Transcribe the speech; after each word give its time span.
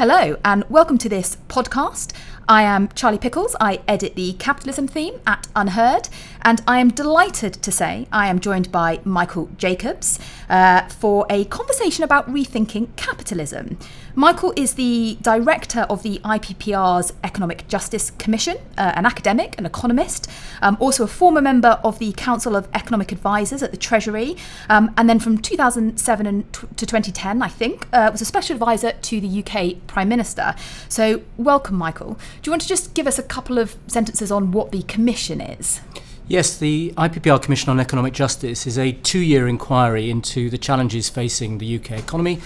Hello, 0.00 0.34
and 0.46 0.64
welcome 0.70 0.96
to 0.96 1.10
this 1.10 1.36
podcast. 1.48 2.14
I 2.48 2.62
am 2.62 2.88
Charlie 2.96 3.18
Pickles. 3.18 3.54
I 3.60 3.80
edit 3.86 4.16
the 4.16 4.32
capitalism 4.32 4.88
theme 4.88 5.20
at 5.26 5.46
UnHerd, 5.54 6.08
and 6.42 6.62
I 6.66 6.80
am 6.80 6.88
delighted 6.88 7.52
to 7.54 7.70
say 7.70 8.08
I 8.10 8.26
am 8.28 8.40
joined 8.40 8.72
by 8.72 9.00
Michael 9.04 9.50
Jacobs 9.56 10.18
uh, 10.48 10.88
for 10.88 11.26
a 11.30 11.44
conversation 11.44 12.02
about 12.02 12.28
rethinking 12.28 12.96
capitalism. 12.96 13.78
Michael 14.16 14.52
is 14.56 14.74
the 14.74 15.16
director 15.22 15.82
of 15.82 16.02
the 16.02 16.18
IPPR's 16.24 17.12
Economic 17.22 17.68
Justice 17.68 18.10
Commission, 18.10 18.56
uh, 18.76 18.92
an 18.96 19.06
academic, 19.06 19.56
an 19.58 19.64
economist, 19.66 20.28
um, 20.60 20.76
also 20.80 21.04
a 21.04 21.06
former 21.06 21.40
member 21.40 21.78
of 21.84 22.00
the 22.00 22.12
Council 22.14 22.56
of 22.56 22.68
Economic 22.74 23.12
Advisers 23.12 23.62
at 23.62 23.70
the 23.70 23.76
Treasury, 23.76 24.36
um, 24.68 24.92
and 24.96 25.08
then 25.08 25.20
from 25.20 25.38
2007 25.38 26.26
and 26.26 26.52
t- 26.52 26.66
to 26.76 26.84
2010, 26.86 27.42
I 27.42 27.48
think, 27.48 27.86
uh, 27.92 28.08
was 28.10 28.20
a 28.20 28.24
special 28.24 28.54
advisor 28.54 28.90
to 28.92 29.20
the 29.20 29.44
UK 29.44 29.86
Prime 29.90 30.08
Minister. 30.08 30.54
So, 30.88 31.22
welcome, 31.36 31.76
Michael. 31.76 32.14
Do 32.14 32.48
you 32.48 32.52
want 32.52 32.62
to 32.62 32.68
just 32.68 32.94
give 32.94 33.08
us 33.08 33.18
a 33.18 33.24
couple 33.24 33.58
of 33.58 33.76
sentences 33.88 34.30
on 34.30 34.52
what 34.52 34.70
the 34.70 34.82
commission 34.84 35.40
is? 35.40 35.80
Yes, 36.28 36.56
the 36.56 36.92
IPPR 36.96 37.42
Commission 37.42 37.70
on 37.70 37.80
Economic 37.80 38.12
Justice 38.14 38.64
is 38.64 38.78
a 38.78 38.92
two 38.92 39.18
year 39.18 39.48
inquiry 39.48 40.08
into 40.08 40.48
the 40.48 40.58
challenges 40.58 41.08
facing 41.08 41.58
the 41.58 41.76
UK 41.76 41.98
economy 41.98 42.40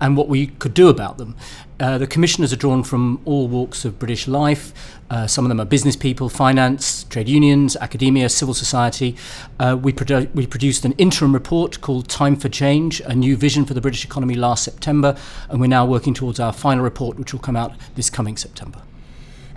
and 0.00 0.16
what 0.16 0.28
we 0.28 0.48
could 0.48 0.74
do 0.74 0.88
about 0.88 1.18
them. 1.18 1.36
Uh, 1.80 1.96
the 1.96 2.06
commissioners 2.06 2.52
are 2.52 2.56
drawn 2.56 2.82
from 2.82 3.20
all 3.24 3.46
walks 3.46 3.84
of 3.84 3.98
British 3.98 4.26
life. 4.26 4.72
Uh, 5.10 5.26
some 5.28 5.44
of 5.44 5.48
them 5.48 5.60
are 5.60 5.64
business 5.64 5.94
people, 5.94 6.28
finance, 6.28 7.04
trade 7.04 7.28
unions, 7.28 7.76
academia, 7.76 8.28
civil 8.28 8.52
society. 8.52 9.16
Uh, 9.60 9.78
we, 9.80 9.92
produ- 9.92 10.32
we 10.34 10.44
produced 10.44 10.84
an 10.84 10.92
interim 10.92 11.32
report 11.32 11.80
called 11.80 12.08
Time 12.08 12.34
for 12.34 12.48
Change, 12.48 13.00
a 13.02 13.14
new 13.14 13.36
vision 13.36 13.64
for 13.64 13.74
the 13.74 13.80
British 13.80 14.04
economy 14.04 14.34
last 14.34 14.64
September, 14.64 15.16
and 15.48 15.60
we're 15.60 15.68
now 15.68 15.86
working 15.86 16.14
towards 16.14 16.40
our 16.40 16.52
final 16.52 16.82
report, 16.82 17.16
which 17.16 17.32
will 17.32 17.40
come 17.40 17.56
out 17.56 17.72
this 17.94 18.10
coming 18.10 18.36
September. 18.36 18.82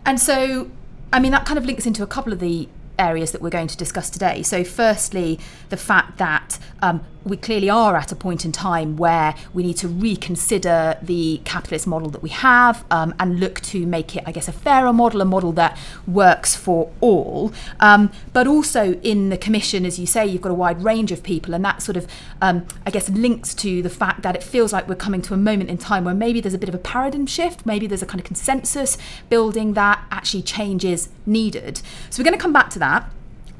And 0.06 0.20
so, 0.20 0.70
I 1.12 1.20
mean, 1.20 1.32
that 1.32 1.46
kind 1.46 1.58
of 1.58 1.66
links 1.66 1.88
into 1.88 2.04
a 2.04 2.08
couple 2.08 2.32
of 2.32 2.40
the 2.40 2.70
areas 3.00 3.32
that 3.32 3.42
we're 3.42 3.50
going 3.50 3.68
to 3.68 3.78
discuss 3.78 4.12
today. 4.12 4.44
So, 4.44 4.64
firstly, 4.64 5.40
the 5.70 5.78
fact 5.78 6.20
that 6.20 6.60
um, 6.84 7.04
we 7.24 7.38
clearly 7.38 7.70
are 7.70 7.96
at 7.96 8.12
a 8.12 8.16
point 8.16 8.46
in 8.46 8.52
time 8.52 8.98
where 8.98 9.36
we 9.54 9.64
need 9.64 9.78
to 9.78 9.88
reconsider 9.88 10.98
the 11.02 11.42
capitalist 11.46 11.88
model 11.88 12.10
that 12.10 12.24
we 12.24 12.30
have 12.30 12.84
um, 12.90 13.14
and 13.20 13.40
look 13.40 13.62
to 13.62 13.86
make 13.86 14.16
it, 14.16 14.24
I 14.26 14.32
guess, 14.32 14.48
a 14.48 14.52
fairer 14.52 14.94
model, 14.94 15.22
a 15.22 15.26
model 15.26 15.52
that 15.54 15.78
works 16.08 16.56
for 16.56 16.92
all. 17.00 17.54
Um, 17.80 18.12
but 18.34 18.48
also 18.48 18.94
in 19.02 19.30
the 19.30 19.38
commission, 19.38 19.86
as 19.86 20.00
you 20.00 20.06
say, 20.06 20.26
you've 20.26 20.42
got 20.42 20.52
a 20.52 20.56
wide 20.56 20.84
range 20.84 21.12
of 21.12 21.24
people, 21.24 21.54
and 21.54 21.64
that 21.64 21.82
sort 21.82 21.98
of, 21.98 22.08
um, 22.42 22.66
I 22.86 22.92
guess, 22.92 23.10
links 23.10 23.54
to 23.56 23.82
the 23.82 23.90
fact 23.90 24.24
that 24.24 24.36
it 24.36 24.44
feels 24.44 24.74
like 24.74 24.88
we're 24.88 24.96
coming 24.96 25.22
to 25.24 25.34
a 25.34 25.38
moment 25.38 25.70
in 25.70 25.78
time 25.78 26.06
where 26.06 26.16
maybe 26.16 26.42
there's 26.42 26.54
a 26.54 26.60
bit 26.60 26.70
of 26.70 26.76
a 26.76 26.80
paradigm 26.80 27.26
shift, 27.26 27.66
maybe 27.66 27.88
there's 27.88 28.04
a 28.04 28.06
kind 28.06 28.20
of 28.20 28.26
consensus 28.26 28.98
building 29.30 29.74
that 29.74 30.04
actually 30.12 30.42
change 30.44 30.84
is 30.84 31.10
needed. 31.26 31.82
So 32.10 32.22
we're 32.22 32.26
going 32.26 32.38
to 32.38 32.42
come 32.42 32.54
back 32.54 32.70
to 32.72 32.80
that. 32.80 33.10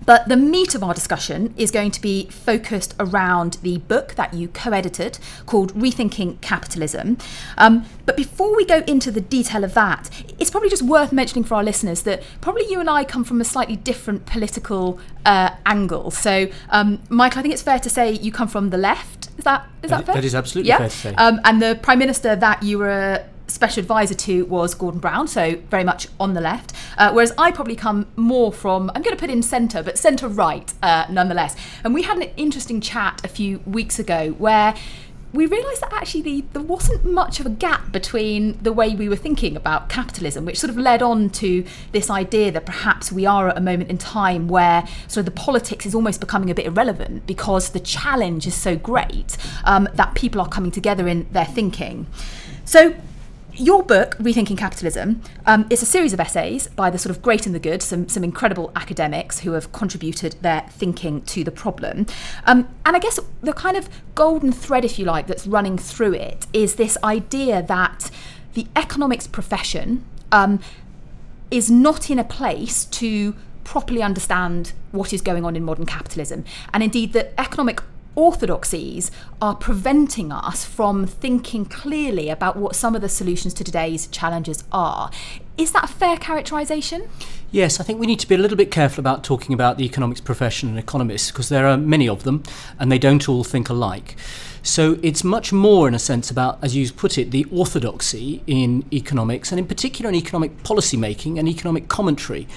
But 0.06 0.28
the 0.28 0.38
meat 0.38 0.74
of 0.76 0.84
our 0.84 0.94
discussion 0.94 1.54
is 1.58 1.72
going 1.72 1.92
to 1.92 2.02
be 2.02 2.26
focused 2.28 2.96
around 3.00 3.58
the 3.62 3.78
book 3.78 4.16
that 4.16 4.34
you 4.34 4.48
co 4.48 4.72
edited 4.72 5.20
called 5.46 5.74
Rethinking 5.74 6.42
Capitalism. 6.42 7.18
Um, 7.58 7.86
but 8.06 8.18
before 8.18 8.56
we 8.56 8.66
go 8.66 8.80
into 8.88 9.12
the 9.12 9.22
detail 9.22 9.64
of 9.64 9.74
that, 9.76 10.10
it's 10.40 10.50
probably 10.50 10.70
just 10.70 10.82
worth 10.82 11.12
mentioning 11.12 11.44
for 11.44 11.56
our 11.56 11.64
listeners 11.64 12.04
that 12.04 12.24
probably 12.42 12.70
you 12.70 12.80
and 12.80 12.90
I 12.90 13.04
come 13.04 13.24
from 13.24 13.40
a 13.42 13.46
slightly 13.46 13.76
different 13.76 14.26
political 14.26 15.00
uh, 15.26 15.52
angle. 15.66 16.12
So, 16.12 16.50
um, 16.70 17.02
Michael, 17.10 17.40
I 17.40 17.42
think 17.44 17.54
it's 17.54 17.64
fair 17.64 17.80
to 17.80 17.90
say 17.90 18.12
you 18.12 18.32
come 18.32 18.48
from 18.48 18.72
the 18.72 18.78
left. 18.78 19.30
Is 19.38 19.44
that, 19.46 19.68
is 19.84 19.90
that, 19.92 19.98
that 19.98 20.06
fair? 20.08 20.16
That 20.16 20.26
is 20.26 20.36
absolutely 20.36 20.70
yeah? 20.70 20.78
fair 20.80 20.90
to 20.90 20.96
say. 20.96 21.16
Um, 21.16 21.40
and 21.46 21.62
the 21.62 21.80
Prime 21.82 22.00
Minister 22.00 22.36
that 22.36 22.64
you 22.64 22.80
were 22.80 23.24
special 23.52 23.82
advisor 23.82 24.14
to 24.14 24.46
was 24.46 24.74
Gordon 24.74 25.00
Brown, 25.00 25.28
so 25.28 25.58
very 25.70 25.84
much 25.84 26.08
on 26.20 26.34
the 26.34 26.42
left. 26.42 26.71
Uh, 26.98 27.12
whereas 27.12 27.32
I 27.38 27.52
probably 27.52 27.76
come 27.76 28.08
more 28.16 28.52
from, 28.52 28.90
I'm 28.96 29.02
going 29.02 29.16
to 29.16 29.20
put 29.20 29.30
in 29.30 29.42
centre, 29.42 29.84
but 29.84 29.98
centre 29.98 30.28
right 30.28 30.72
uh, 30.82 31.06
nonetheless. 31.10 31.56
And 31.84 31.94
we 31.94 32.04
had 32.04 32.18
an 32.18 32.30
interesting 32.38 32.82
chat 32.82 33.22
a 33.24 33.28
few 33.28 33.60
weeks 33.66 34.00
ago 34.00 34.32
where 34.38 34.76
we 35.34 35.46
realised 35.46 35.82
that 35.82 35.94
actually 35.94 36.22
the, 36.22 36.46
there 36.52 36.62
wasn't 36.62 37.06
much 37.06 37.40
of 37.40 37.46
a 37.46 37.50
gap 37.50 37.92
between 37.92 38.62
the 38.62 38.74
way 38.74 38.94
we 38.96 39.08
were 39.08 39.16
thinking 39.16 39.56
about 39.56 39.88
capitalism, 39.88 40.44
which 40.44 40.60
sort 40.60 40.70
of 40.70 40.78
led 40.78 41.02
on 41.02 41.30
to 41.30 41.64
this 41.94 42.10
idea 42.10 42.52
that 42.52 42.66
perhaps 42.66 43.12
we 43.12 43.26
are 43.26 43.48
at 43.48 43.58
a 43.58 43.62
moment 43.62 43.90
in 43.90 43.98
time 43.98 44.48
where 44.48 44.86
sort 45.08 45.26
of 45.26 45.26
the 45.26 45.40
politics 45.40 45.86
is 45.86 45.96
almost 45.96 46.20
becoming 46.20 46.50
a 46.50 46.56
bit 46.56 46.66
irrelevant 46.66 47.26
because 47.26 47.70
the 47.70 47.80
challenge 47.80 48.46
is 48.46 48.54
so 48.54 48.76
great 48.76 49.38
um, 49.64 49.88
that 49.94 50.16
people 50.16 50.42
are 50.42 50.50
coming 50.50 50.72
together 50.72 51.08
in 51.08 51.28
their 51.32 51.46
thinking. 51.46 52.08
So 52.66 52.94
your 53.62 53.84
book, 53.84 54.18
Rethinking 54.18 54.58
Capitalism, 54.58 55.22
um, 55.46 55.68
is 55.70 55.84
a 55.84 55.86
series 55.86 56.14
of 56.14 56.20
essays 56.20 56.68
by 56.68 56.90
the 56.90 56.98
sort 56.98 57.16
of 57.16 57.22
great 57.22 57.46
and 57.46 57.54
the 57.54 57.60
good, 57.60 57.82
some, 57.82 58.10
some 58.10 58.24
incredible 58.24 58.72
academics 58.76 59.40
who 59.40 59.52
have 59.52 59.72
contributed 59.72 60.36
their 60.42 60.66
thinking 60.70 61.22
to 61.24 61.44
the 61.44 61.52
problem. 61.52 62.08
Um, 62.46 62.68
and 62.86 62.96
I 62.96 63.00
guess 63.00 63.20
the 63.42 63.54
kind 63.54 63.78
of 63.78 63.88
golden 64.16 64.52
thread, 64.52 64.84
if 64.84 64.98
you 64.98 65.06
like, 65.06 65.28
that's 65.28 65.46
running 65.46 65.78
through 65.78 66.14
it 66.14 66.48
is 66.54 66.76
this 66.76 66.98
idea 67.04 67.62
that 67.62 68.10
the 68.54 68.68
economics 68.76 69.28
profession 69.28 70.04
um, 70.32 70.60
is 71.52 71.70
not 71.70 72.10
in 72.10 72.18
a 72.18 72.24
place 72.24 72.86
to 72.86 73.36
properly 73.64 74.02
understand 74.02 74.74
what 74.92 75.14
is 75.14 75.22
going 75.22 75.46
on 75.46 75.56
in 75.56 75.64
modern 75.64 75.86
capitalism. 75.86 76.44
And 76.74 76.82
indeed, 76.82 77.14
that 77.14 77.34
economic 77.38 77.82
orthodoxies 78.16 79.12
are 79.42 79.56
preventing 79.56 80.32
us 80.32 80.66
from 80.66 81.06
thinking 81.06 81.66
clearly 81.66 82.30
about 82.30 82.58
what 82.58 82.76
some 82.76 82.96
of 82.96 83.02
the 83.02 83.10
solutions 83.10 83.54
to 83.56 83.64
today's 83.64 84.08
challenges 84.08 84.64
are. 84.72 85.12
Is 85.58 85.72
that 85.74 85.86
a 85.86 85.88
fair 85.88 86.18
characterisation? 86.18 87.08
Yes, 87.52 87.80
I 87.80 87.84
think 87.84 88.00
we 88.00 88.08
need 88.08 88.20
to 88.20 88.28
be 88.28 88.36
a 88.36 88.38
little 88.38 88.58
bit 88.58 88.72
careful 88.72 89.02
about 89.02 89.24
talking 89.24 89.54
about 89.54 89.78
the 89.78 89.86
economics 89.86 90.22
profession 90.22 90.70
and 90.70 90.80
economists 90.80 91.32
because 91.32 91.50
there 91.50 91.68
are 91.68 91.78
many 91.78 92.08
of 92.08 92.24
them 92.24 92.44
and 92.80 92.92
they 92.92 92.98
don't 92.98 93.28
all 93.28 93.44
think 93.44 93.70
alike. 93.70 94.16
So 94.64 95.00
it's 95.02 95.24
much 95.24 95.52
more, 95.52 95.88
in 95.88 95.96
a 95.96 96.00
sense, 96.00 96.30
about, 96.30 96.60
as 96.62 96.76
you 96.76 96.92
put 96.92 97.18
it, 97.18 97.32
the 97.32 97.46
orthodoxy 97.52 98.44
in 98.46 98.86
economics 98.94 99.52
and, 99.52 99.60
in 99.60 99.68
particular, 99.68 100.10
in 100.10 100.16
economic 100.16 100.64
policy 100.64 100.98
making 100.98 101.40
and 101.40 101.48
economic 101.48 101.88
commentary. 101.88 102.48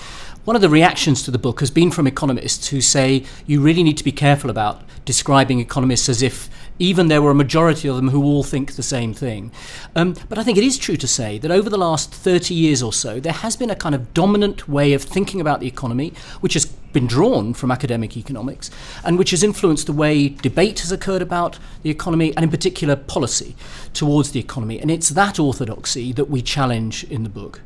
One 0.44 0.56
of 0.56 0.60
the 0.60 0.68
reactions 0.68 1.22
to 1.22 1.30
the 1.30 1.38
book 1.38 1.60
has 1.60 1.70
been 1.70 1.90
from 1.90 2.06
economists 2.06 2.68
who 2.68 2.82
say 2.82 3.24
you 3.46 3.62
really 3.62 3.82
need 3.82 3.96
to 3.96 4.04
be 4.04 4.12
careful 4.12 4.50
about 4.50 4.82
describing 5.06 5.58
economists 5.58 6.06
as 6.10 6.20
if 6.20 6.50
even 6.78 7.08
there 7.08 7.22
were 7.22 7.30
a 7.30 7.34
majority 7.34 7.88
of 7.88 7.96
them 7.96 8.10
who 8.10 8.22
all 8.22 8.42
think 8.42 8.72
the 8.72 8.82
same 8.82 9.14
thing. 9.14 9.50
Um, 9.96 10.14
but 10.28 10.36
I 10.36 10.42
think 10.42 10.58
it 10.58 10.64
is 10.64 10.76
true 10.76 10.98
to 10.98 11.08
say 11.08 11.38
that 11.38 11.50
over 11.50 11.70
the 11.70 11.78
last 11.78 12.12
30 12.12 12.52
years 12.52 12.82
or 12.82 12.92
so, 12.92 13.20
there 13.20 13.32
has 13.32 13.56
been 13.56 13.70
a 13.70 13.74
kind 13.74 13.94
of 13.94 14.12
dominant 14.12 14.68
way 14.68 14.92
of 14.92 15.02
thinking 15.02 15.40
about 15.40 15.60
the 15.60 15.66
economy, 15.66 16.12
which 16.42 16.52
has 16.52 16.66
been 16.66 17.06
drawn 17.06 17.54
from 17.54 17.70
academic 17.70 18.14
economics, 18.14 18.70
and 19.02 19.16
which 19.16 19.30
has 19.30 19.42
influenced 19.42 19.86
the 19.86 19.94
way 19.94 20.28
debate 20.28 20.80
has 20.80 20.92
occurred 20.92 21.22
about 21.22 21.58
the 21.82 21.88
economy, 21.88 22.36
and 22.36 22.44
in 22.44 22.50
particular 22.50 22.96
policy 22.96 23.56
towards 23.94 24.32
the 24.32 24.40
economy. 24.40 24.78
And 24.78 24.90
it's 24.90 25.08
that 25.08 25.38
orthodoxy 25.38 26.12
that 26.12 26.28
we 26.28 26.42
challenge 26.42 27.02
in 27.04 27.22
the 27.22 27.30
book. 27.30 27.62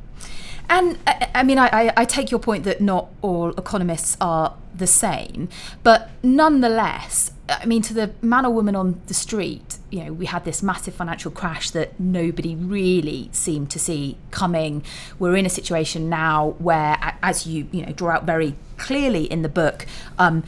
And 0.70 0.98
I 1.34 1.42
mean, 1.42 1.58
I, 1.58 1.92
I, 1.96 2.04
take 2.04 2.30
your 2.30 2.40
point 2.40 2.64
that 2.64 2.80
not 2.80 3.08
all 3.22 3.50
economists 3.50 4.18
are 4.20 4.54
the 4.74 4.86
same, 4.86 5.48
but 5.82 6.10
nonetheless, 6.22 7.32
I 7.48 7.64
mean, 7.64 7.80
to 7.82 7.94
the 7.94 8.12
man 8.20 8.44
or 8.44 8.52
woman 8.52 8.76
on 8.76 9.00
the 9.06 9.14
street, 9.14 9.78
you 9.90 10.04
know, 10.04 10.12
we 10.12 10.26
had 10.26 10.44
this 10.44 10.62
massive 10.62 10.94
financial 10.94 11.30
crash 11.30 11.70
that 11.70 11.98
nobody 11.98 12.54
really 12.54 13.30
seemed 13.32 13.70
to 13.70 13.78
see 13.78 14.18
coming. 14.30 14.84
We're 15.18 15.36
in 15.36 15.46
a 15.46 15.50
situation 15.50 16.10
now 16.10 16.54
where, 16.58 16.98
as 17.22 17.46
you 17.46 17.66
you 17.72 17.86
know 17.86 17.92
draw 17.92 18.16
out 18.16 18.24
very 18.24 18.54
clearly 18.76 19.24
in 19.24 19.40
the 19.40 19.48
book, 19.48 19.86
um, 20.18 20.44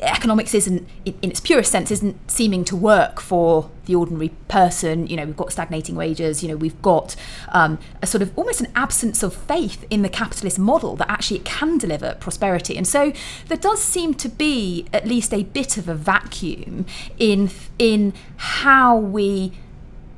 economics 0.00 0.54
isn't 0.54 0.86
in, 1.04 1.14
its 1.22 1.40
purest 1.40 1.70
sense 1.70 1.90
isn't 1.90 2.30
seeming 2.30 2.64
to 2.64 2.76
work 2.76 3.20
for 3.20 3.70
the 3.86 3.94
ordinary 3.94 4.30
person 4.48 5.06
you 5.06 5.16
know 5.16 5.24
we've 5.24 5.36
got 5.36 5.52
stagnating 5.52 5.94
wages 5.94 6.42
you 6.42 6.48
know 6.48 6.56
we've 6.56 6.80
got 6.82 7.16
um, 7.48 7.78
a 8.02 8.06
sort 8.06 8.22
of 8.22 8.36
almost 8.36 8.60
an 8.60 8.68
absence 8.74 9.22
of 9.22 9.34
faith 9.34 9.84
in 9.90 10.02
the 10.02 10.08
capitalist 10.08 10.58
model 10.58 10.96
that 10.96 11.08
actually 11.10 11.38
it 11.38 11.44
can 11.44 11.78
deliver 11.78 12.14
prosperity 12.20 12.76
and 12.76 12.86
so 12.86 13.12
there 13.48 13.58
does 13.58 13.82
seem 13.82 14.14
to 14.14 14.28
be 14.28 14.86
at 14.92 15.06
least 15.06 15.32
a 15.32 15.44
bit 15.44 15.76
of 15.76 15.88
a 15.88 15.94
vacuum 15.94 16.86
in 17.18 17.50
in 17.78 18.12
how 18.36 18.96
we 18.96 19.52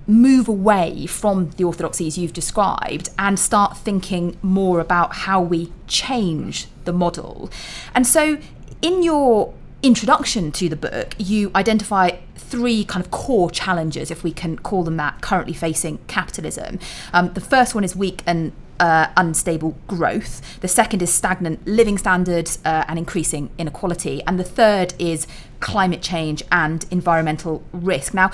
move 0.08 0.48
away 0.48 1.04
from 1.06 1.50
the 1.52 1.64
orthodoxies 1.64 2.16
you've 2.16 2.32
described 2.32 3.10
and 3.18 3.38
start 3.38 3.76
thinking 3.76 4.36
more 4.40 4.80
about 4.80 5.14
how 5.14 5.40
we 5.40 5.70
change 5.86 6.66
the 6.84 6.92
model. 6.92 7.50
And 7.94 8.06
so 8.06 8.38
in 8.82 9.02
your 9.02 9.54
introduction 9.82 10.50
to 10.52 10.68
the 10.68 10.76
book, 10.76 11.14
you 11.18 11.50
identify 11.54 12.18
three 12.36 12.84
kind 12.84 13.04
of 13.04 13.10
core 13.10 13.50
challenges, 13.50 14.10
if 14.10 14.24
we 14.24 14.32
can 14.32 14.58
call 14.58 14.82
them 14.82 14.96
that, 14.96 15.20
currently 15.20 15.54
facing 15.54 15.98
capitalism. 16.06 16.78
Um, 17.12 17.32
the 17.34 17.40
first 17.40 17.74
one 17.74 17.84
is 17.84 17.94
weak 17.94 18.22
and 18.26 18.52
uh, 18.80 19.08
unstable 19.16 19.76
growth. 19.86 20.60
The 20.60 20.68
second 20.68 21.02
is 21.02 21.12
stagnant 21.12 21.66
living 21.66 21.98
standards 21.98 22.58
uh, 22.64 22.84
and 22.88 22.98
increasing 22.98 23.50
inequality. 23.58 24.22
And 24.26 24.38
the 24.38 24.44
third 24.44 24.94
is 24.98 25.26
climate 25.60 26.02
change 26.02 26.42
and 26.50 26.86
environmental 26.90 27.64
risk. 27.72 28.14
Now, 28.14 28.30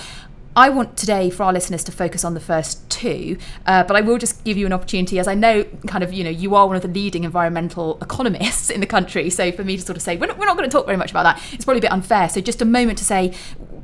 I 0.56 0.71
want 0.71 0.97
today 0.97 1.31
for 1.31 1.43
our 1.43 1.53
listeners 1.53 1.83
to 1.85 1.93
focus 1.93 2.25
on 2.25 2.35
the 2.35 2.41
first 2.41 2.89
two, 2.89 3.39
uh, 3.67 3.83
but 3.83 3.97
I 3.97 4.03
will 4.03 4.19
just 4.19 4.45
give 4.45 4.56
you 4.56 4.67
an 4.67 4.73
opportunity, 4.73 5.19
as 5.19 5.27
I 5.27 5.35
know, 5.35 5.65
kind 5.89 6.05
of, 6.05 6.12
you 6.12 6.23
know, 6.23 6.31
you 6.31 6.55
are 6.55 6.69
one 6.69 6.77
of 6.77 6.83
the 6.83 6.89
leading 6.89 7.25
environmental 7.25 7.99
economists 8.01 8.71
in 8.71 8.81
the 8.81 8.87
country. 8.87 9.31
So 9.31 9.51
for 9.51 9.65
me 9.65 9.77
to 9.77 9.83
sort 9.83 9.97
of 9.97 10.03
say, 10.03 10.17
we're 10.17 10.27
not, 10.27 10.39
we're 10.39 10.47
not 10.47 10.56
going 10.56 10.69
to 10.69 10.73
talk 10.73 10.87
very 10.87 10.97
much 10.97 11.11
about 11.11 11.25
that, 11.25 11.43
it's 11.53 11.65
probably 11.65 11.79
a 11.79 11.83
bit 11.83 11.91
unfair. 11.91 12.29
So 12.29 12.41
just 12.41 12.62
a 12.62 12.65
moment 12.65 12.99
to 12.99 13.05
say, 13.05 13.35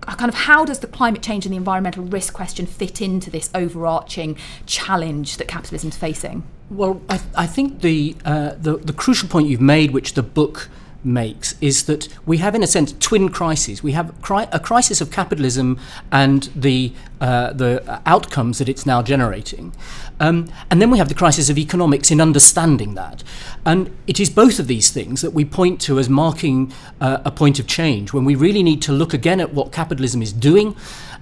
kind 0.03 0.29
of, 0.29 0.35
how 0.35 0.65
does 0.65 0.79
the 0.79 0.87
climate 0.87 1.23
change 1.23 1.45
and 1.45 1.53
the 1.53 1.57
environmental 1.57 2.05
risk 2.05 2.35
question 2.35 2.67
fit 2.67 3.01
into 3.01 3.31
this 3.31 3.51
overarching 3.53 4.37
challenge 4.67 5.39
that 5.39 5.49
capitalism 5.49 5.89
is 5.89 5.97
facing? 5.97 6.45
Well, 6.71 7.03
I, 7.09 7.21
I 7.35 7.47
think 7.49 7.81
the, 7.81 8.17
uh, 8.25 8.55
the 8.57 8.77
the 8.77 8.93
crucial 8.93 9.29
point 9.29 9.49
you've 9.49 9.61
made, 9.61 9.91
which 9.91 10.15
the 10.15 10.23
book 10.23 10.69
makes 11.05 11.55
is 11.61 11.85
that 11.85 12.08
we 12.26 12.38
have, 12.38 12.55
in 12.55 12.62
a 12.62 12.67
sense, 12.67 12.93
twin 12.99 13.29
crises. 13.29 13.82
We 13.82 13.93
have 13.93 14.11
a 14.52 14.61
crisis 14.61 15.00
of 15.00 15.11
capitalism 15.11 15.79
and 16.11 16.44
the 16.55 16.93
uh, 17.20 17.52
the 17.52 18.00
outcomes 18.06 18.56
that 18.58 18.69
it's 18.69 18.87
now 18.87 19.02
generating, 19.02 19.75
um, 20.20 20.50
and 20.70 20.81
then 20.81 20.91
we 20.91 20.97
have 20.97 21.11
the 21.11 21.14
crisis 21.14 21.50
of 21.50 21.58
economics 21.58 22.11
in 22.11 22.19
understanding 22.19 22.94
that. 22.94 23.23
And 23.67 23.94
it 24.06 24.19
is 24.19 24.31
both 24.31 24.58
of 24.58 24.69
these 24.69 24.91
things 24.91 25.20
that 25.20 25.35
we 25.35 25.44
point 25.44 25.82
to 25.82 25.99
as 25.99 26.08
marking 26.08 26.73
uh, 26.99 27.19
a 27.25 27.31
point 27.31 27.58
of 27.58 27.67
change 27.67 28.14
when 28.14 28.25
we 28.25 28.35
really 28.35 28.62
need 28.62 28.81
to 28.82 28.93
look 28.93 29.12
again 29.12 29.38
at 29.38 29.52
what 29.52 29.70
capitalism 29.70 30.23
is 30.23 30.32
doing 30.32 30.75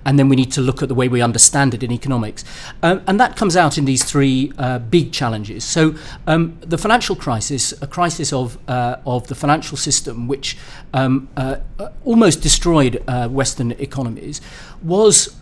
and 0.04 0.18
then 0.18 0.28
we 0.28 0.36
need 0.36 0.52
to 0.52 0.60
look 0.60 0.82
at 0.82 0.88
the 0.88 0.94
way 0.94 1.08
we 1.08 1.20
understand 1.20 1.74
it 1.74 1.82
in 1.82 1.92
economics. 1.92 2.44
Um, 2.82 3.02
and 3.06 3.20
that 3.20 3.36
comes 3.36 3.56
out 3.56 3.78
in 3.78 3.84
these 3.84 4.04
three 4.04 4.52
uh, 4.58 4.78
big 4.78 5.12
challenges. 5.12 5.64
So, 5.64 5.94
um, 6.26 6.58
the 6.60 6.78
financial 6.78 7.16
crisis, 7.16 7.72
a 7.82 7.86
crisis 7.86 8.32
of, 8.32 8.58
uh, 8.68 8.96
of 9.06 9.26
the 9.28 9.34
financial 9.34 9.76
system, 9.76 10.28
which 10.28 10.56
um, 10.94 11.28
uh, 11.36 11.56
almost 12.04 12.42
destroyed 12.42 13.02
uh, 13.06 13.28
Western 13.28 13.72
economies, 13.72 14.40
was 14.82 15.37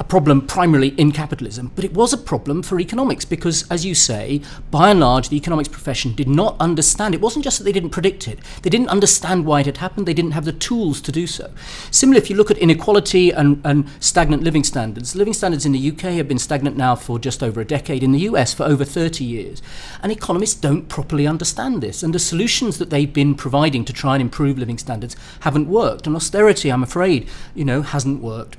a 0.00 0.04
problem 0.04 0.40
primarily 0.46 0.88
in 0.96 1.12
capitalism, 1.12 1.70
but 1.76 1.84
it 1.84 1.92
was 1.92 2.14
a 2.14 2.18
problem 2.18 2.62
for 2.62 2.80
economics 2.80 3.26
because, 3.26 3.70
as 3.70 3.84
you 3.84 3.94
say, 3.94 4.40
by 4.70 4.88
and 4.88 4.98
large, 4.98 5.28
the 5.28 5.36
economics 5.36 5.68
profession 5.68 6.14
did 6.14 6.26
not 6.26 6.56
understand. 6.58 7.14
It 7.14 7.20
wasn't 7.20 7.44
just 7.44 7.58
that 7.58 7.64
they 7.64 7.72
didn't 7.72 7.90
predict 7.90 8.26
it, 8.26 8.38
they 8.62 8.70
didn't 8.70 8.88
understand 8.88 9.44
why 9.44 9.60
it 9.60 9.66
had 9.66 9.76
happened, 9.76 10.08
they 10.08 10.14
didn't 10.14 10.30
have 10.30 10.46
the 10.46 10.54
tools 10.54 11.02
to 11.02 11.12
do 11.12 11.26
so. 11.26 11.50
Similarly, 11.90 12.22
if 12.22 12.30
you 12.30 12.36
look 12.36 12.50
at 12.50 12.56
inequality 12.56 13.30
and, 13.30 13.60
and 13.62 13.86
stagnant 14.00 14.42
living 14.42 14.64
standards, 14.64 15.14
living 15.14 15.34
standards 15.34 15.66
in 15.66 15.72
the 15.72 15.90
UK 15.90 16.14
have 16.14 16.28
been 16.28 16.38
stagnant 16.38 16.78
now 16.78 16.94
for 16.96 17.18
just 17.18 17.42
over 17.42 17.60
a 17.60 17.66
decade, 17.66 18.02
in 18.02 18.12
the 18.12 18.20
US 18.20 18.54
for 18.54 18.62
over 18.62 18.86
30 18.86 19.22
years. 19.22 19.60
And 20.02 20.10
economists 20.10 20.54
don't 20.54 20.88
properly 20.88 21.26
understand 21.26 21.82
this, 21.82 22.02
and 22.02 22.14
the 22.14 22.18
solutions 22.18 22.78
that 22.78 22.88
they've 22.88 23.12
been 23.12 23.34
providing 23.34 23.84
to 23.84 23.92
try 23.92 24.14
and 24.14 24.22
improve 24.22 24.56
living 24.56 24.78
standards 24.78 25.14
haven't 25.40 25.68
worked. 25.68 26.06
And 26.06 26.16
austerity, 26.16 26.72
I'm 26.72 26.82
afraid, 26.82 27.28
you 27.54 27.66
know, 27.66 27.82
hasn't 27.82 28.22
worked. 28.22 28.56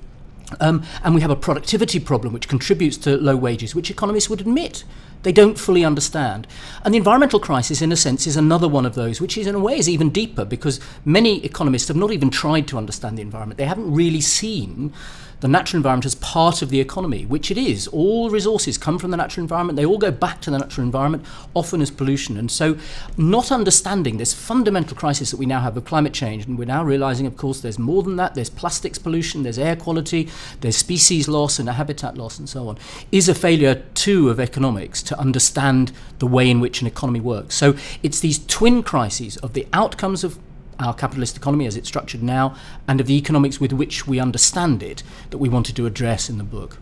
Um, 0.59 0.83
and 1.03 1.15
we 1.15 1.21
have 1.21 1.31
a 1.31 1.36
productivity 1.36 2.00
problem 2.00 2.33
which 2.33 2.48
contributes 2.48 2.98
to 2.98 3.18
low 3.18 3.36
wages, 3.36 3.74
which 3.74 3.89
economists 3.89 4.30
would 4.30 4.42
admit 4.42 4.83
they 5.24 5.31
don't 5.31 5.57
fully 5.57 5.86
understand. 5.86 6.48
And 6.83 6.94
the 6.94 6.98
environmental 6.98 7.39
crisis, 7.39 7.81
in 7.81 7.92
a 7.92 7.95
sense, 7.95 8.25
is 8.25 8.36
another 8.38 8.68
one 8.68 8.86
of 8.86 8.95
those, 8.95 9.21
which 9.21 9.38
is 9.38 9.48
in 9.48 9.56
a 9.56 9.59
way 9.59 9.77
is 9.77 9.88
even 9.88 10.09
deeper 10.09 10.45
because 10.45 10.80
many 11.06 11.44
economists 11.45 11.88
have 11.88 11.98
not 11.98 12.12
even 12.12 12.30
tried 12.30 12.68
to 12.69 12.77
understand 12.77 13.18
the 13.18 13.21
environment. 13.21 13.57
They 13.57 13.65
haven't 13.65 13.94
really 13.94 14.21
seen 14.21 14.94
the 15.41 15.47
natural 15.47 15.79
environment 15.79 16.05
as 16.05 16.15
part 16.15 16.61
of 16.61 16.69
the 16.69 16.79
economy, 16.79 17.25
which 17.25 17.51
it 17.51 17.57
is. 17.57 17.88
All 17.88 18.29
resources 18.29 18.77
come 18.77 18.97
from 18.97 19.11
the 19.11 19.17
natural 19.17 19.43
environment, 19.43 19.75
they 19.75 19.85
all 19.85 19.97
go 19.97 20.11
back 20.11 20.39
to 20.41 20.51
the 20.51 20.57
natural 20.57 20.85
environment, 20.85 21.25
often 21.53 21.81
as 21.81 21.91
pollution. 21.91 22.38
And 22.38 22.49
so, 22.49 22.77
not 23.17 23.51
understanding 23.51 24.17
this 24.17 24.33
fundamental 24.33 24.95
crisis 24.95 25.31
that 25.31 25.38
we 25.38 25.45
now 25.45 25.59
have 25.59 25.75
of 25.75 25.85
climate 25.85 26.13
change, 26.13 26.45
and 26.45 26.57
we're 26.57 26.65
now 26.65 26.83
realizing, 26.83 27.25
of 27.25 27.35
course, 27.38 27.61
there's 27.61 27.79
more 27.79 28.03
than 28.03 28.15
that 28.15 28.35
there's 28.35 28.49
plastics 28.49 28.99
pollution, 28.99 29.43
there's 29.43 29.59
air 29.59 29.75
quality, 29.75 30.29
there's 30.61 30.77
species 30.77 31.27
loss 31.27 31.57
and 31.57 31.67
habitat 31.69 32.17
loss, 32.17 32.38
and 32.38 32.47
so 32.47 32.67
on, 32.67 32.77
is 33.11 33.27
a 33.27 33.35
failure 33.35 33.83
too 33.95 34.29
of 34.29 34.39
economics 34.39 35.01
to 35.03 35.19
understand 35.19 35.91
the 36.19 36.27
way 36.27 36.49
in 36.49 36.59
which 36.59 36.81
an 36.81 36.88
economy 36.88 37.19
works. 37.19 37.55
So, 37.55 37.75
it's 38.03 38.19
these 38.19 38.45
twin 38.45 38.83
crises 38.83 39.38
of 39.38 39.53
the 39.53 39.67
outcomes 39.73 40.23
of 40.23 40.38
our 40.83 40.93
capitalist 40.93 41.37
economy 41.37 41.65
as 41.65 41.75
it's 41.75 41.87
structured 41.87 42.23
now 42.23 42.55
and 42.87 42.99
of 42.99 43.07
the 43.07 43.15
economics 43.17 43.59
with 43.59 43.73
which 43.73 44.07
we 44.07 44.19
understand 44.19 44.83
it 44.83 45.03
that 45.29 45.37
we 45.37 45.49
wanted 45.49 45.75
to 45.75 45.85
address 45.85 46.29
in 46.29 46.37
the 46.37 46.43
book. 46.43 46.77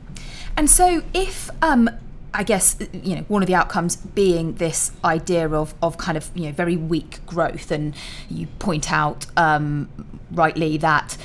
And 0.58 0.70
so, 0.70 1.04
if 1.14 1.50
um, 1.62 1.90
I 2.34 2.44
guess 2.44 2.78
you 2.94 3.16
know 3.16 3.22
one 3.24 3.42
of 3.42 3.48
the 3.48 3.56
outcomes 3.56 3.96
being 3.96 4.56
this 4.56 4.92
idea 5.04 5.50
of 5.50 5.74
of 5.82 5.98
kind 5.98 6.18
of 6.18 6.30
you 6.36 6.46
know 6.46 6.52
very 6.52 6.76
weak 6.76 7.26
growth, 7.26 7.72
and 7.72 7.96
you 8.30 8.48
point 8.60 8.92
out 8.92 9.26
um, 9.36 9.90
rightly 10.32 10.78
that 10.78 11.18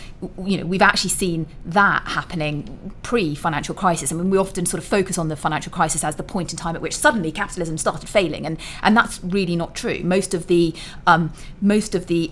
you 0.42 0.56
know 0.56 0.64
we've 0.64 0.82
actually 0.82 1.10
seen 1.10 1.46
that 1.66 2.06
happening 2.06 2.92
pre-financial 3.02 3.74
crisis. 3.74 4.12
I 4.12 4.14
mean, 4.14 4.30
we 4.30 4.38
often 4.38 4.64
sort 4.64 4.82
of 4.82 4.88
focus 4.88 5.18
on 5.18 5.28
the 5.28 5.36
financial 5.36 5.70
crisis 5.70 6.04
as 6.04 6.16
the 6.16 6.22
point 6.22 6.52
in 6.52 6.58
time 6.58 6.74
at 6.74 6.80
which 6.80 6.96
suddenly 6.96 7.30
capitalism 7.30 7.76
started 7.76 8.08
failing, 8.08 8.46
and 8.46 8.58
and 8.82 8.96
that's 8.96 9.22
really 9.22 9.56
not 9.56 9.74
true. 9.74 10.00
Most 10.02 10.32
of 10.32 10.46
the 10.46 10.74
um, 11.06 11.32
most 11.60 11.94
of 11.94 12.06
the 12.06 12.30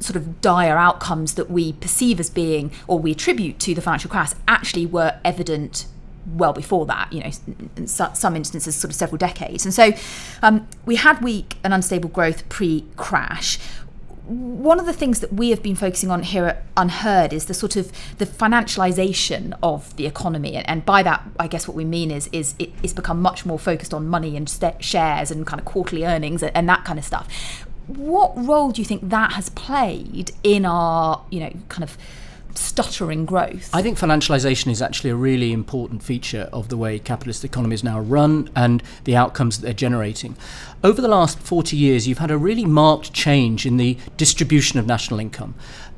sort 0.00 0.16
of 0.16 0.40
dire 0.40 0.76
outcomes 0.76 1.34
that 1.34 1.50
we 1.50 1.72
perceive 1.74 2.20
as 2.20 2.30
being 2.30 2.70
or 2.86 2.98
we 2.98 3.12
attribute 3.12 3.58
to 3.60 3.74
the 3.74 3.80
financial 3.80 4.10
crash 4.10 4.32
actually 4.48 4.86
were 4.86 5.18
evident 5.24 5.86
well 6.26 6.52
before 6.52 6.86
that, 6.86 7.12
you 7.12 7.20
know, 7.20 7.30
in 7.76 7.86
some 7.86 8.36
instances, 8.36 8.74
sort 8.74 8.90
of 8.90 8.96
several 8.96 9.18
decades. 9.18 9.64
And 9.64 9.74
so 9.74 9.92
um, 10.42 10.66
we 10.86 10.96
had 10.96 11.22
weak 11.22 11.56
and 11.62 11.74
unstable 11.74 12.08
growth 12.08 12.48
pre 12.48 12.84
crash. 12.96 13.58
One 14.26 14.80
of 14.80 14.86
the 14.86 14.94
things 14.94 15.20
that 15.20 15.34
we 15.34 15.50
have 15.50 15.62
been 15.62 15.76
focusing 15.76 16.10
on 16.10 16.22
here 16.22 16.46
at 16.46 16.74
UnHerd 16.76 17.34
is 17.34 17.44
the 17.44 17.52
sort 17.52 17.76
of 17.76 17.92
the 18.16 18.24
financialization 18.24 19.54
of 19.62 19.94
the 19.96 20.06
economy, 20.06 20.56
and, 20.56 20.82
by 20.86 21.02
that, 21.02 21.22
I 21.38 21.46
guess 21.46 21.68
what 21.68 21.76
we 21.76 21.84
mean 21.84 22.10
is 22.10 22.30
is 22.32 22.54
it, 22.58 22.70
it's 22.82 22.94
become 22.94 23.20
much 23.20 23.44
more 23.44 23.58
focused 23.58 23.92
on 23.92 24.08
money 24.08 24.34
and 24.34 24.48
st- 24.48 24.82
shares 24.82 25.30
and 25.30 25.46
kind 25.46 25.60
of 25.60 25.66
quarterly 25.66 26.06
earnings 26.06 26.42
and, 26.42 26.56
and 26.56 26.66
that 26.70 26.86
kind 26.86 26.98
of 26.98 27.04
stuff 27.04 27.63
what 27.86 28.32
role 28.36 28.70
do 28.70 28.80
you 28.80 28.86
think 28.86 29.08
that 29.10 29.32
has 29.32 29.48
played 29.50 30.32
in 30.42 30.64
our, 30.64 31.24
you 31.30 31.40
know, 31.40 31.52
kind 31.68 31.82
of 31.82 31.96
stuttering 32.54 33.24
growth? 33.24 33.70
I 33.72 33.82
think 33.82 33.98
financialization 33.98 34.70
is 34.70 34.80
actually 34.80 35.10
a 35.10 35.16
really 35.16 35.52
important 35.52 36.02
feature 36.02 36.48
of 36.52 36.68
the 36.68 36.76
way 36.76 36.98
capitalist 36.98 37.44
economies 37.44 37.84
now 37.84 38.00
run 38.00 38.50
and 38.54 38.82
the 39.04 39.16
outcomes 39.16 39.58
that 39.58 39.64
they're 39.64 39.74
generating. 39.74 40.36
Over 40.82 41.00
the 41.00 41.08
last 41.08 41.38
40 41.38 41.76
years, 41.76 42.06
you've 42.06 42.18
had 42.18 42.30
a 42.30 42.38
really 42.38 42.64
marked 42.64 43.12
change 43.12 43.66
in 43.66 43.76
the 43.76 43.98
distribution 44.16 44.78
of 44.78 44.86
national 44.86 45.20
income. 45.20 45.54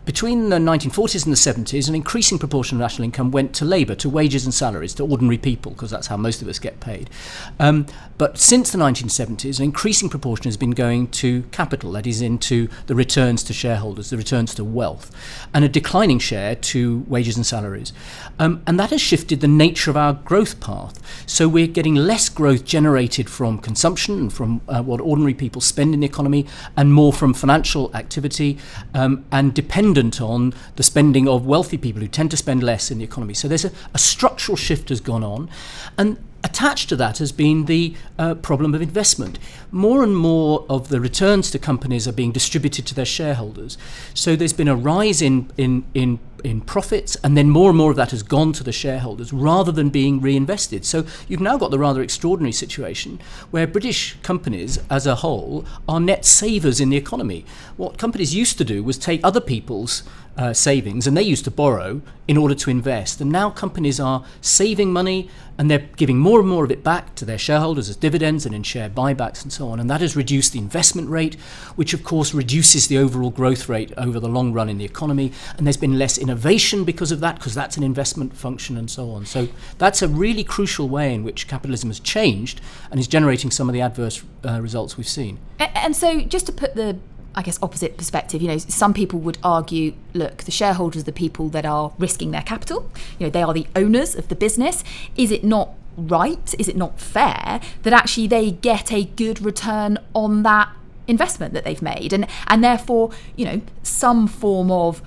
Between 0.06 0.50
the 0.50 0.58
1940s 0.58 1.26
and 1.26 1.32
the 1.32 1.72
70s, 1.72 1.88
an 1.88 1.96
increasing 1.96 2.38
proportion 2.38 2.76
of 2.76 2.80
national 2.80 3.06
income 3.06 3.32
went 3.32 3.52
to 3.56 3.64
labour, 3.64 3.96
to 3.96 4.08
wages 4.08 4.44
and 4.44 4.54
salaries, 4.54 4.94
to 4.94 5.04
ordinary 5.04 5.36
people, 5.36 5.72
because 5.72 5.90
that's 5.90 6.06
how 6.06 6.16
most 6.16 6.40
of 6.40 6.46
us 6.46 6.60
get 6.60 6.78
paid. 6.78 7.10
Um, 7.58 7.86
but 8.16 8.38
since 8.38 8.70
the 8.70 8.78
1970s, 8.78 9.58
an 9.58 9.64
increasing 9.64 10.08
proportion 10.08 10.44
has 10.44 10.56
been 10.56 10.70
going 10.70 11.08
to 11.08 11.42
capital, 11.50 11.90
that 11.92 12.06
is, 12.06 12.22
into 12.22 12.68
the 12.86 12.94
returns 12.94 13.42
to 13.42 13.52
shareholders, 13.52 14.10
the 14.10 14.16
returns 14.16 14.54
to 14.54 14.64
wealth, 14.64 15.10
and 15.52 15.64
a 15.64 15.68
declining 15.68 16.20
share 16.20 16.54
to 16.54 17.04
wages 17.08 17.36
and 17.36 17.44
salaries. 17.44 17.92
Um, 18.38 18.62
and 18.64 18.78
that 18.78 18.90
has 18.90 19.00
shifted 19.00 19.40
the 19.40 19.48
nature 19.48 19.90
of 19.90 19.96
our 19.96 20.12
growth 20.12 20.60
path. 20.60 21.00
So 21.26 21.48
we're 21.48 21.66
getting 21.66 21.96
less 21.96 22.28
growth 22.28 22.64
generated 22.64 23.28
from 23.28 23.58
consumption 23.58 24.18
and 24.20 24.32
from 24.32 24.60
uh, 24.68 24.84
what 24.84 25.00
ordinary 25.00 25.34
people 25.34 25.60
spend 25.60 25.94
in 25.94 26.00
the 26.00 26.06
economy, 26.06 26.46
and 26.76 26.92
more 26.92 27.12
from 27.12 27.34
financial 27.34 27.92
activity 27.92 28.56
um, 28.94 29.24
and 29.32 29.52
dependent 29.52 29.95
dependent 29.96 30.20
on 30.20 30.52
the 30.76 30.82
spending 30.82 31.26
of 31.26 31.46
wealthy 31.46 31.78
people 31.78 32.02
who 32.02 32.08
tend 32.08 32.30
to 32.30 32.36
spend 32.36 32.62
less 32.62 32.90
in 32.90 32.98
the 32.98 33.04
economy. 33.04 33.32
So 33.32 33.48
there's 33.48 33.64
a, 33.64 33.72
a 33.94 33.98
structural 33.98 34.56
shift 34.56 34.90
has 34.90 35.00
gone 35.00 35.24
on. 35.24 35.48
And 35.96 36.18
attached 36.44 36.90
to 36.90 36.96
that 36.96 37.18
has 37.18 37.32
been 37.32 37.64
the 37.64 37.94
uh, 38.18 38.34
problem 38.34 38.74
of 38.74 38.82
investment. 38.82 39.38
More 39.70 40.04
and 40.04 40.14
more 40.14 40.66
of 40.68 40.90
the 40.90 41.00
returns 41.00 41.50
to 41.52 41.58
companies 41.58 42.06
are 42.06 42.12
being 42.12 42.30
distributed 42.30 42.86
to 42.86 42.94
their 42.94 43.06
shareholders. 43.06 43.78
So 44.12 44.36
there's 44.36 44.52
been 44.52 44.68
a 44.68 44.76
rise 44.76 45.22
in, 45.22 45.50
in, 45.56 45.84
in, 45.94 46.18
in 46.44 46.60
profits, 46.60 47.16
and 47.22 47.36
then 47.36 47.50
more 47.50 47.70
and 47.70 47.78
more 47.78 47.90
of 47.90 47.96
that 47.96 48.10
has 48.10 48.22
gone 48.22 48.52
to 48.54 48.64
the 48.64 48.72
shareholders 48.72 49.32
rather 49.32 49.72
than 49.72 49.90
being 49.90 50.20
reinvested. 50.20 50.84
So 50.84 51.04
you've 51.28 51.40
now 51.40 51.56
got 51.56 51.70
the 51.70 51.78
rather 51.78 52.02
extraordinary 52.02 52.52
situation 52.52 53.20
where 53.50 53.66
British 53.66 54.16
companies 54.22 54.78
as 54.90 55.06
a 55.06 55.16
whole 55.16 55.64
are 55.88 56.00
net 56.00 56.24
savers 56.24 56.80
in 56.80 56.90
the 56.90 56.96
economy. 56.96 57.44
What 57.76 57.98
companies 57.98 58.34
used 58.34 58.58
to 58.58 58.64
do 58.64 58.82
was 58.82 58.98
take 58.98 59.20
other 59.22 59.40
people's 59.40 60.02
uh, 60.36 60.52
savings, 60.52 61.06
and 61.06 61.16
they 61.16 61.22
used 61.22 61.44
to 61.44 61.50
borrow 61.50 62.02
in 62.28 62.36
order 62.36 62.54
to 62.54 62.70
invest. 62.70 63.20
And 63.20 63.30
now 63.30 63.50
companies 63.50 64.00
are 64.00 64.24
saving 64.40 64.92
money 64.92 65.30
and 65.58 65.70
they're 65.70 65.88
giving 65.96 66.18
more 66.18 66.40
and 66.40 66.48
more 66.48 66.64
of 66.64 66.70
it 66.70 66.82
back 66.82 67.14
to 67.14 67.24
their 67.24 67.38
shareholders 67.38 67.88
as 67.88 67.96
dividends 67.96 68.44
and 68.44 68.54
in 68.54 68.62
share 68.62 68.90
buybacks 68.90 69.42
and 69.42 69.52
so 69.52 69.68
on. 69.68 69.80
And 69.80 69.88
that 69.88 70.00
has 70.00 70.16
reduced 70.16 70.52
the 70.52 70.58
investment 70.58 71.08
rate, 71.08 71.36
which 71.76 71.94
of 71.94 72.04
course 72.04 72.34
reduces 72.34 72.88
the 72.88 72.98
overall 72.98 73.30
growth 73.30 73.68
rate 73.68 73.92
over 73.96 74.20
the 74.20 74.28
long 74.28 74.52
run 74.52 74.68
in 74.68 74.76
the 74.78 74.84
economy. 74.84 75.32
And 75.56 75.66
there's 75.66 75.76
been 75.76 75.98
less 75.98 76.18
innovation 76.18 76.84
because 76.84 77.12
of 77.12 77.20
that, 77.20 77.36
because 77.36 77.54
that's 77.54 77.76
an 77.76 77.82
investment 77.82 78.36
function 78.36 78.76
and 78.76 78.90
so 78.90 79.10
on. 79.12 79.24
So 79.24 79.48
that's 79.78 80.02
a 80.02 80.08
really 80.08 80.44
crucial 80.44 80.88
way 80.88 81.14
in 81.14 81.22
which 81.22 81.48
capitalism 81.48 81.90
has 81.90 82.00
changed 82.00 82.60
and 82.90 83.00
is 83.00 83.08
generating 83.08 83.50
some 83.50 83.68
of 83.68 83.72
the 83.72 83.80
adverse 83.80 84.22
uh, 84.44 84.60
results 84.60 84.96
we've 84.96 85.08
seen. 85.08 85.38
And, 85.58 85.70
and 85.74 85.96
so, 85.96 86.20
just 86.20 86.46
to 86.46 86.52
put 86.52 86.74
the 86.74 86.98
I 87.36 87.42
guess, 87.42 87.58
opposite 87.62 87.98
perspective. 87.98 88.40
You 88.40 88.48
know, 88.48 88.58
some 88.58 88.94
people 88.94 89.18
would 89.20 89.36
argue, 89.44 89.92
look, 90.14 90.44
the 90.44 90.50
shareholders 90.50 91.02
are 91.02 91.04
the 91.04 91.12
people 91.12 91.50
that 91.50 91.66
are 91.66 91.92
risking 91.98 92.30
their 92.30 92.42
capital. 92.42 92.90
You 93.18 93.26
know, 93.26 93.30
they 93.30 93.42
are 93.42 93.52
the 93.52 93.66
owners 93.76 94.14
of 94.14 94.28
the 94.28 94.34
business. 94.34 94.82
Is 95.16 95.30
it 95.30 95.44
not 95.44 95.74
right? 95.96 96.54
Is 96.58 96.68
it 96.68 96.76
not 96.76 96.98
fair 96.98 97.60
that 97.82 97.92
actually 97.92 98.26
they 98.26 98.52
get 98.52 98.92
a 98.92 99.04
good 99.04 99.42
return 99.42 99.98
on 100.14 100.42
that 100.44 100.70
investment 101.06 101.54
that 101.54 101.64
they've 101.64 101.82
made, 101.82 102.12
and 102.12 102.26
and 102.48 102.64
therefore, 102.64 103.10
you 103.36 103.44
know, 103.44 103.60
some 103.82 104.26
form 104.26 104.70
of 104.70 105.02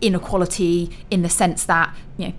inequality 0.00 0.90
in 1.10 1.22
the 1.22 1.28
sense 1.28 1.64
that 1.64 1.94
you 2.16 2.28
know 2.28 2.34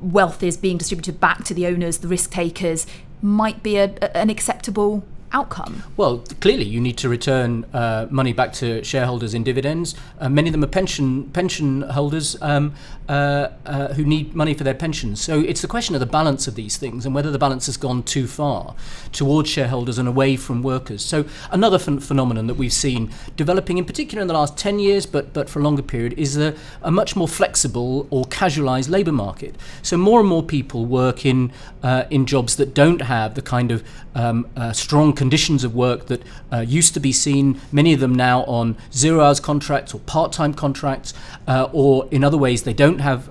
wealth 0.00 0.42
is 0.42 0.56
being 0.56 0.78
distributed 0.78 1.20
back 1.20 1.44
to 1.44 1.54
the 1.54 1.66
owners, 1.66 1.98
the 1.98 2.08
risk 2.08 2.30
takers, 2.30 2.86
might 3.20 3.62
be 3.62 3.76
a, 3.76 3.92
an 4.16 4.30
acceptable 4.30 5.04
outcome? 5.32 5.84
Well, 5.96 6.18
clearly 6.40 6.64
you 6.64 6.80
need 6.80 6.96
to 6.98 7.08
return 7.08 7.64
uh, 7.72 8.06
money 8.10 8.32
back 8.32 8.52
to 8.54 8.82
shareholders 8.82 9.34
in 9.34 9.44
dividends. 9.44 9.94
Uh, 10.18 10.28
many 10.28 10.48
of 10.48 10.52
them 10.52 10.64
are 10.64 10.68
pension 10.68 11.24
pension 11.30 11.82
holders 11.82 12.36
um, 12.42 12.74
uh, 13.08 13.50
uh, 13.66 13.88
who 13.94 14.04
need 14.04 14.34
money 14.34 14.54
for 14.54 14.64
their 14.64 14.74
pensions. 14.74 15.20
So 15.20 15.40
it's 15.40 15.62
the 15.62 15.68
question 15.68 15.94
of 15.94 16.00
the 16.00 16.06
balance 16.06 16.46
of 16.46 16.54
these 16.54 16.76
things 16.76 17.06
and 17.06 17.14
whether 17.14 17.30
the 17.30 17.38
balance 17.38 17.66
has 17.66 17.76
gone 17.76 18.02
too 18.02 18.26
far 18.26 18.74
towards 19.12 19.48
shareholders 19.48 19.98
and 19.98 20.08
away 20.08 20.36
from 20.36 20.62
workers. 20.62 21.04
So 21.04 21.24
another 21.50 21.78
ph- 21.78 22.02
phenomenon 22.02 22.46
that 22.46 22.54
we've 22.54 22.72
seen 22.72 23.10
developing, 23.36 23.78
in 23.78 23.84
particular 23.84 24.22
in 24.22 24.28
the 24.28 24.34
last 24.34 24.56
10 24.56 24.78
years, 24.78 25.06
but 25.06 25.32
but 25.32 25.48
for 25.48 25.60
a 25.60 25.62
longer 25.62 25.82
period, 25.82 26.14
is 26.18 26.36
a, 26.36 26.54
a 26.82 26.90
much 26.90 27.16
more 27.16 27.28
flexible 27.28 28.06
or 28.10 28.24
casualised 28.24 28.90
labour 28.90 29.12
market. 29.12 29.56
So 29.82 29.96
more 29.96 30.20
and 30.20 30.28
more 30.28 30.42
people 30.42 30.86
work 30.86 31.24
in 31.24 31.52
uh, 31.82 32.04
in 32.10 32.26
jobs 32.26 32.56
that 32.56 32.74
don't 32.74 33.02
have 33.02 33.34
the 33.34 33.42
kind 33.42 33.70
of 33.70 33.82
um, 34.14 34.48
uh, 34.56 34.72
strong 34.72 35.12
conditions 35.20 35.64
of 35.64 35.74
work 35.74 36.06
that 36.06 36.22
uh, 36.50 36.60
used 36.60 36.94
to 36.94 37.00
be 37.00 37.12
seen, 37.12 37.60
many 37.70 37.92
of 37.92 38.00
them 38.00 38.14
now 38.14 38.42
on 38.44 38.74
zero 38.90 39.20
hours 39.22 39.38
contracts 39.38 39.92
or 39.92 40.00
part 40.00 40.32
time 40.32 40.54
contracts, 40.54 41.12
uh, 41.46 41.68
or 41.74 42.08
in 42.10 42.24
other 42.24 42.38
ways, 42.38 42.62
they 42.62 42.72
don't 42.72 43.00
have 43.00 43.28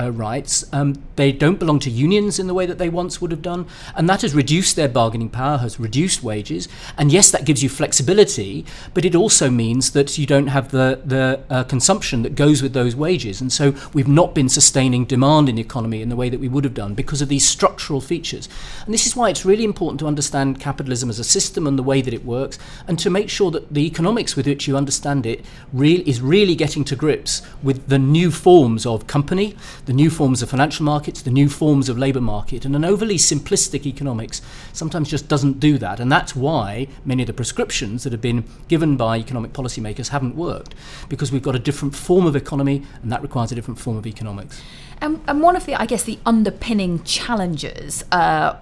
uh, 0.00 0.10
rights. 0.10 0.64
Um, 0.72 1.02
they 1.16 1.32
don't 1.32 1.58
belong 1.58 1.78
to 1.80 1.90
unions 1.90 2.38
in 2.38 2.46
the 2.46 2.54
way 2.54 2.66
that 2.66 2.78
they 2.78 2.88
once 2.88 3.20
would 3.20 3.30
have 3.30 3.42
done. 3.42 3.66
And 3.94 4.08
that 4.08 4.22
has 4.22 4.34
reduced 4.34 4.76
their 4.76 4.88
bargaining 4.88 5.28
power, 5.28 5.58
has 5.58 5.78
reduced 5.78 6.22
wages. 6.22 6.68
And 6.96 7.12
yes, 7.12 7.30
that 7.30 7.44
gives 7.44 7.62
you 7.62 7.68
flexibility, 7.68 8.64
but 8.94 9.04
it 9.04 9.14
also 9.14 9.50
means 9.50 9.90
that 9.92 10.18
you 10.18 10.26
don't 10.26 10.46
have 10.48 10.70
the, 10.70 11.00
the 11.04 11.40
uh, 11.50 11.64
consumption 11.64 12.22
that 12.22 12.34
goes 12.34 12.62
with 12.62 12.72
those 12.72 12.96
wages. 12.96 13.40
And 13.40 13.52
so 13.52 13.74
we've 13.92 14.08
not 14.08 14.34
been 14.34 14.48
sustaining 14.48 15.04
demand 15.04 15.48
in 15.48 15.56
the 15.56 15.62
economy 15.62 16.02
in 16.02 16.08
the 16.08 16.16
way 16.16 16.28
that 16.28 16.40
we 16.40 16.48
would 16.48 16.64
have 16.64 16.74
done 16.74 16.94
because 16.94 17.20
of 17.20 17.28
these 17.28 17.46
structural 17.46 18.00
features. 18.00 18.48
And 18.84 18.94
this 18.94 19.06
is 19.06 19.14
why 19.14 19.28
it's 19.30 19.44
really 19.44 19.64
important 19.64 20.00
to 20.00 20.06
understand 20.06 20.60
capitalism 20.60 21.10
as 21.10 21.18
a 21.18 21.24
system 21.24 21.66
and 21.66 21.78
the 21.78 21.82
way 21.82 22.00
that 22.02 22.14
it 22.14 22.24
works, 22.24 22.58
and 22.86 22.98
to 22.98 23.10
make 23.10 23.28
sure 23.28 23.50
that 23.50 23.74
the 23.74 23.86
economics 23.86 24.36
with 24.36 24.46
which 24.46 24.66
you 24.66 24.76
understand 24.76 25.26
it 25.26 25.44
real, 25.72 26.02
is 26.06 26.20
really 26.20 26.54
getting 26.54 26.84
to 26.84 26.96
grips 26.96 27.42
with 27.62 27.88
the 27.88 27.98
new 27.98 28.30
forms 28.30 28.86
of 28.86 29.06
company, 29.06 29.56
the 29.90 29.94
new 29.94 30.08
forms 30.08 30.40
of 30.40 30.48
financial 30.48 30.84
markets, 30.84 31.20
the 31.22 31.32
new 31.32 31.48
forms 31.48 31.88
of 31.88 31.98
labour 31.98 32.20
market. 32.20 32.64
And 32.64 32.76
an 32.76 32.84
overly 32.84 33.16
simplistic 33.16 33.86
economics 33.86 34.40
sometimes 34.72 35.10
just 35.10 35.26
doesn't 35.26 35.58
do 35.58 35.78
that. 35.78 35.98
And 35.98 36.12
that's 36.12 36.36
why 36.36 36.86
many 37.04 37.24
of 37.24 37.26
the 37.26 37.32
prescriptions 37.32 38.04
that 38.04 38.12
have 38.12 38.20
been 38.20 38.44
given 38.68 38.96
by 38.96 39.18
economic 39.18 39.52
policymakers 39.52 40.10
haven't 40.10 40.36
worked, 40.36 40.76
because 41.08 41.32
we've 41.32 41.42
got 41.42 41.56
a 41.56 41.58
different 41.58 41.96
form 41.96 42.24
of 42.24 42.36
economy, 42.36 42.84
and 43.02 43.10
that 43.10 43.20
requires 43.20 43.50
a 43.50 43.56
different 43.56 43.80
form 43.80 43.96
of 43.96 44.06
economics. 44.06 44.62
And, 45.00 45.20
and 45.26 45.42
one 45.42 45.56
of 45.56 45.66
the, 45.66 45.74
I 45.74 45.86
guess, 45.86 46.04
the 46.04 46.20
underpinning 46.24 47.02
challenges. 47.02 48.04
Uh, 48.12 48.58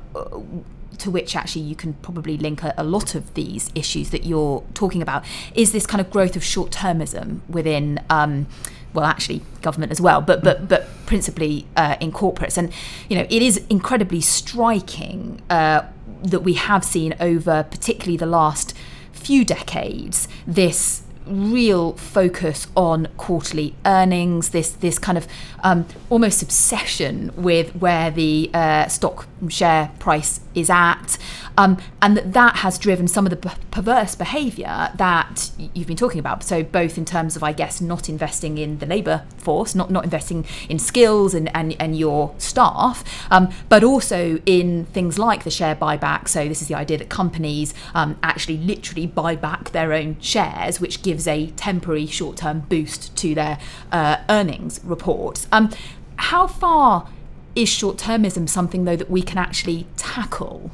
to 0.97 1.11
which 1.11 1.37
actually 1.37 1.62
you 1.62 1.76
can 1.76 1.92
probably 1.92 2.38
link 2.38 2.64
a, 2.64 2.75
a, 2.76 2.82
lot 2.82 3.14
of 3.14 3.35
these 3.35 3.70
issues 3.76 4.11
that 4.11 4.25
you're 4.25 4.64
talking 4.75 5.00
about 5.00 5.25
is 5.54 5.70
this 5.70 5.87
kind 5.87 6.00
of 6.00 6.11
growth 6.11 6.35
of 6.35 6.42
short 6.42 6.73
termism 6.73 7.40
within. 7.49 8.00
Um, 8.08 8.47
well, 8.95 9.04
actually, 9.04 9.42
government 9.62 9.92
as 9.92 10.00
well, 10.00 10.21
but 10.21 10.42
but 10.42 10.68
but 10.68 10.88
principally 11.07 11.66
uh, 11.76 11.97
in 12.00 12.12
corporates, 12.12 12.57
and 12.57 12.73
you 13.09 13.16
know 13.16 13.26
it 13.28 13.42
is 13.42 13.64
incredibly 13.68 14.21
striking 14.21 15.40
uh, 15.50 15.83
that 16.23 16.40
we 16.40 16.54
have 16.54 16.85
seen 16.85 17.14
over 17.21 17.64
particularly 17.64 18.16
the 18.16 18.26
last 18.26 18.75
few 19.12 19.45
decades 19.45 20.28
this 20.47 21.02
real 21.26 21.92
focus 21.95 22.66
on 22.76 23.09
quarterly 23.16 23.75
earnings, 23.85 24.50
this 24.50 24.71
this 24.71 24.99
kind 24.99 25.18
of 25.18 25.26
um, 25.62 25.86
almost 26.10 26.42
obsession 26.42 27.32
with 27.36 27.74
where 27.76 28.10
the 28.10 28.50
uh, 28.54 28.86
stock 28.88 29.26
share 29.48 29.90
price 29.98 30.40
is 30.54 30.70
at, 30.70 31.18
um, 31.56 31.78
and 32.00 32.16
that 32.16 32.32
that 32.32 32.56
has 32.56 32.78
driven 32.78 33.08
some 33.08 33.26
of 33.26 33.30
the 33.30 33.36
p- 33.36 33.56
perverse 33.70 34.14
behaviour 34.14 34.90
that 34.96 35.50
you've 35.74 35.86
been 35.86 35.96
talking 35.96 36.18
about. 36.18 36.42
So 36.42 36.62
both 36.62 36.98
in 36.98 37.04
terms 37.04 37.36
of, 37.36 37.42
I 37.42 37.52
guess, 37.52 37.80
not 37.80 38.08
investing 38.08 38.58
in 38.58 38.78
the 38.78 38.86
labour 38.86 39.24
force, 39.36 39.74
not 39.74 39.90
not 39.90 40.04
investing 40.04 40.46
in 40.68 40.78
skills 40.78 41.34
and 41.34 41.54
and, 41.54 41.76
and 41.80 41.96
your 41.98 42.34
staff, 42.38 43.04
um, 43.30 43.50
but 43.68 43.82
also 43.84 44.40
in 44.46 44.86
things 44.86 45.18
like 45.18 45.44
the 45.44 45.50
share 45.50 45.74
buyback. 45.74 46.28
So 46.28 46.48
this 46.48 46.62
is 46.62 46.68
the 46.68 46.74
idea 46.74 46.98
that 46.98 47.08
companies 47.08 47.74
um, 47.94 48.18
actually 48.22 48.58
literally 48.58 49.06
buy 49.06 49.36
back 49.36 49.70
their 49.70 49.92
own 49.92 50.16
shares, 50.20 50.80
which 50.80 51.02
gives 51.02 51.26
a 51.26 51.48
temporary 51.50 52.06
short-term 52.06 52.60
boost 52.68 53.16
to 53.16 53.34
their 53.34 53.58
uh, 53.90 54.18
earnings 54.28 54.80
reports. 54.84 55.47
Um, 55.52 55.70
how 56.16 56.46
far 56.46 57.08
is 57.54 57.68
short 57.68 57.96
termism 57.96 58.48
something, 58.48 58.84
though, 58.84 58.96
that 58.96 59.10
we 59.10 59.22
can 59.22 59.38
actually 59.38 59.86
tackle? 59.96 60.70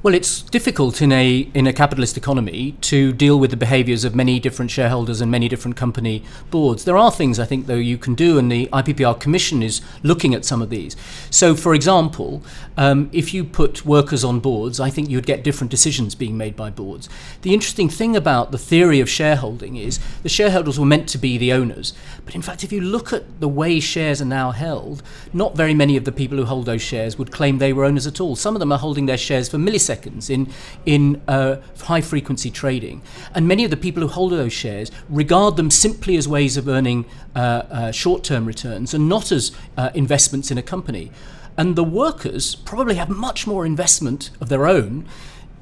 Well, 0.00 0.14
it's 0.14 0.42
difficult 0.42 1.02
in 1.02 1.10
a 1.10 1.50
in 1.54 1.66
a 1.66 1.72
capitalist 1.72 2.16
economy 2.16 2.76
to 2.82 3.12
deal 3.12 3.36
with 3.36 3.50
the 3.50 3.56
behaviours 3.56 4.04
of 4.04 4.14
many 4.14 4.38
different 4.38 4.70
shareholders 4.70 5.20
and 5.20 5.28
many 5.28 5.48
different 5.48 5.76
company 5.76 6.22
boards. 6.52 6.84
There 6.84 6.96
are 6.96 7.10
things 7.10 7.40
I 7.40 7.44
think 7.44 7.66
though 7.66 7.74
you 7.74 7.98
can 7.98 8.14
do, 8.14 8.38
and 8.38 8.50
the 8.50 8.68
IPPR 8.68 9.18
Commission 9.18 9.60
is 9.60 9.80
looking 10.04 10.34
at 10.36 10.44
some 10.44 10.62
of 10.62 10.70
these. 10.70 10.94
So, 11.30 11.56
for 11.56 11.74
example, 11.74 12.44
um, 12.76 13.10
if 13.12 13.34
you 13.34 13.42
put 13.42 13.84
workers 13.84 14.22
on 14.22 14.38
boards, 14.38 14.78
I 14.78 14.88
think 14.88 15.10
you'd 15.10 15.26
get 15.26 15.42
different 15.42 15.72
decisions 15.72 16.14
being 16.14 16.38
made 16.38 16.54
by 16.54 16.70
boards. 16.70 17.08
The 17.42 17.52
interesting 17.52 17.88
thing 17.88 18.14
about 18.14 18.52
the 18.52 18.58
theory 18.58 19.00
of 19.00 19.10
shareholding 19.10 19.74
is 19.74 19.98
the 20.22 20.28
shareholders 20.28 20.78
were 20.78 20.86
meant 20.86 21.08
to 21.08 21.18
be 21.18 21.38
the 21.38 21.52
owners, 21.52 21.92
but 22.24 22.36
in 22.36 22.42
fact, 22.42 22.62
if 22.62 22.70
you 22.70 22.80
look 22.80 23.12
at 23.12 23.40
the 23.40 23.48
way 23.48 23.80
shares 23.80 24.22
are 24.22 24.26
now 24.26 24.52
held, 24.52 25.02
not 25.32 25.56
very 25.56 25.74
many 25.74 25.96
of 25.96 26.04
the 26.04 26.12
people 26.12 26.38
who 26.38 26.44
hold 26.44 26.66
those 26.66 26.82
shares 26.82 27.18
would 27.18 27.32
claim 27.32 27.58
they 27.58 27.72
were 27.72 27.84
owners 27.84 28.06
at 28.06 28.20
all. 28.20 28.36
Some 28.36 28.54
of 28.54 28.60
them 28.60 28.70
are 28.70 28.78
holding 28.78 29.06
their 29.06 29.18
shares 29.18 29.48
for 29.48 29.56
milliseconds 29.56 29.87
seconds 29.90 30.30
in 30.30 30.42
in 30.84 31.02
uh, 31.26 31.56
high 31.90 32.04
frequency 32.12 32.50
trading, 32.50 33.00
and 33.34 33.42
many 33.48 33.64
of 33.66 33.70
the 33.70 33.80
people 33.86 34.02
who 34.02 34.08
hold 34.18 34.32
those 34.32 34.56
shares 34.64 34.88
regard 35.08 35.56
them 35.56 35.70
simply 35.70 36.14
as 36.20 36.26
ways 36.28 36.56
of 36.56 36.68
earning 36.68 37.04
uh, 37.34 37.38
uh, 37.78 37.92
short 37.92 38.20
term 38.30 38.44
returns 38.46 38.94
and 38.94 39.08
not 39.08 39.32
as 39.32 39.52
uh, 39.76 39.90
investments 39.94 40.50
in 40.50 40.58
a 40.58 40.62
company. 40.62 41.10
And 41.58 41.74
the 41.74 41.90
workers 42.04 42.54
probably 42.54 42.94
have 42.94 43.08
much 43.28 43.46
more 43.46 43.66
investment 43.66 44.30
of 44.40 44.48
their 44.48 44.64
own 44.76 45.04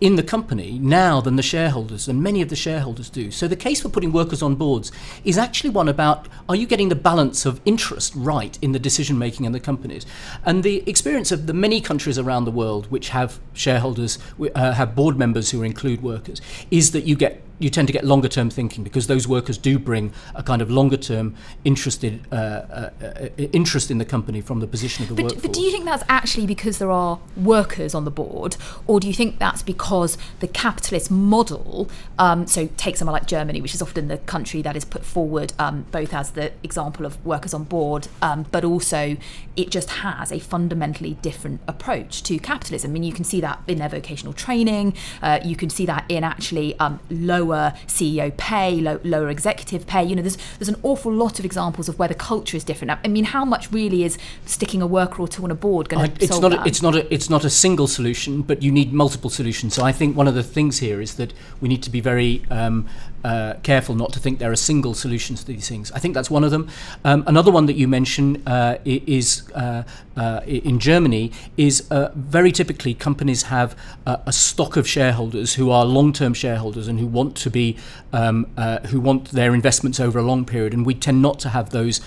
in 0.00 0.16
the 0.16 0.22
company 0.22 0.78
now 0.78 1.20
than 1.20 1.36
the 1.36 1.42
shareholders, 1.42 2.08
and 2.08 2.22
many 2.22 2.42
of 2.42 2.48
the 2.48 2.56
shareholders 2.56 3.08
do. 3.08 3.30
So 3.30 3.48
the 3.48 3.56
case 3.56 3.80
for 3.80 3.88
putting 3.88 4.12
workers 4.12 4.42
on 4.42 4.54
boards 4.54 4.92
is 5.24 5.38
actually 5.38 5.70
one 5.70 5.88
about 5.88 6.28
are 6.48 6.56
you 6.56 6.66
getting 6.66 6.88
the 6.88 6.94
balance 6.94 7.46
of 7.46 7.60
interest 7.64 8.12
right 8.14 8.58
in 8.60 8.72
the 8.72 8.78
decision 8.78 9.18
making 9.18 9.46
in 9.46 9.52
the 9.52 9.60
companies? 9.60 10.04
And 10.44 10.62
the 10.62 10.88
experience 10.88 11.32
of 11.32 11.46
the 11.46 11.54
many 11.54 11.80
countries 11.80 12.18
around 12.18 12.44
the 12.44 12.50
world 12.50 12.90
which 12.90 13.10
have 13.10 13.40
shareholders, 13.52 14.18
uh, 14.54 14.72
have 14.72 14.94
board 14.94 15.18
members 15.18 15.50
who 15.50 15.62
include 15.62 16.02
workers, 16.02 16.40
is 16.70 16.92
that 16.92 17.04
you 17.04 17.16
get 17.16 17.42
you 17.58 17.70
tend 17.70 17.88
to 17.88 17.92
get 17.92 18.04
longer 18.04 18.28
term 18.28 18.50
thinking 18.50 18.84
because 18.84 19.06
those 19.06 19.26
workers 19.26 19.56
do 19.56 19.78
bring 19.78 20.12
a 20.34 20.42
kind 20.42 20.60
of 20.60 20.70
longer 20.70 20.96
term 20.96 21.34
interested 21.64 22.20
uh, 22.30 22.34
uh, 22.34 22.90
uh, 23.02 23.28
interest 23.52 23.90
in 23.90 23.98
the 23.98 24.04
company 24.04 24.40
from 24.40 24.60
the 24.60 24.66
position 24.66 25.02
of 25.04 25.08
the 25.08 25.14
but, 25.14 25.25
workforce. 25.25 25.42
But 25.42 25.52
do 25.52 25.60
you 25.60 25.70
think 25.70 25.84
that's 25.84 26.04
actually 26.08 26.46
because 26.46 26.78
there 26.78 26.90
are 26.90 27.18
workers 27.36 27.94
on 27.94 28.04
the 28.04 28.10
board, 28.10 28.56
or 28.86 29.00
do 29.00 29.06
you 29.06 29.14
think 29.14 29.38
that's 29.38 29.62
because 29.62 30.18
the 30.40 30.48
capitalist 30.48 31.10
model? 31.10 31.88
Um, 32.18 32.46
so 32.46 32.68
take 32.76 32.96
somewhere 32.96 33.12
like 33.12 33.26
Germany, 33.26 33.60
which 33.60 33.75
is 33.75 33.82
often 33.82 34.08
the 34.08 34.18
country 34.18 34.62
that 34.62 34.76
is 34.76 34.84
put 34.84 35.04
forward 35.04 35.52
um, 35.58 35.86
both 35.90 36.12
as 36.12 36.32
the 36.32 36.52
example 36.62 37.06
of 37.06 37.25
workers 37.25 37.54
on 37.54 37.64
board, 37.64 38.08
um, 38.20 38.46
but 38.50 38.64
also 38.64 39.16
it 39.56 39.70
just 39.70 39.90
has 39.90 40.30
a 40.30 40.38
fundamentally 40.38 41.14
different 41.22 41.60
approach 41.66 42.22
to 42.25 42.38
capitalism. 42.38 42.90
I 42.90 42.92
mean, 42.92 43.02
you 43.02 43.12
can 43.12 43.25
see 43.25 43.40
that 43.40 43.60
in 43.66 43.78
their 43.78 43.88
vocational 43.88 44.32
training. 44.32 44.94
Uh, 45.22 45.40
you 45.42 45.56
can 45.56 45.70
see 45.70 45.86
that 45.86 46.04
in 46.08 46.22
actually 46.22 46.78
um, 46.78 47.00
low 47.10 47.45
lower 47.46 47.72
CEO 47.86 48.36
pay, 48.36 48.80
low, 48.80 49.00
lower 49.04 49.28
executive 49.28 49.86
pay. 49.86 50.04
You 50.04 50.16
know, 50.16 50.22
there's 50.22 50.38
there's 50.58 50.68
an 50.68 50.76
awful 50.82 51.12
lot 51.12 51.38
of 51.38 51.44
examples 51.44 51.88
of 51.88 51.98
where 51.98 52.08
the 52.08 52.14
culture 52.14 52.56
is 52.56 52.64
different. 52.64 52.98
I 53.04 53.08
mean, 53.08 53.24
how 53.24 53.44
much 53.44 53.70
really 53.72 54.04
is 54.04 54.18
sticking 54.44 54.82
a 54.82 54.86
worker 54.86 55.22
or 55.22 55.28
two 55.28 55.44
on 55.44 55.50
a 55.50 55.54
board 55.54 55.88
going 55.88 56.10
to 56.10 56.24
it's 56.24 56.28
solve 56.28 56.42
not 56.42 56.52
a, 56.52 56.68
it's 56.68 56.82
not 56.82 56.94
a 56.94 57.12
it's 57.14 57.30
not 57.30 57.44
a 57.44 57.50
single 57.50 57.86
solution, 57.86 58.42
but 58.42 58.62
you 58.62 58.72
need 58.72 58.92
multiple 58.92 59.30
solutions. 59.30 59.74
So 59.74 59.84
I 59.84 59.92
think 59.92 60.16
one 60.16 60.28
of 60.28 60.34
the 60.34 60.42
things 60.42 60.78
here 60.78 61.00
is 61.00 61.14
that 61.16 61.32
we 61.60 61.68
need 61.68 61.82
to 61.82 61.90
be 61.90 62.00
very 62.00 62.42
um, 62.50 62.88
uh, 63.26 63.54
careful 63.64 63.97
not 63.97 64.12
to 64.12 64.21
think 64.21 64.38
there 64.38 64.52
are 64.52 64.56
single 64.56 64.95
solutions 64.95 65.40
to 65.40 65.47
these 65.47 65.68
things. 65.68 65.90
I 65.90 65.99
think 65.99 66.14
that's 66.14 66.30
one 66.30 66.45
of 66.45 66.52
them. 66.52 66.68
Um, 67.04 67.25
another 67.26 67.50
one 67.50 67.66
that 67.66 67.75
you 67.75 67.88
mentioned 67.88 68.40
uh, 68.47 68.78
is 68.85 69.50
uh, 69.54 69.83
uh, 70.16 70.40
in 70.47 70.78
Germany 70.78 71.33
is 71.56 71.90
uh, 71.90 72.12
very 72.14 72.52
typically 72.52 72.95
companies 72.95 73.42
have 73.45 73.76
a 74.06 74.33
stock 74.33 74.76
of 74.76 74.87
shareholders 74.88 75.54
who 75.54 75.71
are 75.71 75.85
long-term 75.85 76.35
shareholders 76.35 76.87
and 76.88 77.00
who 77.00 77.06
want 77.06 77.37
to 77.37 77.50
be 77.50 77.76
um, 78.12 78.47
who 78.90 79.00
want 79.00 79.30
their 79.33 79.52
investments 79.52 79.99
over 80.00 80.18
a 80.18 80.23
long 80.23 80.45
period, 80.45 80.73
and 80.73 80.87
we 80.87 80.95
tend 80.95 81.21
not 81.21 81.38
to 81.40 81.49
have 81.49 81.71
those 81.71 82.00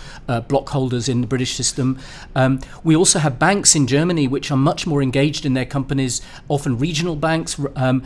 block 0.48 0.70
holders 0.70 1.10
in 1.10 1.22
the 1.22 1.28
British 1.28 1.54
system. 1.54 2.00
Um, 2.36 2.62
we 2.84 2.96
also 2.96 3.20
have 3.20 3.38
banks 3.38 3.76
in 3.76 3.86
Germany 3.86 4.28
which 4.28 4.50
are 4.50 4.58
much 4.58 4.88
more 4.88 5.04
engaged 5.04 5.46
in 5.46 5.54
their 5.54 5.66
companies, 5.66 6.22
often 6.48 6.80
regional 6.80 7.16
banks, 7.16 7.60
um, 7.76 8.02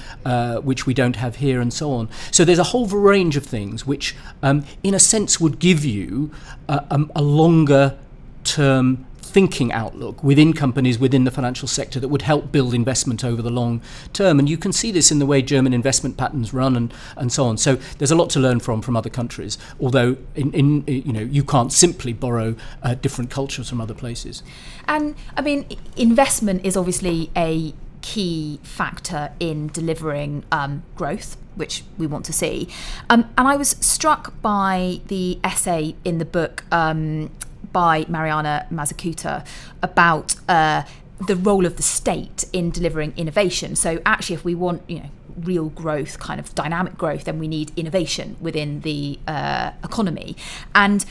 which 0.64 0.86
we 0.88 0.94
don't 0.94 1.16
have 1.16 1.38
here, 1.38 1.62
and 1.62 1.72
so 1.72 1.92
on. 1.92 2.10
So 2.32 2.44
there's 2.44 2.60
a 2.60 2.70
whole 2.74 2.88
range 3.04 3.38
of 3.38 3.46
things 3.46 3.86
which, 3.86 4.16
um, 4.42 4.66
in 4.82 4.94
a 4.94 5.00
sense, 5.00 5.40
would 5.40 5.60
give 5.60 5.86
you 5.86 6.32
a, 6.68 6.84
a, 6.90 7.06
a 7.18 7.22
longer 7.22 7.98
term 8.44 9.06
thinking 9.34 9.72
outlook 9.72 10.24
within 10.24 10.54
companies 10.54 11.00
within 11.00 11.24
the 11.24 11.32
financial 11.32 11.68
sector 11.68 12.00
that 12.00 12.08
would 12.08 12.22
help 12.22 12.52
build 12.52 12.74
investment 12.74 13.24
over 13.24 13.42
the 13.42 13.50
long 13.50 13.82
term. 14.14 14.38
And 14.38 14.48
you 14.48 14.58
can 14.58 14.72
see 14.72 14.92
this 14.92 15.12
in 15.12 15.18
the 15.18 15.26
way 15.26 15.42
German 15.42 15.74
investment 15.74 16.18
patterns 16.18 16.54
run 16.54 16.76
and, 16.76 16.94
and 17.18 17.32
so 17.32 17.46
on. 17.46 17.58
So 17.58 17.78
there's 17.98 18.12
a 18.12 18.16
lot 18.16 18.30
to 18.32 18.40
learn 18.40 18.60
from 18.60 18.82
from 18.84 18.96
other 18.96 19.10
countries, 19.10 19.58
although 19.82 20.18
in, 20.36 20.54
in 20.54 20.84
you 20.88 21.12
know 21.12 21.22
you 21.22 21.44
can't 21.44 21.74
simply 21.74 22.14
borrow 22.14 22.56
uh, 22.84 22.94
different 22.94 23.32
cultures 23.32 23.70
from 23.70 23.82
other 23.82 23.96
places. 23.96 24.44
And 24.88 25.16
I 25.36 25.42
mean, 25.42 25.66
investment 25.98 26.64
is 26.64 26.78
obviously 26.78 27.32
a 27.36 27.74
key 28.04 28.60
factor 28.64 29.32
in 29.40 29.68
delivering 29.70 30.44
um, 30.52 30.84
growth 30.96 31.38
which 31.56 31.84
we 31.98 32.08
want 32.08 32.26
to 32.26 32.34
see. 32.34 32.68
Um, 33.10 33.30
and 33.38 33.48
I 33.48 33.56
was 33.56 33.70
struck 33.80 34.40
by 34.42 35.02
the 35.08 35.40
essay 35.44 35.96
in 36.04 36.18
the 36.18 36.26
book 36.26 36.64
um, 36.72 37.32
by 37.72 38.06
Mariana 38.08 38.68
Mazzucato 38.72 39.46
about 39.82 40.36
uh, 40.50 40.84
the 41.28 41.36
role 41.36 41.66
of 41.66 41.78
the 41.78 41.84
state 41.84 42.46
in 42.54 42.72
delivering 42.72 43.14
innovation. 43.16 43.76
So 43.76 44.02
actually, 44.06 44.36
if 44.36 44.44
we 44.44 44.56
want, 44.56 44.82
you 44.88 45.00
know, 45.00 45.10
real 45.38 45.70
growth, 45.70 46.20
kind 46.20 46.40
of 46.40 46.54
dynamic 46.56 46.98
growth, 46.98 47.26
then 47.26 47.40
we 47.40 47.48
need 47.48 47.72
innovation 47.76 48.36
within 48.42 48.82
the 48.82 49.20
uh, 49.28 49.72
economy. 49.84 50.36
And 50.76 51.06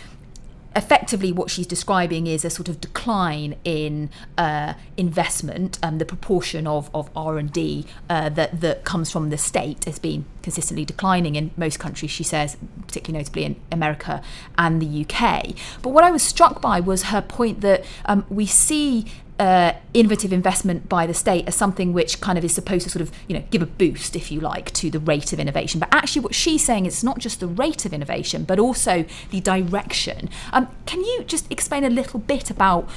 effectively 0.75 1.33
what 1.33 1.51
she's 1.51 1.67
describing 1.67 2.27
is 2.27 2.45
a 2.45 2.51
sort 2.51 2.69
of 2.69 2.81
decline 2.81 3.57
in 3.65 4.11
uh, 4.39 4.75
investment 4.97 5.79
um, 5.83 5.99
the 5.99 6.05
proportion 6.05 6.67
of, 6.67 6.91
of 6.95 7.11
r&d 7.15 7.87
uh, 8.09 8.29
that, 8.29 8.61
that 8.61 8.85
comes 8.85 9.11
from 9.11 9.31
the 9.31 9.39
state 9.39 9.85
has 9.85 9.99
been 9.99 10.25
consistently 10.43 10.85
declining 10.85 11.37
in 11.37 11.51
most 11.57 11.79
countries 11.79 12.11
she 12.11 12.25
says 12.25 12.57
particularly 12.87 13.23
notably 13.23 13.45
in 13.45 13.57
america 13.71 14.23
and 14.59 14.81
the 14.81 15.03
uk 15.03 15.45
but 15.83 15.91
what 15.91 16.05
i 16.05 16.11
was 16.11 16.23
struck 16.23 16.61
by 16.61 16.81
was 16.81 17.05
her 17.05 17.23
point 17.23 17.61
that 17.61 17.85
um, 18.07 18.25
we 18.29 18.47
see 18.47 19.07
uh, 19.39 19.73
innovative 19.95 20.33
investment 20.33 20.89
by 20.89 21.07
the 21.07 21.15
state 21.15 21.47
as 21.49 21.55
something 21.55 21.93
which 21.93 22.21
kind 22.21 22.39
of 22.39 22.45
is 22.45 22.55
supposed 22.55 22.85
to 22.85 22.91
sort 22.91 23.01
of 23.01 23.11
you 23.27 23.37
know 23.37 23.45
give 23.51 23.63
a 23.63 23.67
boost 23.67 24.15
if 24.15 24.31
you 24.31 24.41
like 24.41 24.73
to 24.73 24.91
the 24.91 25.01
rate 25.01 25.33
of 25.33 25.41
innovation. 25.41 25.81
But 25.81 25.89
actually 25.93 26.23
what 26.23 26.35
she's 26.35 26.65
saying 26.65 26.87
is 26.87 27.03
not 27.03 27.19
just 27.19 27.41
the 27.41 27.49
rate 27.49 27.85
of 27.85 27.93
innovation 27.93 28.45
but 28.45 28.59
also 28.59 29.05
the 29.31 29.41
direction. 29.41 30.29
Um, 30.53 30.69
can 30.87 31.01
you 31.01 31.25
just 31.27 31.51
explain 31.51 31.85
a 31.85 31.91
little 31.91 32.21
bit 32.21 32.51
about 32.51 32.89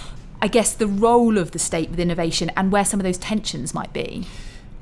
I 0.41 0.47
guess 0.47 0.73
the 0.73 0.87
role 0.87 1.37
of 1.37 1.51
the 1.51 1.59
state 1.59 1.89
with 1.89 1.99
innovation 1.99 2.51
and 2.55 2.71
where 2.71 2.85
some 2.85 2.99
of 2.99 3.03
those 3.03 3.17
tensions 3.17 3.73
might 3.73 3.93
be 3.93 4.27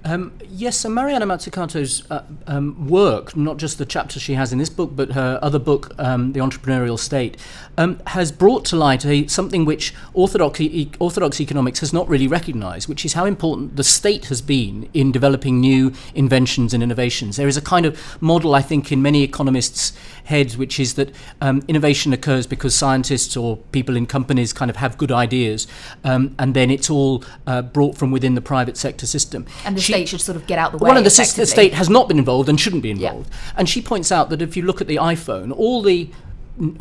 um, 0.06 0.34
yes, 0.50 0.78
so 0.78 0.90
Mariana 0.90 1.26
Mazzucato's 1.26 2.04
uh, 2.12 2.24
um, 2.48 2.88
work, 2.88 3.36
not 3.38 3.58
just 3.58 3.78
the 3.78 3.86
chapter 3.86 4.20
she 4.20 4.34
has 4.34 4.52
in 4.52 4.60
this 4.60 4.70
book, 4.70 4.92
but 4.96 5.12
her 5.14 5.40
other 5.42 5.60
book, 5.60 5.94
um, 5.98 6.34
The 6.34 6.42
Entrepreneurial 6.42 7.00
State, 7.00 7.38
um, 7.78 8.02
has 8.08 8.32
brought 8.32 8.66
to 8.66 8.76
light 8.76 9.06
a, 9.06 9.28
something 9.28 9.64
which 9.64 9.94
orthodox, 10.14 10.60
e- 10.60 10.92
orthodox 11.00 11.40
economics 11.40 11.80
has 11.80 11.94
not 11.94 12.08
really 12.10 12.28
recognized, 12.28 12.90
which 12.90 13.06
is 13.06 13.14
how 13.14 13.26
important 13.26 13.78
the 13.78 13.84
state 13.84 14.26
has 14.26 14.42
been 14.42 14.90
in 14.94 15.12
developing 15.12 15.60
new 15.60 15.94
inventions 16.14 16.74
and 16.74 16.84
innovations. 16.84 17.38
There 17.38 17.48
is 17.48 17.58
a 17.58 17.62
kind 17.62 17.86
of 17.86 18.22
model, 18.22 18.56
I 18.56 18.62
think, 18.62 18.92
in 18.92 19.02
many 19.02 19.24
economists' 19.24 19.94
heads, 20.26 20.58
which 20.58 20.80
is 20.80 20.96
that 20.96 21.14
um, 21.42 21.64
innovation 21.68 22.14
occurs 22.14 22.46
because 22.46 22.76
scientists 22.76 23.38
or 23.38 23.58
people 23.72 23.96
in 23.96 24.06
companies 24.06 24.52
kind 24.54 24.70
of 24.70 24.78
have 24.78 24.98
good 24.98 25.12
ideas, 25.12 25.66
um, 26.04 26.36
and 26.38 26.54
then 26.54 26.70
it's 26.70 26.90
all 26.90 27.24
uh, 27.48 27.62
brought 27.62 27.98
from 27.98 28.12
within 28.12 28.36
the 28.36 28.42
private 28.42 28.76
sector 28.78 29.06
system. 29.06 29.46
And 29.94 30.02
the 30.02 30.08
she, 30.08 30.10
state 30.10 30.10
should 30.10 30.22
sort 30.22 30.36
of 30.36 30.48
get 30.48 30.60
out 30.60 30.72
the 30.72 30.78
way. 30.78 30.88
One 30.88 30.98
of 30.98 31.04
the, 31.04 31.34
the 31.36 31.46
state 31.46 31.74
has 31.74 31.90
not 31.90 32.08
been 32.08 32.20
involved 32.20 32.50
and 32.50 32.60
shouldn't 32.60 32.84
be 32.84 32.92
involved. 32.92 33.30
Yeah. 33.30 33.54
And 33.58 33.70
she 33.70 33.82
points 33.82 34.12
out 34.12 34.30
that 34.30 34.42
if 34.42 34.58
you 34.58 34.64
look 34.64 34.82
at 34.82 34.88
the 34.88 34.98
iPhone, 34.98 35.52
all 35.56 35.82
the 35.82 36.10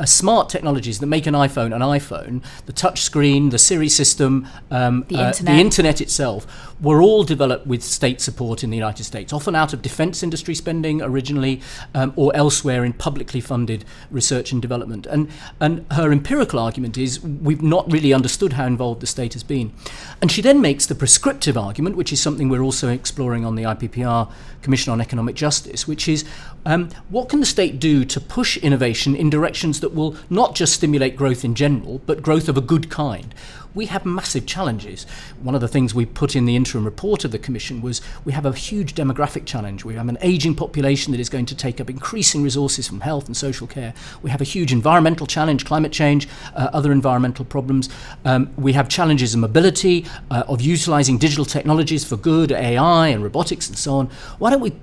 smart 0.05 0.49
technologies 0.49 0.99
that 0.99 1.07
make 1.07 1.25
an 1.25 1.33
iPhone 1.33 1.73
an 1.73 1.81
iPhone, 1.81 2.43
the 2.65 2.73
touchscreen, 2.73 3.51
the 3.51 3.57
Siri 3.57 3.89
system, 3.89 4.47
um, 4.69 5.05
the, 5.07 5.15
uh, 5.15 5.27
internet. 5.27 5.55
the 5.55 5.61
internet 5.61 6.01
itself, 6.01 6.45
were 6.81 7.01
all 7.01 7.23
developed 7.23 7.65
with 7.65 7.81
state 7.81 8.19
support 8.19 8.63
in 8.63 8.69
the 8.69 8.75
United 8.77 9.03
States, 9.03 9.31
often 9.31 9.55
out 9.55 9.73
of 9.73 9.81
defense 9.81 10.21
industry 10.21 10.53
spending 10.53 11.01
originally 11.01 11.61
um, 11.95 12.13
or 12.15 12.35
elsewhere 12.35 12.83
in 12.83 12.93
publicly 12.93 13.39
funded 13.39 13.85
research 14.11 14.51
and 14.51 14.61
development. 14.61 15.05
And, 15.05 15.29
and 15.59 15.85
her 15.91 16.11
empirical 16.11 16.59
argument 16.59 16.97
is 16.97 17.21
we've 17.21 17.61
not 17.61 17.91
really 17.91 18.13
understood 18.13 18.53
how 18.53 18.65
involved 18.65 19.01
the 19.01 19.07
state 19.07 19.33
has 19.33 19.43
been. 19.43 19.73
And 20.21 20.31
she 20.31 20.41
then 20.41 20.61
makes 20.61 20.85
the 20.85 20.95
prescriptive 20.95 21.57
argument, 21.57 21.95
which 21.95 22.11
is 22.11 22.21
something 22.21 22.49
we're 22.49 22.63
also 22.63 22.89
exploring 22.89 23.45
on 23.45 23.55
the 23.55 23.63
IPPR 23.63 24.31
Commission 24.61 24.91
on 24.91 25.01
Economic 25.01 25.35
Justice, 25.35 25.87
which 25.87 26.07
is 26.07 26.25
um, 26.65 26.89
what 27.09 27.29
can 27.29 27.39
the 27.39 27.45
state 27.45 27.79
do 27.79 28.05
to 28.05 28.19
push 28.19 28.57
innovation 28.57 29.15
in 29.15 29.29
directions 29.29 29.79
that 29.81 29.93
will 29.93 30.15
not 30.29 30.55
just 30.55 30.73
stimulate 30.73 31.15
growth 31.15 31.43
in 31.43 31.55
general, 31.55 32.01
but 32.05 32.21
growth 32.21 32.47
of 32.49 32.57
a 32.57 32.61
good 32.61 32.89
kind? 32.89 33.33
we 33.75 33.87
have 33.87 34.05
massive 34.05 34.45
challenges. 34.45 35.05
One 35.41 35.55
of 35.55 35.61
the 35.61 35.67
things 35.67 35.93
we 35.93 36.05
put 36.05 36.35
in 36.35 36.45
the 36.45 36.55
interim 36.55 36.85
report 36.85 37.25
of 37.25 37.31
the 37.31 37.39
Commission 37.39 37.81
was 37.81 38.01
we 38.23 38.33
have 38.33 38.45
a 38.45 38.53
huge 38.53 38.95
demographic 38.95 39.45
challenge. 39.45 39.83
We 39.83 39.95
have 39.95 40.09
an 40.09 40.17
ageing 40.21 40.55
population 40.55 41.11
that 41.11 41.19
is 41.19 41.29
going 41.29 41.45
to 41.47 41.55
take 41.55 41.81
up 41.81 41.89
increasing 41.89 42.43
resources 42.43 42.87
from 42.87 43.01
health 43.01 43.25
and 43.27 43.35
social 43.35 43.67
care. 43.67 43.93
We 44.21 44.29
have 44.29 44.41
a 44.41 44.45
huge 44.45 44.71
environmental 44.71 45.27
challenge, 45.27 45.65
climate 45.65 45.91
change, 45.91 46.27
uh, 46.55 46.69
other 46.73 46.91
environmental 46.91 47.45
problems. 47.45 47.89
Um, 48.25 48.53
we 48.57 48.73
have 48.73 48.89
challenges 48.89 49.33
in 49.33 49.41
mobility, 49.41 50.05
uh, 50.29 50.43
of 50.47 50.61
utilizing 50.61 51.17
digital 51.17 51.45
technologies 51.45 52.05
for 52.05 52.17
good, 52.17 52.51
AI 52.51 53.07
and 53.07 53.23
robotics 53.23 53.67
and 53.67 53.77
so 53.77 53.95
on. 53.95 54.07
Why 54.37 54.51
don't 54.51 54.61
we 54.61 54.73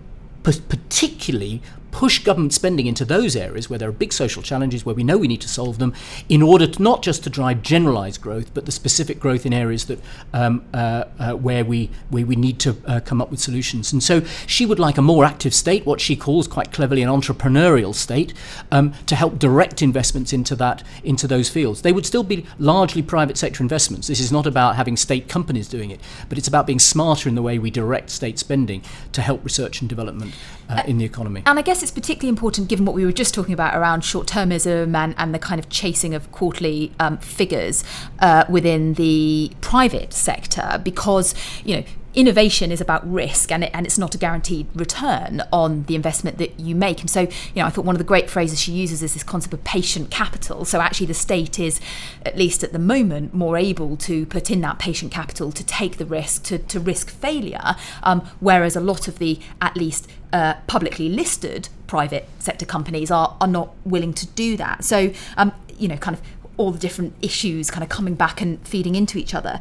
particularly 0.43 1.63
push 1.91 2.23
government 2.23 2.53
spending 2.53 2.87
into 2.87 3.05
those 3.05 3.37
areas 3.37 3.69
where 3.69 3.79
there 3.79 3.89
are 3.89 3.93
big 3.93 4.13
social 4.13 4.43
challenges 4.43 4.85
where 4.85 4.95
we 4.95 5.05
know 5.05 5.19
we 5.19 5.29
need 5.29 5.41
to 5.41 5.49
solve 5.49 5.79
them 5.79 5.95
in 6.29 6.43
order 6.43 6.67
to 6.67 6.83
not 6.83 7.03
just 7.03 7.25
to 7.25 7.31
drive 7.31 7.63
generalized 7.63 8.21
growth 8.21 8.53
but 8.55 8.67
the 8.67 8.73
specific 8.73 9.21
growth 9.21 9.47
in 9.47 9.53
areas 9.53 9.87
that 9.87 9.99
um, 10.33 10.65
uh, 10.73 11.05
uh, 11.19 11.33
where 11.35 11.65
we 11.65 11.91
where 12.09 12.27
we 12.27 12.37
need 12.37 12.59
to 12.61 12.77
uh, 12.87 13.01
come 13.01 13.21
up 13.21 13.31
with 13.31 13.41
solutions. 13.41 13.93
And 13.93 14.03
so 14.03 14.23
she 14.47 14.67
would 14.67 14.79
like 14.79 14.99
a 14.99 15.03
more 15.03 15.25
active 15.25 15.55
state 15.55 15.87
what 15.87 16.01
she 16.01 16.17
calls 16.17 16.47
quite 16.47 16.73
cleverly 16.73 17.03
an 17.03 17.09
entrepreneurial 17.09 17.95
state 17.95 18.35
um, 18.71 18.93
to 19.07 19.15
help 19.15 19.39
direct 19.39 19.83
investments 19.83 20.33
into 20.33 20.55
that 20.57 20.83
into 21.05 21.27
those 21.27 21.49
fields. 21.49 21.83
They 21.83 21.93
would 21.93 22.07
still 22.07 22.25
be 22.25 22.47
largely 22.59 23.03
private 23.03 23.37
sector 23.37 23.63
investments. 23.63 24.09
This 24.09 24.21
is 24.21 24.33
not 24.33 24.47
about 24.47 24.77
having 24.77 24.97
state 24.97 25.29
companies 25.29 25.69
doing 25.69 25.91
it 25.91 26.01
but 26.29 26.39
it's 26.39 26.49
about 26.49 26.67
being 26.67 26.79
smarter 26.79 27.29
in 27.29 27.35
the 27.35 27.43
way 27.43 27.59
we 27.59 27.71
direct 27.71 28.11
state 28.11 28.39
spending 28.39 28.83
to 29.13 29.23
help 29.23 29.45
research 29.45 29.81
and 29.81 29.89
development 29.89 30.35
uh, 30.71 30.83
in 30.87 30.99
the 30.99 31.05
economy. 31.05 31.43
And 31.47 31.59
I 31.59 31.63
guess 31.63 31.83
it's 31.83 31.93
particularly 31.93 32.29
important 32.29 32.69
given 32.69 32.85
what 32.85 32.95
we 32.95 33.05
were 33.05 33.13
just 33.13 33.35
talking 33.35 33.53
about 33.53 33.75
around 33.75 34.03
short 34.05 34.27
termism 34.27 34.95
and, 34.95 35.15
and 35.19 35.35
the 35.35 35.39
kind 35.39 35.59
of 35.59 35.69
chasing 35.69 36.15
of 36.15 36.31
quarterly 36.33 36.93
um, 37.01 37.19
figures 37.19 37.85
uh, 38.21 38.45
within 38.49 38.95
the 38.95 39.53
private 39.61 40.13
sector 40.13 40.81
because, 40.83 41.35
you 41.65 41.77
know, 41.77 41.85
innovation 42.15 42.73
is 42.73 42.81
about 42.81 43.11
risk 43.11 43.53
and, 43.53 43.65
it, 43.65 43.71
and 43.73 43.87
it's 43.87 43.99
not 43.99 44.15
a 44.15 44.19
guaranteed 44.19 44.67
return 44.75 45.43
on 45.53 45.85
the 45.85 45.95
investment 45.95 46.39
that 46.39 46.59
you 46.59 46.75
make. 46.75 47.01
And 47.01 47.09
so, 47.09 47.23
you 47.23 47.29
know, 47.57 47.67
I 47.67 47.71
thought 47.71 47.85
one 47.85 47.95
of 47.95 47.99
the 47.99 48.05
great 48.05 48.29
phrases 48.29 48.61
she 48.61 48.73
uses 48.73 49.03
is 49.03 49.15
this 49.15 49.23
concept 49.23 49.55
of 49.55 49.63
patient 49.65 50.11
capital. 50.11 50.65
So 50.65 50.81
actually 50.81 51.07
the 51.07 51.15
state 51.15 51.59
is, 51.59 51.81
at 52.27 52.37
least 52.37 52.65
at 52.65 52.73
the 52.73 52.79
moment, 52.79 53.33
more 53.33 53.57
able 53.57 53.97
to 53.99 54.27
put 54.27 54.51
in 54.51 54.61
that 54.63 54.79
patient 54.79 55.13
capital 55.13 55.53
to 55.53 55.65
take 55.65 55.99
the 55.99 56.07
risk, 56.07 56.43
to, 56.45 56.59
to 56.59 56.81
risk 56.81 57.11
failure, 57.11 57.77
um, 58.03 58.23
whereas 58.41 58.75
a 58.75 58.81
lot 58.81 59.07
of 59.07 59.19
the, 59.19 59.39
at 59.61 59.77
least 59.77 60.09
uh, 60.33 60.55
publicly 60.67 61.09
listed 61.09 61.69
private 61.87 62.29
sector 62.39 62.67
companies 62.67 63.11
are, 63.11 63.37
are 63.41 63.49
not 63.49 63.75
willing 63.85 64.15
to 64.15 64.27
do 64.29 64.57
that. 64.57 64.85
So, 64.85 65.13
um, 65.37 65.53
you 65.79 65.89
know, 65.89 65.97
kind 65.97 66.17
of 66.17 66.23
all 66.61 66.71
the 66.71 66.79
different 66.79 67.15
issues 67.23 67.71
kind 67.71 67.83
of 67.83 67.89
coming 67.89 68.15
back 68.15 68.43
and 68.43 68.67
feeding 68.69 68.95
into 68.95 69.17
each 69.17 69.35
other. 69.35 69.59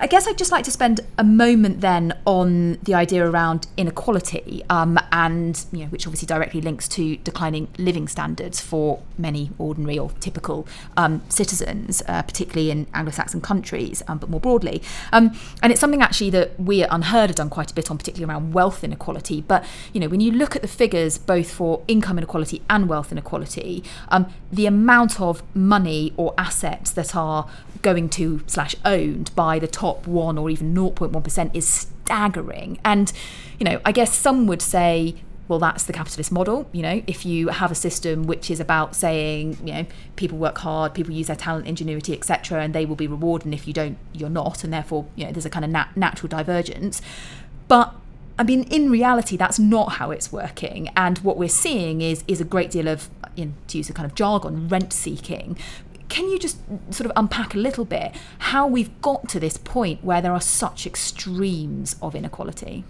I 0.00 0.06
guess 0.06 0.28
I'd 0.28 0.38
just 0.38 0.52
like 0.52 0.64
to 0.64 0.70
spend 0.70 1.00
a 1.18 1.24
moment 1.24 1.80
then 1.80 2.16
on 2.24 2.78
the 2.84 2.94
idea 2.94 3.28
around 3.28 3.66
inequality, 3.76 4.62
um, 4.70 4.96
and 5.10 5.64
you 5.72 5.80
know, 5.80 5.86
which 5.86 6.06
obviously 6.06 6.26
directly 6.26 6.60
links 6.60 6.86
to 6.90 7.16
declining 7.16 7.66
living 7.78 8.06
standards 8.06 8.60
for 8.60 9.02
many 9.18 9.50
ordinary 9.58 9.98
or 9.98 10.10
typical 10.20 10.68
um, 10.96 11.20
citizens, 11.28 12.00
uh, 12.06 12.22
particularly 12.22 12.70
in 12.70 12.86
Anglo-Saxon 12.94 13.40
countries, 13.40 14.00
um, 14.06 14.18
but 14.18 14.30
more 14.30 14.38
broadly. 14.38 14.82
Um, 15.12 15.36
and 15.64 15.72
it's 15.72 15.80
something 15.80 16.00
actually 16.00 16.30
that 16.30 16.58
we 16.60 16.84
at 16.84 16.90
UnHerd 16.90 17.26
have 17.26 17.34
done 17.34 17.50
quite 17.50 17.72
a 17.72 17.74
bit 17.74 17.90
on, 17.90 17.98
particularly 17.98 18.32
around 18.32 18.52
wealth 18.52 18.84
inequality. 18.84 19.40
But 19.40 19.64
you 19.92 19.98
know, 19.98 20.08
when 20.08 20.20
you 20.20 20.30
look 20.30 20.54
at 20.54 20.62
the 20.62 20.68
figures 20.68 21.18
both 21.18 21.50
for 21.50 21.82
income 21.88 22.18
inequality 22.18 22.62
and 22.70 22.88
wealth 22.88 23.10
inequality, 23.10 23.82
um, 24.10 24.32
the 24.52 24.66
amount 24.66 25.20
of 25.20 25.42
money 25.56 26.12
or 26.16 26.34
assets 26.38 26.92
that 26.92 27.16
are 27.16 27.50
going 27.82 28.08
to 28.08 28.42
slash 28.46 28.76
owned 28.84 29.34
by 29.34 29.58
the 29.58 29.66
top 29.66 29.87
one 30.06 30.38
or 30.38 30.50
even 30.50 30.74
0.1% 30.74 31.54
is 31.54 31.66
staggering. 31.66 32.78
And, 32.84 33.12
you 33.58 33.64
know, 33.64 33.80
I 33.84 33.92
guess 33.92 34.16
some 34.16 34.46
would 34.46 34.62
say, 34.62 35.16
well, 35.48 35.58
that's 35.58 35.84
the 35.84 35.92
capitalist 35.92 36.30
model. 36.30 36.68
You 36.72 36.82
know, 36.82 37.02
if 37.06 37.24
you 37.24 37.48
have 37.48 37.72
a 37.72 37.74
system 37.74 38.24
which 38.24 38.50
is 38.50 38.60
about 38.60 38.94
saying, 38.94 39.58
you 39.64 39.72
know, 39.72 39.86
people 40.16 40.36
work 40.36 40.58
hard, 40.58 40.94
people 40.94 41.12
use 41.12 41.28
their 41.28 41.36
talent, 41.36 41.66
ingenuity, 41.66 42.12
etc., 42.12 42.62
and 42.62 42.74
they 42.74 42.84
will 42.84 42.96
be 42.96 43.06
rewarded, 43.06 43.46
and 43.46 43.54
if 43.54 43.66
you 43.66 43.72
don't, 43.72 43.96
you're 44.12 44.28
not, 44.28 44.62
and 44.62 44.72
therefore, 44.72 45.06
you 45.16 45.24
know, 45.24 45.32
there's 45.32 45.46
a 45.46 45.50
kind 45.50 45.64
of 45.64 45.70
nat- 45.70 45.96
natural 45.96 46.28
divergence. 46.28 47.00
But 47.66 47.94
I 48.38 48.44
mean, 48.44 48.64
in 48.64 48.90
reality, 48.90 49.36
that's 49.36 49.58
not 49.58 49.92
how 49.92 50.10
it's 50.12 50.30
working. 50.30 50.90
And 50.96 51.18
what 51.18 51.36
we're 51.36 51.48
seeing 51.48 52.02
is 52.02 52.22
is 52.28 52.40
a 52.40 52.44
great 52.44 52.70
deal 52.70 52.86
of, 52.86 53.08
in, 53.36 53.54
to 53.68 53.78
use 53.78 53.90
a 53.90 53.92
kind 53.92 54.06
of 54.06 54.14
jargon, 54.14 54.68
rent 54.68 54.92
seeking, 54.92 55.58
can 56.08 56.28
you 56.28 56.38
just 56.38 56.58
sort 56.90 57.06
of 57.06 57.12
unpack 57.16 57.54
a 57.54 57.58
little 57.58 57.84
bit 57.84 58.14
how 58.38 58.66
we've 58.66 59.00
got 59.02 59.28
to 59.28 59.40
this 59.40 59.56
point 59.56 60.02
where 60.02 60.20
there 60.20 60.32
are 60.32 60.40
such 60.40 60.86
extremes 60.86 61.96
of 62.00 62.14
inequality? 62.14 62.84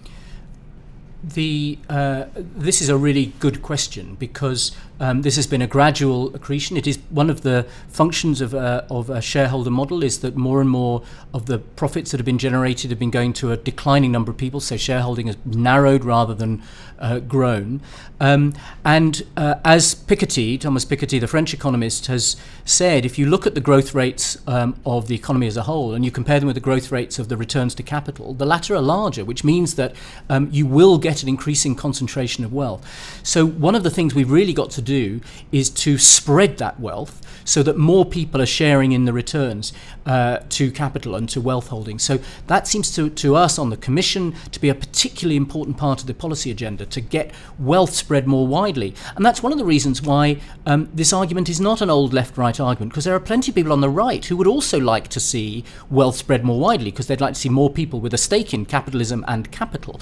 The 1.22 1.78
uh, 1.88 2.26
this 2.34 2.80
is 2.80 2.88
a 2.88 2.96
really 2.96 3.32
good 3.40 3.60
question 3.60 4.14
because 4.14 4.70
um, 5.00 5.22
this 5.22 5.36
has 5.36 5.46
been 5.46 5.62
a 5.62 5.66
gradual 5.66 6.34
accretion. 6.34 6.76
It 6.76 6.86
is 6.86 6.98
one 7.10 7.30
of 7.30 7.42
the 7.42 7.66
functions 7.88 8.40
of 8.40 8.54
a, 8.54 8.86
of 8.90 9.10
a 9.10 9.20
shareholder 9.20 9.70
model 9.70 10.02
is 10.02 10.20
that 10.20 10.36
more 10.36 10.60
and 10.60 10.68
more 10.68 11.02
of 11.32 11.46
the 11.46 11.58
profits 11.58 12.10
that 12.10 12.18
have 12.18 12.26
been 12.26 12.38
generated 12.38 12.90
have 12.90 12.98
been 12.98 13.10
going 13.10 13.32
to 13.34 13.52
a 13.52 13.56
declining 13.56 14.12
number 14.12 14.30
of 14.30 14.36
people. 14.36 14.60
So 14.60 14.76
shareholding 14.76 15.28
has 15.28 15.36
narrowed 15.44 16.04
rather 16.04 16.34
than 16.34 16.62
uh, 16.98 17.20
grown. 17.20 17.80
Um, 18.20 18.54
and 18.84 19.22
uh, 19.36 19.56
as 19.64 19.94
Piketty, 19.94 20.58
Thomas 20.60 20.84
Piketty, 20.84 21.20
the 21.20 21.28
French 21.28 21.54
economist, 21.54 22.06
has 22.06 22.36
said, 22.64 23.06
if 23.06 23.18
you 23.18 23.26
look 23.26 23.46
at 23.46 23.54
the 23.54 23.60
growth 23.60 23.94
rates 23.94 24.38
um, 24.46 24.74
of 24.84 25.06
the 25.06 25.14
economy 25.14 25.46
as 25.46 25.56
a 25.56 25.62
whole 25.62 25.94
and 25.94 26.04
you 26.04 26.10
compare 26.10 26.40
them 26.40 26.48
with 26.48 26.56
the 26.56 26.60
growth 26.60 26.90
rates 26.90 27.18
of 27.18 27.28
the 27.28 27.36
returns 27.36 27.74
to 27.76 27.82
capital, 27.82 28.34
the 28.34 28.46
latter 28.46 28.74
are 28.74 28.82
larger, 28.82 29.24
which 29.24 29.44
means 29.44 29.76
that 29.76 29.94
um, 30.28 30.48
you 30.50 30.66
will 30.66 30.98
get 30.98 31.22
an 31.22 31.28
increasing 31.28 31.76
concentration 31.76 32.44
of 32.44 32.52
wealth. 32.52 32.84
So 33.22 33.46
one 33.46 33.76
of 33.76 33.84
the 33.84 33.90
things 33.90 34.14
we've 34.14 34.30
really 34.30 34.52
got 34.52 34.70
to 34.72 34.82
do 34.88 35.20
is 35.52 35.70
to 35.84 35.98
spread 35.98 36.58
that 36.58 36.80
wealth 36.80 37.14
so 37.44 37.62
that 37.62 37.76
more 37.76 38.04
people 38.04 38.42
are 38.42 38.52
sharing 38.60 38.92
in 38.92 39.04
the 39.06 39.12
returns 39.12 39.72
uh, 40.06 40.38
to 40.48 40.70
capital 40.70 41.14
and 41.14 41.28
to 41.28 41.40
wealth 41.40 41.68
holding. 41.68 41.98
So 41.98 42.18
that 42.46 42.66
seems 42.66 42.94
to, 42.96 43.08
to 43.10 43.36
us 43.44 43.58
on 43.58 43.70
the 43.70 43.76
Commission 43.76 44.34
to 44.52 44.60
be 44.60 44.68
a 44.68 44.74
particularly 44.74 45.36
important 45.36 45.76
part 45.76 46.00
of 46.00 46.06
the 46.06 46.14
policy 46.14 46.50
agenda 46.50 46.84
to 46.86 47.00
get 47.00 47.32
wealth 47.58 47.94
spread 47.94 48.26
more 48.26 48.46
widely. 48.46 48.94
And 49.16 49.24
that's 49.24 49.42
one 49.42 49.52
of 49.52 49.58
the 49.58 49.64
reasons 49.64 50.02
why 50.02 50.40
um, 50.66 50.88
this 50.92 51.12
argument 51.12 51.48
is 51.48 51.60
not 51.60 51.80
an 51.80 51.90
old 51.90 52.12
left 52.12 52.36
right 52.36 52.60
argument, 52.60 52.92
because 52.92 53.04
there 53.04 53.14
are 53.14 53.20
plenty 53.20 53.50
of 53.50 53.54
people 53.54 53.72
on 53.72 53.80
the 53.80 53.88
right 53.88 54.24
who 54.28 54.36
would 54.36 54.46
also 54.46 54.78
like 54.78 55.08
to 55.08 55.20
see 55.20 55.64
wealth 55.90 56.16
spread 56.16 56.44
more 56.44 56.60
widely, 56.60 56.90
because 56.90 57.06
they'd 57.06 57.20
like 57.20 57.34
to 57.34 57.40
see 57.40 57.48
more 57.48 57.70
people 57.70 58.00
with 58.00 58.14
a 58.14 58.18
stake 58.18 58.52
in 58.52 58.64
capitalism 58.66 59.24
and 59.26 59.50
capital. 59.50 60.00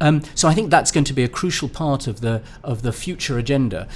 Um, 0.00 0.22
so 0.34 0.48
I 0.48 0.54
think 0.54 0.70
that's 0.70 0.92
going 0.92 1.04
to 1.04 1.14
be 1.14 1.24
a 1.24 1.28
crucial 1.28 1.68
part 1.68 2.06
of 2.06 2.20
the, 2.20 2.42
of 2.62 2.82
the 2.82 2.92
future 2.92 3.38
agenda, 3.38 3.86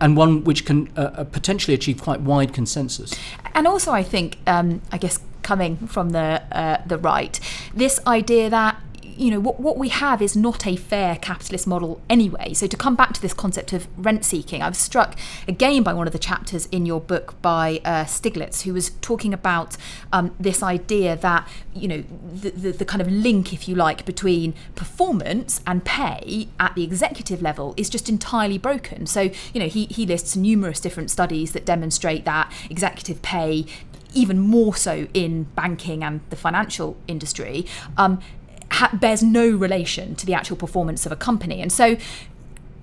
and 0.00 0.16
one 0.16 0.44
which 0.44 0.64
can 0.64 0.88
uh, 0.96 1.00
uh 1.00 1.24
potentially 1.24 1.74
achieve 1.74 2.02
quite 2.02 2.20
wide 2.20 2.52
consensus. 2.52 3.14
And 3.54 3.66
also, 3.66 3.92
I 3.92 4.02
think, 4.02 4.38
um, 4.46 4.80
I 4.92 4.98
guess 4.98 5.18
coming 5.42 5.76
from 5.86 6.10
the 6.10 6.42
uh, 6.52 6.78
the 6.86 6.98
right, 6.98 7.40
this 7.74 8.00
idea 8.06 8.50
that 8.50 8.76
you 9.20 9.30
know, 9.30 9.38
what, 9.38 9.60
what 9.60 9.76
we 9.76 9.90
have 9.90 10.22
is 10.22 10.34
not 10.34 10.66
a 10.66 10.76
fair 10.76 11.16
capitalist 11.16 11.66
model 11.66 12.00
anyway. 12.08 12.54
So 12.54 12.66
to 12.66 12.76
come 12.76 12.96
back 12.96 13.12
to 13.12 13.20
this 13.20 13.34
concept 13.34 13.74
of 13.74 13.86
rent 13.98 14.24
seeking, 14.24 14.62
I 14.62 14.68
was 14.68 14.78
struck 14.78 15.14
again 15.46 15.82
by 15.82 15.92
one 15.92 16.06
of 16.06 16.14
the 16.14 16.18
chapters 16.18 16.66
in 16.72 16.86
your 16.86 17.02
book 17.02 17.40
by 17.42 17.82
uh, 17.84 18.04
Stiglitz, 18.04 18.62
who 18.62 18.72
was 18.72 18.90
talking 19.02 19.34
about 19.34 19.76
um, 20.10 20.34
this 20.40 20.62
idea 20.62 21.16
that, 21.16 21.46
you 21.74 21.86
know, 21.86 22.04
the, 22.32 22.50
the, 22.50 22.72
the 22.72 22.84
kind 22.86 23.02
of 23.02 23.08
link, 23.08 23.52
if 23.52 23.68
you 23.68 23.74
like, 23.74 24.06
between 24.06 24.54
performance 24.74 25.60
and 25.66 25.84
pay 25.84 26.48
at 26.58 26.74
the 26.74 26.82
executive 26.82 27.42
level 27.42 27.74
is 27.76 27.90
just 27.90 28.08
entirely 28.08 28.56
broken. 28.56 29.04
So, 29.04 29.30
you 29.52 29.60
know, 29.60 29.68
he, 29.68 29.84
he 29.86 30.06
lists 30.06 30.34
numerous 30.34 30.80
different 30.80 31.10
studies 31.10 31.52
that 31.52 31.66
demonstrate 31.66 32.24
that 32.24 32.50
executive 32.70 33.20
pay 33.20 33.66
even 34.14 34.38
more 34.38 34.74
so 34.74 35.06
in 35.14 35.44
banking 35.54 36.02
and 36.02 36.20
the 36.30 36.36
financial 36.36 36.96
industry, 37.06 37.66
um, 37.96 38.20
ha- 38.72 38.90
bears 38.92 39.22
no 39.22 39.48
relation 39.48 40.14
to 40.16 40.26
the 40.26 40.34
actual 40.34 40.56
performance 40.56 41.06
of 41.06 41.12
a 41.12 41.16
company. 41.16 41.60
And 41.60 41.72
so 41.72 41.96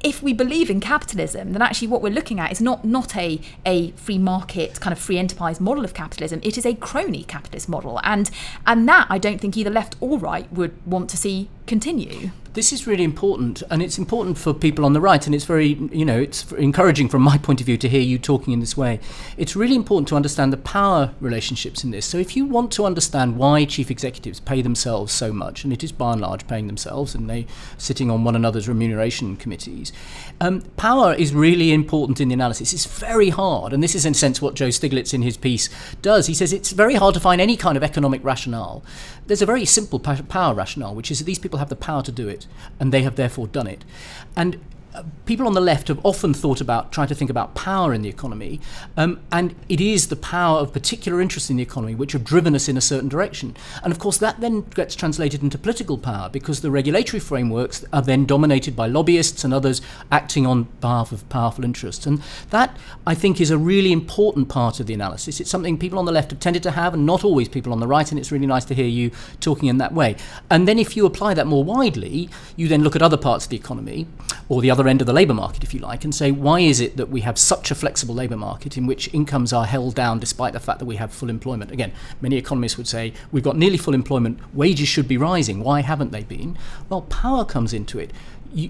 if 0.04 0.21
we 0.21 0.34
believe 0.34 0.69
in 0.69 0.80
capitalism, 0.80 1.54
then 1.54 1.62
actually 1.62 1.88
what 1.88 2.02
we're 2.02 2.13
looking 2.13 2.39
at 2.39 2.52
is 2.52 2.62
not 2.62 2.86
not 2.86 3.15
a 3.15 3.41
a 3.65 3.91
free 3.91 4.17
market 4.17 4.80
kind 4.80 4.93
of 4.93 5.00
free 5.00 5.17
enterprise 5.17 5.60
model 5.60 5.84
of 5.84 5.93
capitalism. 5.93 6.39
It 6.43 6.58
is 6.58 6.65
a 6.65 6.76
crony 6.76 7.23
capitalist 7.23 7.67
model, 7.67 8.00
and 8.04 8.30
and 8.65 8.88
that 8.88 9.08
I 9.10 9.17
don't 9.17 9.41
think 9.41 9.58
either 9.58 9.69
left 9.69 9.95
or 10.00 10.19
right 10.19 10.52
would 10.54 10.73
want 10.86 11.10
to 11.12 11.17
see 11.17 11.50
continue. 11.67 12.32
This 12.53 12.73
is 12.73 12.88
really 12.88 13.03
important, 13.03 13.62
and 13.69 13.84
it's 13.84 13.99
important 13.99 14.36
for 14.39 14.51
people 14.51 14.84
on 14.84 14.93
the 14.93 15.01
right, 15.01 15.23
and 15.27 15.36
it's 15.36 15.45
very, 15.45 15.73
you 15.91 16.03
know, 16.03 16.19
it's 16.19 16.51
encouraging 16.53 17.08
from 17.08 17.21
my 17.21 17.38
point 17.38 17.60
of 17.60 17.67
view 17.67 17.77
to 17.77 17.88
hear 17.88 18.01
you 18.01 18.17
talking 18.17 18.51
in 18.51 18.60
this 18.62 18.75
way. 18.75 18.99
It's 19.38 19.56
really 19.56 19.75
important 19.75 20.08
to 20.08 20.15
understand 20.15 20.51
the 20.51 20.58
power 20.58 21.13
relationships 21.19 21.84
in 21.84 21.91
this. 21.91 22.08
So, 22.08 22.17
if 22.17 22.36
you 22.36 22.47
want 22.47 22.71
to 22.71 22.86
understand 22.86 23.38
why 23.38 23.65
chief 23.65 23.91
executives 23.91 24.39
pay 24.39 24.63
themselves 24.63 25.13
so 25.13 25.32
much, 25.32 25.63
and 25.63 25.71
it 25.71 25.84
is 25.84 25.91
by 25.91 26.13
and 26.13 26.21
large 26.21 26.47
paying 26.47 26.65
themselves, 26.65 27.13
and 27.13 27.30
they 27.30 27.45
sitting 27.77 28.10
on 28.10 28.23
one 28.23 28.36
another's 28.36 28.67
remuneration 28.67 29.36
committees, 29.36 29.93
um, 30.41 30.62
power 30.77 31.13
is 31.13 31.36
really 31.36 31.71
important 31.71 32.19
in 32.19 32.30
the 32.30 32.34
analysis. 32.34 32.73
It's 32.73 32.88
very 32.88 33.30
hard, 33.30 33.71
and 33.71 33.84
this 33.84 33.93
is 33.93 34.03
in 34.03 34.13
a 34.13 34.15
sense 34.15 34.41
what 34.41 34.56
Joe 34.56 34.69
Stiglitz 34.69 35.13
in 35.13 35.21
his 35.21 35.38
piece 35.38 35.69
does. 36.01 36.25
He 36.25 36.34
says 36.34 36.51
it's 36.53 36.71
very 36.71 36.95
hard 36.95 37.13
to 37.13 37.19
find 37.19 37.39
any 37.39 37.56
kind 37.56 37.77
of 37.77 37.84
economic 37.84 38.23
rationale. 38.23 38.84
There's 39.27 39.43
a 39.43 39.45
very 39.45 39.65
simple 39.65 39.99
power 39.99 40.56
rationale, 40.56 40.95
which 40.95 41.12
is 41.12 41.19
that 41.19 41.25
these 41.25 41.38
people 41.38 41.56
have 41.57 41.69
the 41.69 41.75
power 41.75 42.01
to 42.03 42.11
do 42.11 42.27
it 42.27 42.47
and 42.79 42.91
they 42.91 43.03
have 43.03 43.15
therefore 43.15 43.47
done 43.47 43.67
it. 43.67 43.83
And 44.35 44.59
people 45.25 45.47
on 45.47 45.53
the 45.53 45.62
left 45.62 45.88
have 45.88 45.99
often 46.05 46.33
thought 46.33 46.62
about 46.62 46.91
trying 46.91 47.07
to 47.07 47.15
think 47.15 47.29
about 47.29 47.55
power 47.55 47.93
in 47.93 48.01
the 48.01 48.10
economy, 48.10 48.60
um, 48.95 49.19
and 49.31 49.55
it 49.69 49.81
is 49.81 50.07
the 50.07 50.15
power 50.15 50.60
of 50.60 50.73
particular 50.73 51.21
interests 51.21 51.49
in 51.49 51.57
the 51.57 51.63
economy 51.63 51.95
which 51.95 52.13
have 52.13 52.23
driven 52.23 52.55
us 52.55 52.67
in 52.67 52.77
a 52.77 52.81
certain 52.81 53.10
direction. 53.10 53.55
And 53.83 53.91
of 53.91 53.99
course, 53.99 54.17
that 54.17 54.39
then 54.39 54.62
gets 54.62 54.95
translated 54.95 55.43
into 55.43 55.57
political 55.57 55.97
power 55.97 56.29
because 56.29 56.62
the 56.62 56.71
regulatory 56.71 57.19
frameworks 57.19 57.86
are 57.91 58.01
then 58.01 58.25
dominated 58.25 58.75
by 58.75 58.88
lobbyists 58.88 59.43
and 59.43 59.53
others 59.53 59.81
acting 60.12 60.45
on 60.45 60.63
behalf 60.81 61.12
of 61.12 61.27
powerful 61.29 61.63
interests. 61.63 62.05
And 62.05 62.21
that, 62.49 62.75
I 63.05 63.15
think, 63.15 63.39
is 63.41 63.51
a 63.51 63.57
really 63.57 63.91
important 63.91 64.49
part 64.49 64.79
of 64.79 64.88
the 64.88 64.93
analysis. 64.93 65.39
It's 65.39 65.49
something 65.49 65.77
people 65.77 65.99
on 65.99 66.05
the 66.05 66.12
left 66.12 66.31
have 66.31 66.39
tended 66.39 66.63
to 66.63 66.71
have, 66.71 66.93
and 66.93 67.05
not 67.05 67.23
always 67.23 67.49
people 67.49 67.71
on 67.73 67.79
the 67.79 67.88
right, 67.88 68.10
and 68.10 68.19
it's 68.19 68.31
really 68.31 68.47
nice 68.47 68.65
to 68.65 68.73
hear 68.73 68.88
you 68.88 69.12
talking 69.39 69.69
in 69.69 69.77
that 69.77 69.93
way. 69.93 70.15
And 70.49 70.67
then 70.67 70.79
if 70.79 70.95
you 70.95 71.05
apply 71.05 71.33
that 71.36 71.47
more 71.47 71.63
widely, 71.63 72.29
you 72.55 72.67
then 72.67 72.83
look 72.83 72.95
at 72.95 73.01
other 73.01 73.17
parts 73.17 73.45
of 73.45 73.49
the 73.49 73.57
economy 73.57 74.07
or 74.49 74.62
the 74.62 74.71
other 74.71 74.87
end 74.89 75.02
of 75.02 75.08
the 75.08 75.13
labour 75.13 75.34
market, 75.34 75.63
if 75.63 75.73
you 75.73 75.80
like, 75.80 76.04
and 76.04 76.13
say, 76.13 76.32
why 76.32 76.60
is 76.60 76.80
it 76.80 76.97
that 76.97 77.10
we 77.10 77.21
have 77.21 77.38
such 77.38 77.71
a 77.71 77.76
flexible 77.76 78.15
labour 78.15 78.38
market 78.38 78.78
in 78.78 78.86
which 78.86 79.13
incomes 79.13 79.54
are 79.54 79.65
held 79.65 79.95
down 79.95 80.19
despite 80.19 80.54
the 80.54 80.60
fact 80.60 80.80
that 80.80 80.86
we 80.86 80.95
have 80.95 81.13
full 81.13 81.30
employment? 81.30 81.71
Again, 81.71 81.91
many 82.21 82.38
economists 82.38 82.78
would 82.78 82.88
say, 82.88 83.13
we've 83.32 83.43
got 83.43 83.58
nearly 83.58 83.78
full 83.78 83.93
employment, 83.93 84.39
wages 84.54 84.88
should 84.88 85.08
be 85.08 85.17
rising. 85.17 85.63
Why 85.63 85.82
haven't 85.82 86.12
they 86.12 86.23
been? 86.23 86.58
Well, 86.89 87.02
power 87.02 87.45
comes 87.45 87.73
into 87.73 88.00
it 88.00 88.12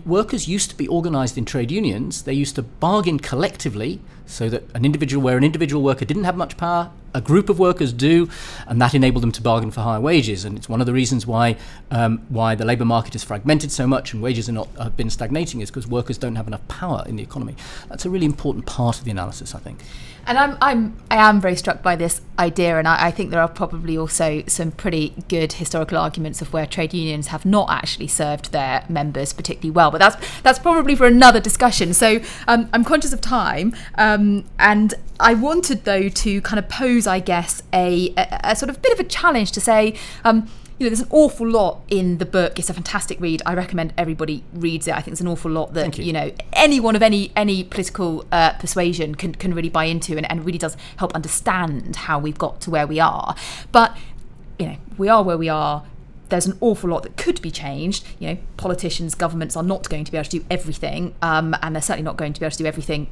workers 0.05 0.47
used 0.47 0.69
to 0.69 0.75
be 0.75 0.87
organized 0.87 1.37
in 1.37 1.45
trade 1.45 1.71
unions. 1.71 2.23
They 2.23 2.33
used 2.33 2.55
to 2.55 2.63
bargain 2.63 3.19
collectively 3.19 3.99
so 4.25 4.49
that 4.49 4.63
an 4.75 4.83
individual, 4.85 5.23
where 5.23 5.37
an 5.37 5.43
individual 5.43 5.81
worker 5.81 6.05
didn't 6.05 6.25
have 6.25 6.35
much 6.35 6.57
power, 6.57 6.91
a 7.13 7.21
group 7.21 7.49
of 7.49 7.57
workers 7.57 7.93
do, 7.93 8.29
and 8.67 8.81
that 8.81 8.93
enabled 8.93 9.23
them 9.23 9.31
to 9.31 9.41
bargain 9.41 9.71
for 9.71 9.81
higher 9.81 10.01
wages. 10.01 10.45
And 10.45 10.57
it's 10.57 10.67
one 10.67 10.81
of 10.81 10.85
the 10.85 10.93
reasons 10.93 11.25
why 11.25 11.55
um, 11.91 12.19
why 12.29 12.53
the 12.53 12.65
labour 12.65 12.85
market 12.85 13.15
is 13.15 13.23
fragmented 13.23 13.71
so 13.71 13.87
much 13.87 14.13
and 14.13 14.21
wages 14.21 14.49
are 14.49 14.53
not 14.53 14.67
have 14.77 14.97
been 14.97 15.09
stagnating 15.09 15.61
is 15.61 15.69
because 15.69 15.87
workers 15.87 16.17
don't 16.17 16.35
have 16.35 16.47
enough 16.47 16.67
power 16.67 17.03
in 17.07 17.15
the 17.15 17.23
economy. 17.23 17.55
That's 17.89 18.05
a 18.05 18.09
really 18.09 18.25
important 18.25 18.65
part 18.65 18.99
of 18.99 19.05
the 19.05 19.11
analysis, 19.11 19.55
I 19.55 19.59
think. 19.59 19.79
And 20.27 20.37
I'm, 20.37 20.57
I'm, 20.61 20.97
I 21.09 21.15
am 21.29 21.39
very 21.39 21.55
struck 21.55 21.81
by 21.81 21.95
this 21.95 22.19
idea, 22.37 22.77
and 22.77 22.85
I, 22.85 23.07
I, 23.07 23.11
think 23.11 23.31
there 23.31 23.39
are 23.39 23.47
probably 23.47 23.97
also 23.97 24.43
some 24.45 24.71
pretty 24.71 25.13
good 25.29 25.53
historical 25.53 25.97
arguments 25.97 26.41
of 26.41 26.51
where 26.51 26.65
trade 26.65 26.93
unions 26.93 27.27
have 27.27 27.45
not 27.45 27.69
actually 27.69 28.07
served 28.07 28.51
their 28.51 28.83
members 28.89 29.31
particularly 29.31 29.71
well. 29.71 29.89
But 29.89 29.99
that's 29.99 30.41
that's 30.41 30.59
probably 30.59 30.95
for 30.95 31.07
another 31.07 31.39
discussion. 31.39 31.93
So 31.93 32.19
um, 32.45 32.69
I'm 32.73 32.83
conscious 32.83 33.13
of 33.13 33.21
time, 33.21 33.73
um, 33.95 34.43
and 34.59 34.95
I 35.17 35.33
wanted 35.33 35.85
though 35.85 36.09
to 36.09 36.41
kind 36.41 36.59
of 36.59 36.67
pose, 36.67 37.07
I 37.07 37.21
guess, 37.21 37.63
a, 37.71 38.13
a, 38.17 38.39
a 38.43 38.55
sort 38.57 38.69
of 38.69 38.81
bit 38.81 38.91
of 38.91 38.99
a 38.99 39.05
challenge 39.07 39.53
to 39.53 39.61
say. 39.61 39.95
Um, 40.25 40.49
you 40.79 40.85
know, 40.85 40.89
there's 40.89 41.01
an 41.01 41.07
awful 41.09 41.47
lot 41.47 41.81
in 41.87 42.19
the 42.19 42.25
book. 42.25 42.59
It's 42.59 42.69
a 42.69 42.73
fantastic 42.73 43.19
read. 43.19 43.41
I 43.45 43.55
recommend 43.55 43.93
everybody 43.97 44.43
reads 44.53 44.87
it. 44.87 44.91
I 44.91 44.97
think 44.97 45.07
there's 45.07 45.21
an 45.21 45.27
awful 45.27 45.49
lot 45.49 45.73
that 45.73 45.97
you. 45.97 46.05
you. 46.05 46.13
know 46.13 46.31
anyone 46.53 46.95
of 46.95 47.01
any 47.01 47.31
any 47.35 47.63
political 47.63 48.25
uh, 48.31 48.53
persuasion 48.53 49.15
can 49.15 49.33
can 49.33 49.55
really 49.55 49.69
buy 49.69 49.85
into, 49.85 50.17
and, 50.17 50.29
and 50.29 50.45
really 50.45 50.59
does 50.59 50.77
help 50.97 51.13
understand 51.15 51.95
how 51.95 52.19
we've 52.19 52.37
got 52.37 52.61
to 52.61 52.69
where 52.69 52.85
we 52.85 52.99
are. 52.99 53.35
But 53.71 53.97
you 54.59 54.67
know, 54.67 54.77
we 54.97 55.09
are 55.09 55.23
where 55.23 55.37
we 55.37 55.49
are. 55.49 55.83
There's 56.29 56.45
an 56.45 56.57
awful 56.59 56.89
lot 56.89 57.03
that 57.03 57.15
could 57.17 57.41
be 57.41 57.49
changed. 57.49 58.05
You 58.19 58.27
know, 58.27 58.37
politicians, 58.57 59.15
governments 59.15 59.55
are 59.55 59.63
not 59.63 59.89
going 59.89 60.03
to 60.03 60.11
be 60.11 60.17
able 60.17 60.29
to 60.29 60.39
do 60.39 60.45
everything, 60.51 61.15
um, 61.23 61.55
and 61.63 61.73
they're 61.73 61.81
certainly 61.81 62.03
not 62.03 62.17
going 62.17 62.33
to 62.33 62.39
be 62.39 62.45
able 62.45 62.51
to 62.51 62.57
do 62.57 62.65
everything 62.65 63.07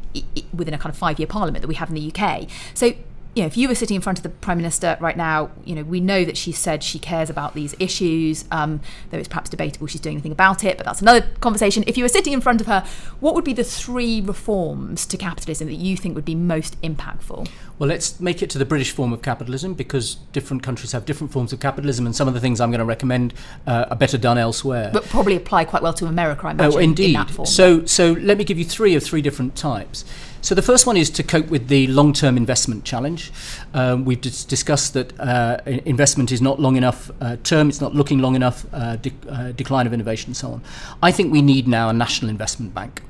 within 0.54 0.74
a 0.76 0.78
kind 0.78 0.94
of 0.94 0.98
five-year 0.98 1.28
parliament 1.28 1.64
that 1.64 1.68
we 1.68 1.76
have 1.76 1.90
in 1.90 1.96
the 1.96 2.14
UK. 2.14 2.48
So 2.76 2.94
you 3.36 3.42
know, 3.44 3.48
if 3.48 3.58
you 3.58 3.68
were 3.68 3.76
sitting 3.76 3.96
in 3.96 4.02
front 4.02 4.18
of 4.18 4.24
the 4.24 4.30
prime 4.30 4.58
minister 4.58 4.98
right 5.02 5.18
now, 5.18 5.52
you 5.66 5.76
know, 5.76 5.84
we 5.84 6.00
know 6.00 6.24
that 6.24 6.38
she 6.38 6.54
said 6.54 6.82
she 6.82 6.98
cares 6.98 7.30
about 7.30 7.54
these 7.54 7.76
issues, 7.80 8.46
um, 8.50 8.80
though 9.10 9.18
it's 9.18 9.28
perhaps 9.28 9.50
debatable 9.50 9.88
she's 9.88 10.00
doing 10.00 10.16
anything 10.16 10.32
about 10.32 10.64
it. 10.64 10.78
But 10.78 10.86
that's 10.86 11.02
another 11.02 11.28
conversation. 11.42 11.84
If 11.86 11.98
you 11.98 12.06
were 12.06 12.10
sitting 12.10 12.32
in 12.32 12.40
front 12.40 12.62
of 12.62 12.68
her, 12.68 12.86
what 13.20 13.36
would 13.36 13.44
be 13.44 13.52
the 13.52 13.66
three 13.66 14.22
reforms 14.22 15.06
to 15.08 15.18
capitalism 15.18 15.68
that 15.68 15.76
you 15.76 15.98
think 15.98 16.16
would 16.16 16.24
be 16.24 16.34
most 16.34 16.82
impactful? 16.82 17.50
Well, 17.78 17.90
let's 17.90 18.22
make 18.22 18.42
it 18.42 18.50
to 18.52 18.58
the 18.58 18.64
British 18.64 18.92
form 18.92 19.12
of 19.12 19.22
capitalism 19.22 19.74
because 19.74 20.16
different 20.32 20.64
countries 20.64 20.94
have 20.94 21.06
different 21.06 21.34
forms 21.34 21.52
of 21.52 21.60
capitalism, 21.60 22.06
and 22.06 22.16
some 22.16 22.30
of 22.30 22.34
the 22.34 22.40
things 22.40 22.62
I'm 22.62 22.72
going 22.72 22.80
to 22.80 22.86
recommend 22.86 23.34
uh, 23.68 23.88
are 23.90 23.98
better 23.98 24.18
done 24.18 24.38
elsewhere. 24.38 24.92
But 24.94 25.04
probably 25.06 25.36
apply 25.36 25.66
quite 25.66 25.84
well 25.84 25.94
to 25.96 26.06
America, 26.06 26.48
I 26.48 26.52
imagine. 26.52 26.74
Oh, 26.74 26.78
indeed. 26.78 27.18
In 27.18 27.46
so, 27.46 27.86
so 27.86 28.14
let 28.14 28.38
me 28.38 28.46
give 28.46 28.58
you 28.58 28.64
three 28.64 28.96
of 28.96 29.04
three 29.04 29.22
different 29.22 29.58
types. 29.58 30.06
So 30.46 30.54
the 30.54 30.62
first 30.62 30.86
one 30.86 30.96
is 30.96 31.10
to 31.10 31.24
cope 31.24 31.48
with 31.48 31.70
the 31.70 31.88
long-term 31.88 32.38
investment 32.38 32.84
challenge. 32.84 33.32
Um, 33.74 34.06
we've 34.06 34.22
dis- 34.22 34.46
discussed 34.46 34.94
that 34.94 35.20
uh, 35.20 35.58
investment 35.66 36.32
is 36.32 36.40
not 36.40 36.60
long 36.60 36.76
enough 36.76 37.10
uh, 37.20 37.38
term; 37.38 37.68
it's 37.68 37.82
not 37.82 37.96
looking 37.96 38.20
long 38.20 38.36
enough. 38.36 38.64
Uh, 38.72 38.96
de- 38.98 39.12
uh, 39.28 39.54
decline 39.54 39.88
of 39.88 39.94
innovation, 39.94 40.30
and 40.30 40.38
so 40.38 40.52
on. 40.52 40.62
I 41.02 41.12
think 41.12 41.34
we 41.34 41.42
need 41.42 41.68
now 41.68 41.90
a 41.90 41.94
national 41.94 42.30
investment 42.30 42.76
bank. 42.76 43.02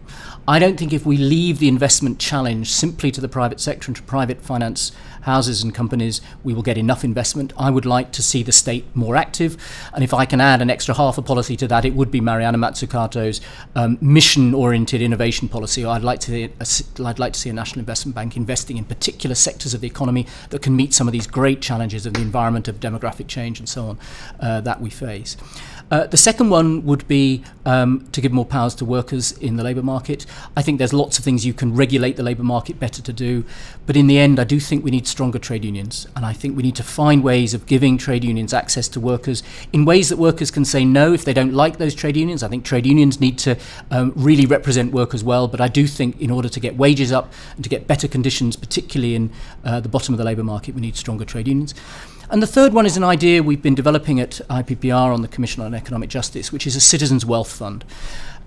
I 0.48 0.60
don't 0.60 0.78
think 0.78 0.94
if 0.94 1.08
we 1.08 1.18
leave 1.18 1.58
the 1.58 1.68
investment 1.68 2.20
challenge 2.20 2.72
simply 2.72 3.10
to 3.12 3.20
the 3.20 3.28
private 3.28 3.60
sector 3.60 3.90
and 3.90 3.96
to 3.96 4.04
private 4.04 4.42
finance 4.42 4.92
houses 5.26 5.64
and 5.64 5.74
companies, 5.74 6.22
we 6.44 6.54
will 6.54 6.62
get 6.62 6.78
enough 6.78 7.04
investment. 7.04 7.52
I 7.58 7.72
would 7.72 7.86
like 7.86 8.12
to 8.12 8.22
see 8.22 8.44
the 8.44 8.52
state 8.52 8.86
more 8.96 9.16
active. 9.16 9.58
And 9.92 10.04
if 10.04 10.14
I 10.14 10.26
can 10.26 10.40
add 10.40 10.62
an 10.62 10.70
extra 10.70 10.94
half 10.94 11.18
a 11.18 11.24
policy 11.24 11.58
to 11.58 11.68
that, 11.70 11.84
it 11.84 11.96
would 11.96 12.12
be 12.12 12.22
Mariana 12.22 12.60
Mazzucato's 12.60 13.42
um, 13.74 13.98
mission 14.02 14.54
oriented 14.54 15.02
innovation 15.02 15.50
policy. 15.50 15.84
I'd 15.84 16.04
like, 16.04 16.20
to, 16.22 16.50
I'd 17.04 17.18
like 17.18 17.34
to 17.34 17.40
see 17.40 17.50
a 17.50 17.54
national 17.54 17.80
investment 17.80 18.14
bank 18.14 18.38
investing 18.38 18.78
in 18.78 18.86
particular 18.86 19.34
sectors 19.34 19.74
of 19.74 19.82
the 19.82 19.88
economy 19.88 20.28
that 20.52 20.62
can 20.62 20.76
meet 20.76 20.94
some 20.94 21.08
of 21.08 21.12
these 21.12 21.26
great 21.26 21.60
challenges 21.60 22.06
of 22.06 22.14
the 22.14 22.22
environment, 22.22 22.68
of 22.68 22.80
demographic 22.80 23.28
change, 23.28 23.58
and 23.58 23.68
so 23.68 23.88
on 23.88 24.00
uh, 24.40 24.62
that 24.62 24.80
we 24.80 24.92
face. 24.92 25.38
Uh, 25.92 26.08
the 26.08 26.18
second 26.18 26.50
one 26.50 26.84
would 26.86 27.08
be 27.08 27.44
um, 27.66 28.08
to 28.12 28.20
give 28.20 28.32
more 28.32 28.46
powers 28.46 28.74
to 28.76 28.86
workers 28.86 29.32
in 29.38 29.56
the 29.56 29.64
labour 29.64 29.84
market. 29.84 30.26
I 30.58 30.62
think 30.62 30.80
there's 30.80 30.94
lots 30.94 31.20
of 31.20 31.24
things 31.24 31.46
you 31.46 31.54
can 31.54 31.76
regulate 31.76 32.16
the 32.16 32.24
labour 32.24 32.44
market 32.44 32.80
better 32.80 33.02
to 33.04 33.14
do, 33.14 33.46
but 33.86 33.96
in 33.96 34.08
the 34.08 34.18
end, 34.18 34.40
I 34.40 34.46
do 34.46 34.60
think 34.60 34.84
we 34.84 34.92
need 34.92 35.08
stronger 35.08 35.38
trade 35.38 35.64
unions, 35.64 36.08
and 36.16 36.26
I 36.26 36.34
think 36.34 36.58
we 36.58 36.64
need 36.64 36.76
to 36.78 36.84
find 36.84 37.24
ways 37.24 37.54
of 37.54 37.66
giving 37.66 37.98
trade 37.98 38.24
unions 38.24 38.54
access 38.54 38.88
to 38.90 39.00
workers 39.00 39.44
in 39.72 39.86
ways 39.86 40.10
that 40.10 40.18
workers 40.18 40.50
can 40.50 40.66
say 40.66 40.84
no 40.86 41.14
if 41.14 41.24
they 41.24 41.34
don't 41.34 41.54
like 41.54 41.78
those 41.78 41.94
trade 41.94 42.18
unions. 42.18 42.42
I 42.42 42.48
think 42.48 42.66
trade 42.66 42.86
unions 42.86 43.20
need 43.20 43.38
to 43.40 43.56
um, 43.92 44.12
really 44.16 44.46
represent 44.46 44.92
workers 44.92 45.24
well, 45.24 45.48
but 45.48 45.62
I 45.62 45.68
do 45.68 45.86
think 45.86 46.20
in 46.20 46.32
order 46.32 46.50
to 46.50 46.60
get 46.60 46.76
wages 46.76 47.12
up 47.12 47.32
and 47.56 47.64
to 47.64 47.70
get 47.70 47.88
better 47.88 48.08
conditions, 48.08 48.56
particularly 48.56 49.16
in 49.16 49.30
uh, 49.64 49.80
the 49.82 49.90
bottom 49.90 50.14
of 50.14 50.18
the 50.18 50.24
labour 50.24 50.44
market, 50.44 50.74
we 50.74 50.82
need 50.82 50.96
stronger 50.96 51.26
trade 51.26 51.48
unions. 51.48 51.76
And 52.30 52.42
the 52.42 52.48
third 52.48 52.74
one 52.74 52.86
is 52.86 52.98
an 52.98 53.04
idea 53.04 53.44
we've 53.44 53.62
been 53.62 53.76
developing 53.76 54.20
at 54.20 54.42
IPPR 54.50 55.14
on 55.14 55.22
the 55.22 55.28
Commission 55.28 55.62
on 55.62 55.76
Economic 55.76 56.10
Justice, 56.10 56.52
which 56.52 56.66
is 56.66 56.76
a 56.76 56.82
citizens' 56.82 57.26
wealth 57.26 57.52
fund. 57.52 57.86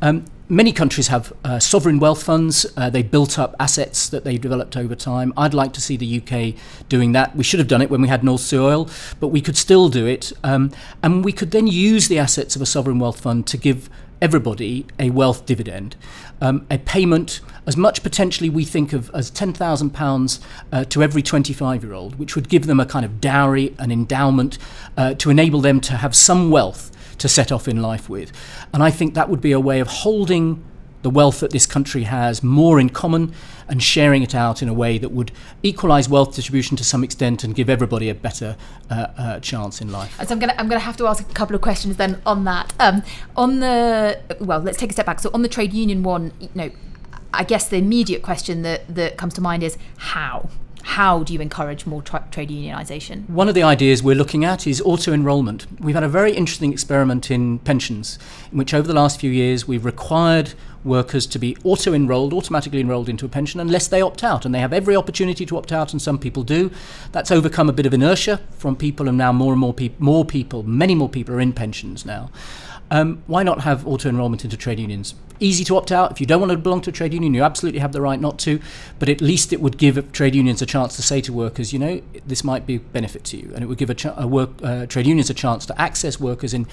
Um, 0.00 0.24
many 0.48 0.72
countries 0.72 1.08
have 1.08 1.32
uh, 1.44 1.58
sovereign 1.58 1.98
wealth 1.98 2.22
funds. 2.22 2.66
Uh, 2.76 2.90
they 2.90 3.02
built 3.02 3.38
up 3.38 3.54
assets 3.58 4.08
that 4.08 4.24
they 4.24 4.38
developed 4.38 4.76
over 4.76 4.94
time. 4.94 5.32
I'd 5.36 5.54
like 5.54 5.72
to 5.74 5.80
see 5.80 5.96
the 5.96 6.22
UK 6.22 6.60
doing 6.88 7.12
that. 7.12 7.36
We 7.36 7.44
should 7.44 7.58
have 7.58 7.68
done 7.68 7.82
it 7.82 7.90
when 7.90 8.00
we 8.00 8.08
had 8.08 8.24
North 8.24 8.40
Sea 8.40 8.58
oil, 8.58 8.88
but 9.20 9.28
we 9.28 9.40
could 9.40 9.56
still 9.56 9.88
do 9.88 10.06
it. 10.06 10.32
Um, 10.44 10.72
and 11.02 11.24
we 11.24 11.32
could 11.32 11.50
then 11.50 11.66
use 11.66 12.08
the 12.08 12.18
assets 12.18 12.56
of 12.56 12.62
a 12.62 12.66
sovereign 12.66 12.98
wealth 12.98 13.20
fund 13.20 13.46
to 13.48 13.56
give 13.56 13.90
everybody 14.20 14.84
a 14.98 15.10
wealth 15.10 15.46
dividend, 15.46 15.94
um, 16.40 16.66
a 16.70 16.78
payment 16.78 17.40
as 17.66 17.76
much 17.76 18.02
potentially 18.02 18.50
we 18.50 18.64
think 18.64 18.92
of 18.92 19.10
as 19.14 19.30
£10,000 19.30 20.40
uh, 20.72 20.84
to 20.86 21.02
every 21.02 21.22
25 21.22 21.84
year 21.84 21.92
old, 21.92 22.18
which 22.18 22.34
would 22.34 22.48
give 22.48 22.66
them 22.66 22.80
a 22.80 22.86
kind 22.86 23.04
of 23.04 23.20
dowry, 23.20 23.74
an 23.78 23.92
endowment 23.92 24.58
uh, 24.96 25.14
to 25.14 25.30
enable 25.30 25.60
them 25.60 25.80
to 25.80 25.92
have 25.98 26.16
some 26.16 26.50
wealth 26.50 26.90
to 27.18 27.28
set 27.28 27.52
off 27.52 27.68
in 27.68 27.82
life 27.82 28.08
with. 28.08 28.32
And 28.72 28.82
I 28.82 28.90
think 28.90 29.14
that 29.14 29.28
would 29.28 29.40
be 29.40 29.52
a 29.52 29.60
way 29.60 29.80
of 29.80 29.88
holding 29.88 30.64
the 31.02 31.10
wealth 31.10 31.40
that 31.40 31.52
this 31.52 31.66
country 31.66 32.02
has 32.04 32.42
more 32.42 32.80
in 32.80 32.88
common 32.88 33.32
and 33.68 33.82
sharing 33.82 34.22
it 34.22 34.34
out 34.34 34.62
in 34.62 34.68
a 34.68 34.74
way 34.74 34.98
that 34.98 35.10
would 35.10 35.30
equalize 35.62 36.08
wealth 36.08 36.34
distribution 36.34 36.76
to 36.76 36.84
some 36.84 37.04
extent 37.04 37.44
and 37.44 37.54
give 37.54 37.70
everybody 37.70 38.08
a 38.08 38.14
better 38.14 38.56
uh, 38.90 39.06
uh, 39.16 39.40
chance 39.40 39.80
in 39.80 39.92
life. 39.92 40.16
So 40.16 40.32
I'm 40.32 40.38
going 40.38 40.50
to 40.50 40.60
I'm 40.60 40.68
going 40.68 40.80
to 40.80 40.84
have 40.84 40.96
to 40.96 41.06
ask 41.06 41.28
a 41.28 41.34
couple 41.34 41.54
of 41.54 41.62
questions 41.62 41.96
then 41.96 42.20
on 42.26 42.44
that. 42.44 42.74
Um, 42.80 43.02
on 43.36 43.60
the 43.60 44.20
well, 44.40 44.58
let's 44.60 44.78
take 44.78 44.90
a 44.90 44.92
step 44.92 45.06
back. 45.06 45.20
So 45.20 45.30
on 45.32 45.42
the 45.42 45.48
trade 45.48 45.72
union 45.72 46.02
one, 46.02 46.32
you 46.40 46.48
know, 46.54 46.70
I 47.32 47.44
guess 47.44 47.68
the 47.68 47.76
immediate 47.76 48.22
question 48.22 48.62
that 48.62 48.92
that 48.92 49.16
comes 49.16 49.34
to 49.34 49.40
mind 49.40 49.62
is 49.62 49.78
how 49.98 50.50
how 50.82 51.22
do 51.22 51.32
you 51.32 51.40
encourage 51.40 51.86
more 51.86 52.02
tra- 52.02 52.26
trade 52.30 52.50
unionisation? 52.50 53.28
One 53.28 53.48
of 53.48 53.54
the 53.54 53.62
ideas 53.62 54.02
we're 54.02 54.14
looking 54.14 54.44
at 54.44 54.66
is 54.66 54.80
auto 54.82 55.12
enrolment. 55.12 55.66
We've 55.80 55.94
had 55.94 56.04
a 56.04 56.08
very 56.08 56.32
interesting 56.32 56.72
experiment 56.72 57.30
in 57.30 57.58
pensions, 57.60 58.18
in 58.50 58.58
which 58.58 58.74
over 58.74 58.86
the 58.86 58.94
last 58.94 59.20
few 59.20 59.30
years 59.30 59.68
we've 59.68 59.84
required 59.84 60.54
workers 60.84 61.26
to 61.26 61.38
be 61.38 61.56
auto 61.64 61.92
enrolled, 61.92 62.32
automatically 62.32 62.80
enrolled 62.80 63.08
into 63.08 63.26
a 63.26 63.28
pension, 63.28 63.60
unless 63.60 63.88
they 63.88 64.00
opt 64.00 64.24
out. 64.24 64.44
And 64.44 64.54
they 64.54 64.60
have 64.60 64.72
every 64.72 64.96
opportunity 64.96 65.44
to 65.46 65.56
opt 65.56 65.72
out, 65.72 65.92
and 65.92 66.00
some 66.00 66.18
people 66.18 66.42
do. 66.42 66.70
That's 67.12 67.30
overcome 67.30 67.68
a 67.68 67.72
bit 67.72 67.86
of 67.86 67.94
inertia 67.94 68.40
from 68.52 68.76
people, 68.76 69.08
and 69.08 69.18
now 69.18 69.32
more 69.32 69.52
and 69.52 69.60
more, 69.60 69.74
pe- 69.74 69.90
more 69.98 70.24
people, 70.24 70.62
many 70.62 70.94
more 70.94 71.08
people 71.08 71.34
are 71.34 71.40
in 71.40 71.52
pensions 71.52 72.06
now. 72.06 72.30
Um, 72.90 73.22
why 73.26 73.42
not 73.42 73.60
have 73.62 73.86
auto 73.86 74.08
enrolment 74.08 74.44
into 74.44 74.56
trade 74.56 74.78
unions? 74.78 75.14
Easy 75.40 75.62
to 75.64 75.76
opt 75.76 75.92
out. 75.92 76.10
If 76.10 76.20
you 76.20 76.26
don't 76.26 76.40
want 76.40 76.52
to 76.52 76.58
belong 76.58 76.80
to 76.82 76.90
a 76.90 76.92
trade 76.92 77.12
union, 77.12 77.34
you 77.34 77.42
absolutely 77.42 77.80
have 77.80 77.92
the 77.92 78.00
right 78.00 78.20
not 78.20 78.38
to. 78.40 78.60
But 78.98 79.08
at 79.08 79.20
least 79.20 79.52
it 79.52 79.60
would 79.60 79.78
give 79.78 80.10
trade 80.12 80.34
unions 80.34 80.62
a 80.62 80.66
chance 80.66 80.96
to 80.96 81.02
say 81.02 81.20
to 81.20 81.32
workers, 81.32 81.72
you 81.72 81.78
know, 81.78 82.00
this 82.26 82.42
might 82.42 82.66
be 82.66 82.76
a 82.76 82.80
benefit 82.80 83.24
to 83.24 83.36
you, 83.36 83.52
and 83.54 83.62
it 83.62 83.66
would 83.66 83.78
give 83.78 83.90
a, 83.90 83.94
ch- 83.94 84.06
a 84.16 84.26
work 84.26 84.50
uh, 84.62 84.86
trade 84.86 85.06
unions 85.06 85.30
a 85.30 85.34
chance 85.34 85.66
to 85.66 85.80
access 85.80 86.18
workers 86.18 86.54
and 86.54 86.66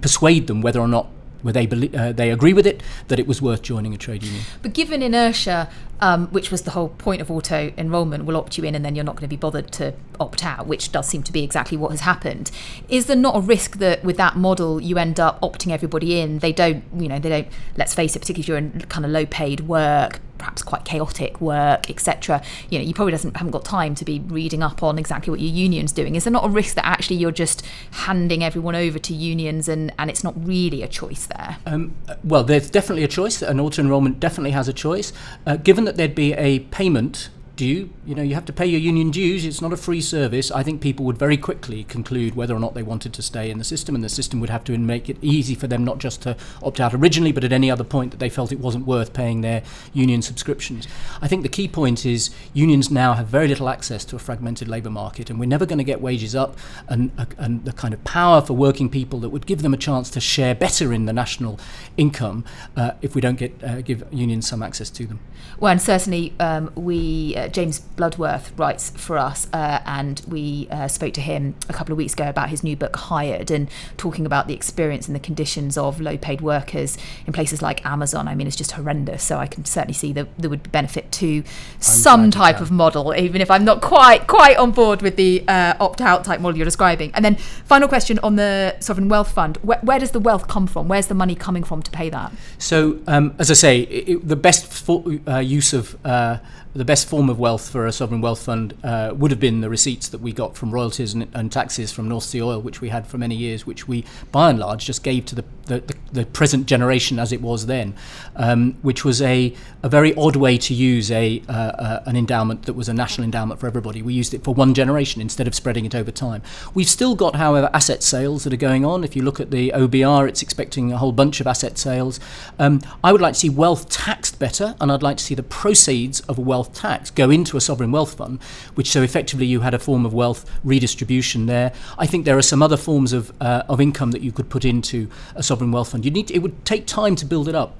persuade 0.00 0.46
them 0.46 0.62
whether 0.62 0.80
or 0.80 0.88
not 0.88 1.08
where 1.42 1.52
they 1.52 1.66
uh, 1.94 2.12
they 2.12 2.30
agree 2.30 2.52
with 2.52 2.66
it 2.66 2.82
that 3.08 3.18
it 3.18 3.26
was 3.26 3.40
worth 3.40 3.62
joining 3.62 3.94
a 3.94 3.96
trade 3.96 4.22
union. 4.22 4.42
But 4.62 4.72
given 4.72 5.02
inertia, 5.02 5.68
um, 6.00 6.28
which 6.28 6.50
was 6.50 6.62
the 6.62 6.72
whole 6.72 6.90
point 6.90 7.20
of 7.20 7.30
auto 7.30 7.72
enrolment, 7.76 8.24
will 8.24 8.36
opt 8.36 8.58
you 8.58 8.64
in 8.64 8.74
and 8.74 8.84
then 8.84 8.94
you're 8.94 9.04
not 9.04 9.16
going 9.16 9.28
to 9.28 9.28
be 9.28 9.36
bothered 9.36 9.72
to 9.72 9.94
opt 10.20 10.44
out, 10.44 10.66
which 10.66 10.92
does 10.92 11.08
seem 11.08 11.22
to 11.22 11.32
be 11.32 11.42
exactly 11.42 11.76
what 11.76 11.90
has 11.90 12.00
happened. 12.00 12.50
Is 12.88 13.06
there 13.06 13.16
not 13.16 13.36
a 13.36 13.40
risk 13.40 13.78
that 13.78 14.04
with 14.04 14.16
that 14.16 14.36
model 14.36 14.80
you 14.80 14.98
end 14.98 15.20
up 15.20 15.40
opting 15.40 15.72
everybody 15.72 16.20
in? 16.20 16.40
They 16.40 16.52
don't, 16.52 16.84
you 16.96 17.08
know, 17.08 17.18
they 17.18 17.28
don't. 17.28 17.48
Let's 17.76 17.94
face 17.94 18.16
it, 18.16 18.20
particularly 18.20 18.42
if 18.42 18.48
you're 18.48 18.58
in 18.58 18.80
kind 18.88 19.04
of 19.04 19.10
low 19.10 19.26
paid 19.26 19.60
work, 19.60 20.20
perhaps 20.38 20.62
quite 20.62 20.84
chaotic 20.84 21.40
work, 21.40 21.90
etc. 21.90 22.42
You 22.70 22.78
know, 22.78 22.84
you 22.84 22.94
probably 22.94 23.12
doesn't 23.12 23.36
haven't 23.36 23.52
got 23.52 23.64
time 23.64 23.94
to 23.96 24.04
be 24.04 24.20
reading 24.20 24.62
up 24.62 24.82
on 24.82 24.98
exactly 24.98 25.30
what 25.30 25.40
your 25.40 25.52
union's 25.52 25.92
doing. 25.92 26.14
Is 26.14 26.24
there 26.24 26.32
not 26.32 26.44
a 26.44 26.48
risk 26.48 26.74
that 26.76 26.86
actually 26.86 27.16
you're 27.16 27.32
just 27.32 27.64
handing 27.90 28.42
everyone 28.44 28.74
over 28.74 28.98
to 28.98 29.14
unions 29.14 29.68
and 29.68 29.92
and 29.98 30.10
it's 30.10 30.24
not 30.24 30.34
really 30.36 30.82
a 30.82 30.88
choice 30.88 31.26
there? 31.26 31.58
Um, 31.66 31.94
well, 32.24 32.44
there's 32.44 32.70
definitely 32.70 33.04
a 33.04 33.08
choice. 33.08 33.42
An 33.42 33.60
auto 33.60 33.82
enrolment 33.82 34.20
definitely 34.20 34.52
has 34.52 34.68
a 34.68 34.72
choice. 34.72 35.12
Uh, 35.46 35.56
given 35.56 35.84
that 35.84 35.96
there'd 35.96 36.14
be 36.14 36.32
a 36.34 36.60
payment 36.60 37.30
due. 37.56 37.90
You 38.04 38.14
know, 38.14 38.22
you 38.22 38.34
have 38.34 38.44
to 38.44 38.52
pay 38.52 38.66
your 38.66 38.80
union 38.80 39.10
dues. 39.10 39.44
It's 39.44 39.60
not 39.60 39.72
a 39.72 39.76
free 39.76 40.00
service. 40.00 40.50
I 40.50 40.62
think 40.62 40.80
people 40.80 41.04
would 41.06 41.18
very 41.18 41.36
quickly 41.36 41.84
conclude 41.84 42.36
whether 42.36 42.54
or 42.54 42.60
not 42.60 42.74
they 42.74 42.82
wanted 42.82 43.12
to 43.14 43.22
stay 43.22 43.50
in 43.50 43.58
the 43.58 43.64
system, 43.64 43.94
and 43.94 44.04
the 44.04 44.08
system 44.08 44.40
would 44.40 44.50
have 44.50 44.64
to 44.64 44.78
make 44.78 45.08
it 45.08 45.16
easy 45.22 45.54
for 45.54 45.66
them 45.66 45.84
not 45.84 45.98
just 45.98 46.22
to 46.22 46.36
opt 46.62 46.80
out 46.80 46.94
originally, 46.94 47.32
but 47.32 47.44
at 47.44 47.52
any 47.52 47.70
other 47.70 47.84
point 47.84 48.10
that 48.10 48.18
they 48.18 48.28
felt 48.28 48.52
it 48.52 48.60
wasn't 48.60 48.86
worth 48.86 49.12
paying 49.12 49.40
their 49.40 49.62
union 49.92 50.22
subscriptions. 50.22 50.86
I 51.20 51.28
think 51.28 51.42
the 51.42 51.48
key 51.48 51.68
point 51.68 52.06
is 52.06 52.30
unions 52.52 52.90
now 52.90 53.14
have 53.14 53.26
very 53.26 53.48
little 53.48 53.68
access 53.68 54.04
to 54.06 54.16
a 54.16 54.18
fragmented 54.18 54.68
labour 54.68 54.90
market, 54.90 55.30
and 55.30 55.40
we're 55.40 55.46
never 55.46 55.66
going 55.66 55.78
to 55.78 55.84
get 55.84 56.00
wages 56.00 56.34
up 56.34 56.56
and, 56.88 57.10
and 57.38 57.64
the 57.64 57.72
kind 57.72 57.94
of 57.94 58.04
power 58.04 58.40
for 58.40 58.52
working 58.52 58.88
people 58.88 59.20
that 59.20 59.30
would 59.30 59.46
give 59.46 59.62
them 59.62 59.74
a 59.74 59.78
chance 59.78 60.10
to 60.10 60.20
share 60.20 60.54
better 60.54 60.92
in 60.92 61.06
the 61.06 61.12
national 61.12 61.58
income 61.96 62.44
uh, 62.76 62.92
if 63.02 63.14
we 63.14 63.20
don't 63.20 63.38
get 63.38 63.52
uh, 63.64 63.80
give 63.80 64.04
unions 64.10 64.46
some 64.46 64.62
access 64.62 64.90
to 64.90 65.06
them. 65.06 65.20
Well, 65.58 65.72
and 65.72 65.80
certainly 65.80 66.34
um, 66.38 66.70
we 66.74 67.34
uh, 67.36 67.45
uh, 67.46 67.48
James 67.48 67.80
Bloodworth 67.80 68.52
writes 68.58 68.90
for 68.90 69.18
us, 69.18 69.48
uh, 69.52 69.80
and 69.86 70.20
we 70.28 70.68
uh, 70.70 70.88
spoke 70.88 71.14
to 71.14 71.20
him 71.20 71.54
a 71.68 71.72
couple 71.72 71.92
of 71.92 71.98
weeks 71.98 72.12
ago 72.12 72.28
about 72.28 72.48
his 72.48 72.62
new 72.62 72.76
book, 72.76 72.94
Hired, 72.96 73.50
and 73.50 73.68
talking 73.96 74.26
about 74.26 74.48
the 74.48 74.54
experience 74.54 75.06
and 75.06 75.14
the 75.14 75.20
conditions 75.20 75.78
of 75.78 76.00
low 76.00 76.16
paid 76.16 76.40
workers 76.40 76.98
in 77.26 77.32
places 77.32 77.62
like 77.62 77.84
Amazon. 77.86 78.28
I 78.28 78.34
mean, 78.34 78.46
it's 78.46 78.56
just 78.56 78.72
horrendous. 78.72 79.22
So 79.22 79.38
I 79.38 79.46
can 79.46 79.64
certainly 79.64 79.94
see 79.94 80.12
that 80.12 80.28
there 80.38 80.50
would 80.50 80.62
be 80.62 80.70
benefit 80.70 81.10
to 81.12 81.42
some 81.80 82.30
type 82.30 82.60
of 82.60 82.70
model, 82.70 83.14
even 83.14 83.40
if 83.40 83.50
I'm 83.50 83.64
not 83.64 83.80
quite 83.80 84.26
quite 84.26 84.56
on 84.56 84.72
board 84.72 85.02
with 85.02 85.16
the 85.16 85.44
uh, 85.48 85.74
opt 85.80 86.00
out 86.00 86.24
type 86.24 86.40
model 86.40 86.56
you're 86.56 86.64
describing. 86.64 87.10
And 87.14 87.24
then, 87.24 87.36
final 87.36 87.88
question 87.88 88.18
on 88.20 88.36
the 88.36 88.76
sovereign 88.80 89.08
wealth 89.08 89.32
fund: 89.32 89.56
where, 89.58 89.78
where 89.82 89.98
does 89.98 90.10
the 90.10 90.20
wealth 90.20 90.48
come 90.48 90.66
from? 90.66 90.88
Where's 90.88 91.06
the 91.06 91.14
money 91.14 91.34
coming 91.34 91.64
from 91.64 91.82
to 91.82 91.90
pay 91.90 92.10
that? 92.10 92.32
So, 92.58 92.98
um, 93.06 93.34
as 93.38 93.50
I 93.50 93.54
say, 93.54 93.80
it, 93.80 94.08
it, 94.08 94.28
the 94.28 94.36
best 94.36 94.66
for, 94.66 95.04
uh, 95.26 95.38
use 95.38 95.72
of 95.72 95.96
uh, 96.04 96.38
the 96.76 96.84
best 96.84 97.08
form 97.08 97.30
of 97.30 97.38
wealth 97.38 97.70
for 97.70 97.86
a 97.86 97.92
sovereign 97.92 98.20
wealth 98.20 98.42
fund 98.42 98.74
uh, 98.84 99.12
would 99.16 99.30
have 99.30 99.40
been 99.40 99.62
the 99.62 99.70
receipts 99.70 100.08
that 100.08 100.20
we 100.20 100.32
got 100.32 100.56
from 100.56 100.70
royalties 100.70 101.14
and, 101.14 101.26
and, 101.34 101.50
taxes 101.50 101.90
from 101.90 102.08
North 102.08 102.24
Sea 102.24 102.42
oil, 102.42 102.60
which 102.60 102.80
we 102.80 102.90
had 102.90 103.06
for 103.06 103.16
many 103.16 103.34
years, 103.34 103.66
which 103.66 103.88
we, 103.88 104.04
by 104.30 104.50
and 104.50 104.58
large, 104.58 104.84
just 104.84 105.02
gave 105.02 105.24
to 105.26 105.34
the, 105.34 105.44
the, 105.66 105.80
the, 105.80 105.94
the 106.12 106.26
present 106.26 106.66
generation 106.66 107.18
as 107.18 107.32
it 107.32 107.40
was 107.40 107.66
then, 107.66 107.94
um, 108.36 108.74
which 108.82 109.04
was 109.04 109.22
a, 109.22 109.54
a 109.82 109.88
very 109.88 110.14
odd 110.16 110.36
way 110.36 110.58
to 110.58 110.74
use 110.74 111.10
a, 111.10 111.42
uh, 111.48 111.52
uh, 111.52 112.02
an 112.06 112.16
endowment 112.16 112.64
that 112.66 112.74
was 112.74 112.88
a 112.88 112.94
national 112.94 113.24
endowment 113.24 113.58
for 113.58 113.66
everybody. 113.66 114.02
We 114.02 114.12
used 114.12 114.34
it 114.34 114.44
for 114.44 114.54
one 114.54 114.74
generation 114.74 115.22
instead 115.22 115.46
of 115.46 115.54
spreading 115.54 115.86
it 115.86 115.94
over 115.94 116.10
time. 116.10 116.42
We've 116.74 116.88
still 116.88 117.14
got, 117.14 117.36
however, 117.36 117.70
asset 117.72 118.02
sales 118.02 118.44
that 118.44 118.52
are 118.52 118.58
going 118.58 118.84
on. 118.84 119.02
If 119.02 119.16
you 119.16 119.22
look 119.22 119.40
at 119.40 119.50
the 119.50 119.70
OBR, 119.70 120.28
it's 120.28 120.42
expecting 120.42 120.92
a 120.92 120.98
whole 120.98 121.12
bunch 121.12 121.40
of 121.40 121.46
asset 121.46 121.78
sales. 121.78 122.20
Um, 122.58 122.82
I 123.02 123.12
would 123.12 123.20
like 123.20 123.34
to 123.34 123.40
see 123.40 123.48
wealth 123.48 123.88
taxed 123.88 124.38
better, 124.38 124.74
and 124.80 124.92
I'd 124.92 125.02
like 125.02 125.16
to 125.16 125.24
see 125.24 125.34
the 125.34 125.42
proceeds 125.42 126.20
of 126.20 126.38
wealth 126.38 126.65
tax 126.72 127.10
go 127.10 127.30
into 127.30 127.56
a 127.56 127.60
sovereign 127.60 127.92
wealth 127.92 128.14
fund, 128.14 128.42
which 128.74 128.90
so 128.90 129.02
effectively 129.02 129.46
you 129.46 129.60
had 129.60 129.74
a 129.74 129.78
form 129.78 130.06
of 130.06 130.14
wealth 130.14 130.50
redistribution 130.64 131.46
there. 131.46 131.72
I 131.98 132.06
think 132.06 132.24
there 132.24 132.38
are 132.38 132.42
some 132.42 132.62
other 132.62 132.76
forms 132.76 133.12
of, 133.12 133.32
uh, 133.40 133.62
of 133.68 133.80
income 133.80 134.10
that 134.12 134.22
you 134.22 134.32
could 134.32 134.48
put 134.48 134.64
into 134.64 135.08
a 135.34 135.42
sovereign 135.42 135.72
wealth 135.72 135.90
fund. 135.92 136.04
You 136.04 136.10
need 136.10 136.28
to, 136.28 136.34
it 136.34 136.42
would 136.42 136.64
take 136.64 136.86
time 136.86 137.16
to 137.16 137.24
build 137.24 137.48
it 137.48 137.54
up. 137.54 137.76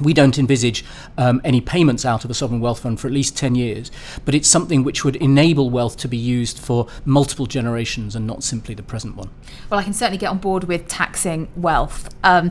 We 0.00 0.12
don't 0.12 0.36
envisage 0.40 0.84
um, 1.16 1.40
any 1.44 1.60
payments 1.60 2.04
out 2.04 2.24
of 2.24 2.30
a 2.30 2.34
sovereign 2.34 2.60
wealth 2.60 2.80
fund 2.80 2.98
for 2.98 3.06
at 3.06 3.12
least 3.12 3.36
10 3.36 3.54
years, 3.54 3.92
but 4.24 4.34
it's 4.34 4.48
something 4.48 4.82
which 4.82 5.04
would 5.04 5.14
enable 5.16 5.70
wealth 5.70 5.96
to 5.98 6.08
be 6.08 6.16
used 6.16 6.58
for 6.58 6.88
multiple 7.04 7.46
generations 7.46 8.16
and 8.16 8.26
not 8.26 8.42
simply 8.42 8.74
the 8.74 8.82
present 8.82 9.14
one. 9.14 9.30
Well, 9.70 9.78
I 9.78 9.84
can 9.84 9.92
certainly 9.92 10.18
get 10.18 10.30
on 10.30 10.38
board 10.38 10.64
with 10.64 10.88
taxing 10.88 11.46
wealth. 11.54 12.12
Um, 12.24 12.50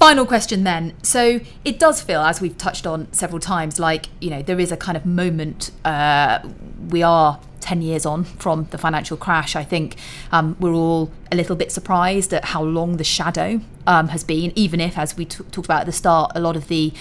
final 0.00 0.26
question 0.26 0.64
then. 0.64 0.94
So 1.02 1.40
it 1.64 1.78
does 1.78 2.00
feel, 2.00 2.22
as 2.22 2.40
we've 2.40 2.56
touched 2.56 2.86
on 2.86 3.12
several 3.12 3.38
times, 3.38 3.78
like 3.78 4.06
you 4.20 4.30
know 4.30 4.42
there 4.42 4.58
is 4.58 4.72
a 4.72 4.76
kind 4.76 4.96
of 4.96 5.06
moment. 5.06 5.70
Uh, 5.84 6.40
we 6.88 7.02
are 7.04 7.38
10 7.60 7.82
years 7.82 8.04
on 8.06 8.24
from 8.24 8.66
the 8.70 8.78
financial 8.78 9.16
crash, 9.16 9.54
I 9.54 9.62
think 9.62 9.96
um, 10.32 10.56
we're 10.58 10.72
all 10.74 11.10
a 11.30 11.36
little 11.36 11.54
bit 11.54 11.70
surprised 11.70 12.32
at 12.32 12.46
how 12.46 12.62
long 12.62 12.96
the 12.96 13.04
shadow 13.04 13.60
um, 13.86 14.08
has 14.08 14.24
been, 14.24 14.52
even 14.56 14.80
if, 14.80 14.98
as 14.98 15.16
we 15.16 15.26
t- 15.26 15.44
talked 15.52 15.66
about 15.66 15.82
at 15.82 15.86
the 15.86 15.92
start, 15.92 16.32
a 16.34 16.40
lot 16.40 16.56
of 16.56 16.68
the 16.68 16.92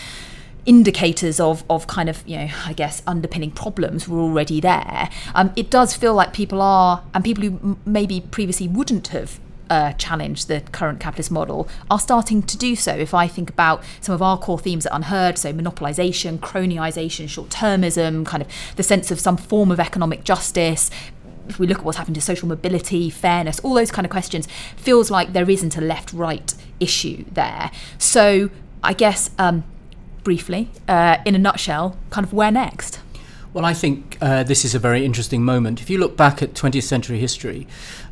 indicators 0.65 1.39
of, 1.39 1.63
of 1.69 1.87
kind 1.87 2.09
of, 2.09 2.21
you 2.27 2.37
know, 2.37 2.49
I 2.65 2.73
guess 2.73 3.01
underpinning 3.07 3.51
problems 3.51 4.07
were 4.07 4.19
already 4.19 4.59
there. 4.59 5.09
Um, 5.33 5.51
it 5.55 5.71
does 5.71 5.95
feel 5.95 6.13
like 6.13 6.33
people 6.33 6.61
are, 6.61 7.03
and 7.13 7.23
people 7.23 7.45
who 7.45 7.57
m- 7.63 7.77
maybe 7.85 8.21
previously 8.21 8.67
wouldn't 8.67 9.07
have 9.07 9.39
uh, 9.69 9.93
challenge 9.93 10.45
the 10.45 10.61
current 10.71 10.99
capitalist 10.99 11.31
model 11.31 11.67
are 11.89 11.99
starting 11.99 12.41
to 12.43 12.57
do 12.57 12.75
so. 12.75 12.93
If 12.93 13.13
I 13.13 13.27
think 13.27 13.49
about 13.49 13.83
some 14.01 14.15
of 14.15 14.21
our 14.21 14.37
core 14.37 14.59
themes 14.59 14.85
at 14.85 14.91
UnHerd, 14.91 15.37
so 15.37 15.53
monopolisation, 15.53 16.39
cronyisation, 16.39 17.29
short 17.29 17.49
termism, 17.49 18.25
kind 18.25 18.41
of 18.41 18.49
the 18.75 18.83
sense 18.83 19.11
of 19.11 19.19
some 19.19 19.37
form 19.37 19.71
of 19.71 19.79
economic 19.79 20.23
justice, 20.23 20.89
if 21.47 21.59
we 21.59 21.67
look 21.67 21.79
at 21.79 21.83
what's 21.83 21.97
happened 21.97 22.15
to 22.15 22.21
social 22.21 22.47
mobility, 22.47 23.09
fairness, 23.09 23.59
all 23.61 23.73
those 23.73 23.91
kind 23.91 24.05
of 24.05 24.11
questions, 24.11 24.47
feels 24.77 25.09
like 25.09 25.33
there 25.33 25.49
isn't 25.49 25.75
a 25.77 25.81
left 25.81 26.13
right 26.13 26.53
issue 26.79 27.25
there. 27.31 27.71
So 27.97 28.49
I 28.83 28.93
guess, 28.93 29.31
um, 29.37 29.63
briefly, 30.23 30.69
uh, 30.87 31.17
in 31.25 31.35
a 31.35 31.39
nutshell, 31.39 31.97
kind 32.11 32.25
of 32.25 32.33
where 32.33 32.51
next? 32.51 32.99
Well, 33.51 33.65
I 33.65 33.73
think 33.73 34.17
uh, 34.21 34.43
this 34.43 34.63
is 34.63 34.75
a 34.75 34.79
very 34.79 35.03
interesting 35.03 35.43
moment. 35.43 35.81
If 35.81 35.89
you 35.89 35.97
look 35.97 36.15
back 36.15 36.43
at 36.43 36.53
20th 36.53 36.83
century 36.83 37.17
history, 37.17 37.67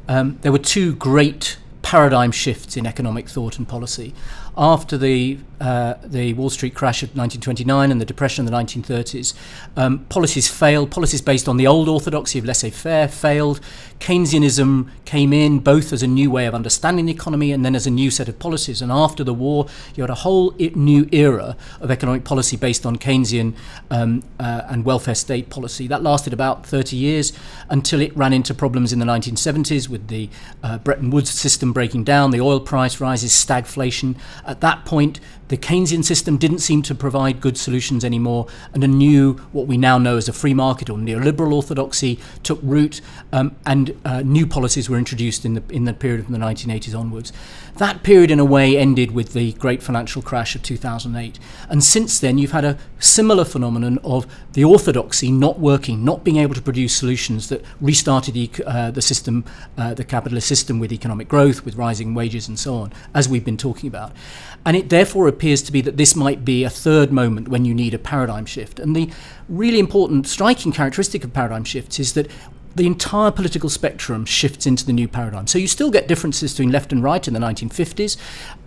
um, 0.08 0.38
there 0.41 0.52
were 0.52 0.60
two 0.60 0.96
great 0.96 1.58
paradigm 1.82 2.32
shifts 2.32 2.76
in 2.76 2.86
economic 2.86 3.30
thought 3.30 3.58
and 3.58 3.67
policy. 3.67 4.13
After 4.58 4.98
the 4.98 5.38
uh, 5.60 5.96
the 6.04 6.34
Wall 6.34 6.50
Street 6.50 6.76
crash 6.76 7.04
of 7.04 7.10
1929 7.10 7.91
and 7.91 8.00
the 8.00 8.06
Depression 8.06 8.46
of 8.46 8.52
the 8.52 8.58
1930s, 8.58 9.34
um, 9.76 10.00
policies 10.06 10.48
failed. 10.48 10.91
Policies 10.91 11.22
based 11.22 11.48
on 11.48 11.58
the 11.58 11.67
old 11.67 11.89
orthodoxy 11.89 12.39
of 12.39 12.46
laissez 12.46 12.70
faire 12.70 13.08
failed. 13.08 13.60
Keynesianism 14.00 14.89
came 15.06 15.34
in 15.34 15.60
both 15.60 15.91
as 15.91 16.04
a 16.04 16.08
new 16.08 16.30
way 16.30 16.46
of 16.46 16.54
understanding 16.54 17.08
the 17.08 17.12
economy 17.12 17.52
and 17.52 17.65
then 17.65 17.76
as 17.76 17.88
a 17.88 17.89
new 17.89 18.12
set 18.12 18.30
of 18.30 18.38
policies. 18.38 18.82
And 18.82 18.91
after 18.91 19.24
the 19.24 19.34
war, 19.34 19.67
you 19.96 20.04
had 20.04 20.10
a 20.10 20.15
whole 20.15 20.54
new 20.76 21.10
era 21.12 21.58
of 21.82 21.89
economic 21.89 22.24
policy 22.24 22.58
based 22.58 22.86
on 22.86 22.98
Keynesian 22.98 23.56
um, 23.89 24.24
uh, 24.39 24.63
and 24.70 24.86
welfare 24.86 25.15
state 25.15 25.50
policy. 25.50 25.88
That 25.88 26.04
lasted 26.04 26.34
about 26.34 26.65
30 26.65 26.96
years 26.96 27.34
until 27.70 28.02
it 28.02 28.15
ran 28.15 28.34
into 28.34 28.54
problems 28.54 28.93
in 28.93 29.00
the 29.00 29.06
1970s 29.06 29.89
with 29.89 30.08
the 30.08 30.30
uh, 30.62 30.78
Bretton 30.78 31.10
Woods 31.10 31.32
system 31.32 31.74
breaking 31.74 32.04
down, 32.04 32.32
the 32.32 32.41
oil 32.41 32.60
price 32.60 33.02
rises, 33.02 33.32
stagflation. 33.32 34.15
At 34.46 34.62
that 34.62 34.86
point, 34.86 35.20
the 35.47 35.57
Keynesian 35.57 36.03
system 36.03 36.38
didn't 36.38 36.60
seem 36.60 36.81
to 36.83 36.95
provide 36.95 37.41
good 37.41 37.57
solutions 37.57 38.03
anymore, 38.03 38.47
and 38.73 38.83
a 38.83 38.88
new, 38.88 39.33
what 39.51 39.67
we 39.67 39.77
now 39.77 39.97
know 39.97 40.17
as 40.17 40.27
a 40.27 40.33
free 40.33 40.53
market 40.53 40.89
or 40.89 40.97
neoliberal 40.97 41.53
orthodoxy, 41.53 42.19
took 42.43 42.60
root, 42.62 43.01
um, 43.31 43.55
and 43.65 43.97
uh, 44.03 44.21
new 44.21 44.45
policies 44.45 44.89
were 44.89 44.97
introduced 44.97 45.45
in 45.45 45.53
the 45.53 45.63
in 45.69 45.86
the 45.86 45.93
period 45.93 46.23
from 46.25 46.33
the 46.33 46.39
1980s 46.39 46.97
onwards. 46.97 47.31
That 47.77 48.01
period, 48.01 48.31
in 48.31 48.39
a 48.39 48.45
way, 48.45 48.75
ended 48.75 49.12
with 49.12 49.33
the 49.33 49.53
great 49.53 49.83
financial 49.83 50.21
crash 50.21 50.55
of 50.55 50.63
2008, 50.63 51.39
and 51.69 51.83
since 51.83 52.19
then 52.19 52.38
you've 52.38 52.51
had 52.51 52.65
a 52.65 52.77
similar 52.99 53.45
phenomenon 53.45 53.99
of 54.03 54.25
the 54.53 54.63
orthodoxy 54.63 55.31
not 55.31 55.60
working, 55.60 56.03
not 56.03 56.23
being 56.23 56.38
able 56.38 56.55
to 56.55 56.62
produce 56.62 56.95
solutions 56.95 57.49
that 57.49 57.63
restarted 57.79 58.33
the, 58.33 58.49
uh, 58.65 58.89
the 58.89 59.01
system, 59.01 59.45
uh, 59.77 59.93
the 59.93 60.03
capitalist 60.03 60.47
system, 60.47 60.79
with 60.79 60.91
economic 60.91 61.27
growth, 61.27 61.63
with 61.63 61.75
rising 61.75 62.13
wages, 62.13 62.47
and 62.47 62.57
so 62.57 62.75
on, 62.75 62.91
as 63.13 63.29
we've 63.29 63.45
been 63.45 63.57
talking 63.57 63.88
about, 63.88 64.12
and 64.65 64.75
it 64.75 64.89
therefore 64.89 65.27
appears 65.38 65.62
to 65.62 65.71
be 65.71 65.82
that 65.82 65.97
this 65.97 66.15
might 66.15 66.43
be 66.43 66.63
a 66.63 66.69
third 66.69 67.12
moment 67.12 67.47
when 67.47 67.63
you 67.63 67.73
need 67.73 67.93
a 67.93 68.00
paradigm 68.00 68.45
shift. 68.45 68.80
And 68.80 68.95
the 68.95 69.12
really 69.47 69.80
important, 69.80 70.28
striking 70.28 70.71
characteristic 70.71 71.23
of 71.23 71.32
paradigm 71.32 71.63
shifts 71.63 72.00
is 72.00 72.13
that 72.13 72.28
the 72.76 72.86
entire 72.88 73.32
political 73.32 73.69
spectrum 73.69 74.26
shifts 74.26 74.65
into 74.65 74.86
the 74.86 74.93
new 74.93 75.08
paradigm. 75.08 75.47
So 75.47 75.58
you 75.58 75.67
still 75.67 75.91
get 75.91 76.08
differences 76.08 76.54
between 76.54 76.71
left 76.71 76.91
and 76.91 77.04
right 77.04 77.28
in 77.28 77.34
the 77.34 77.39
1950s, 77.39 78.17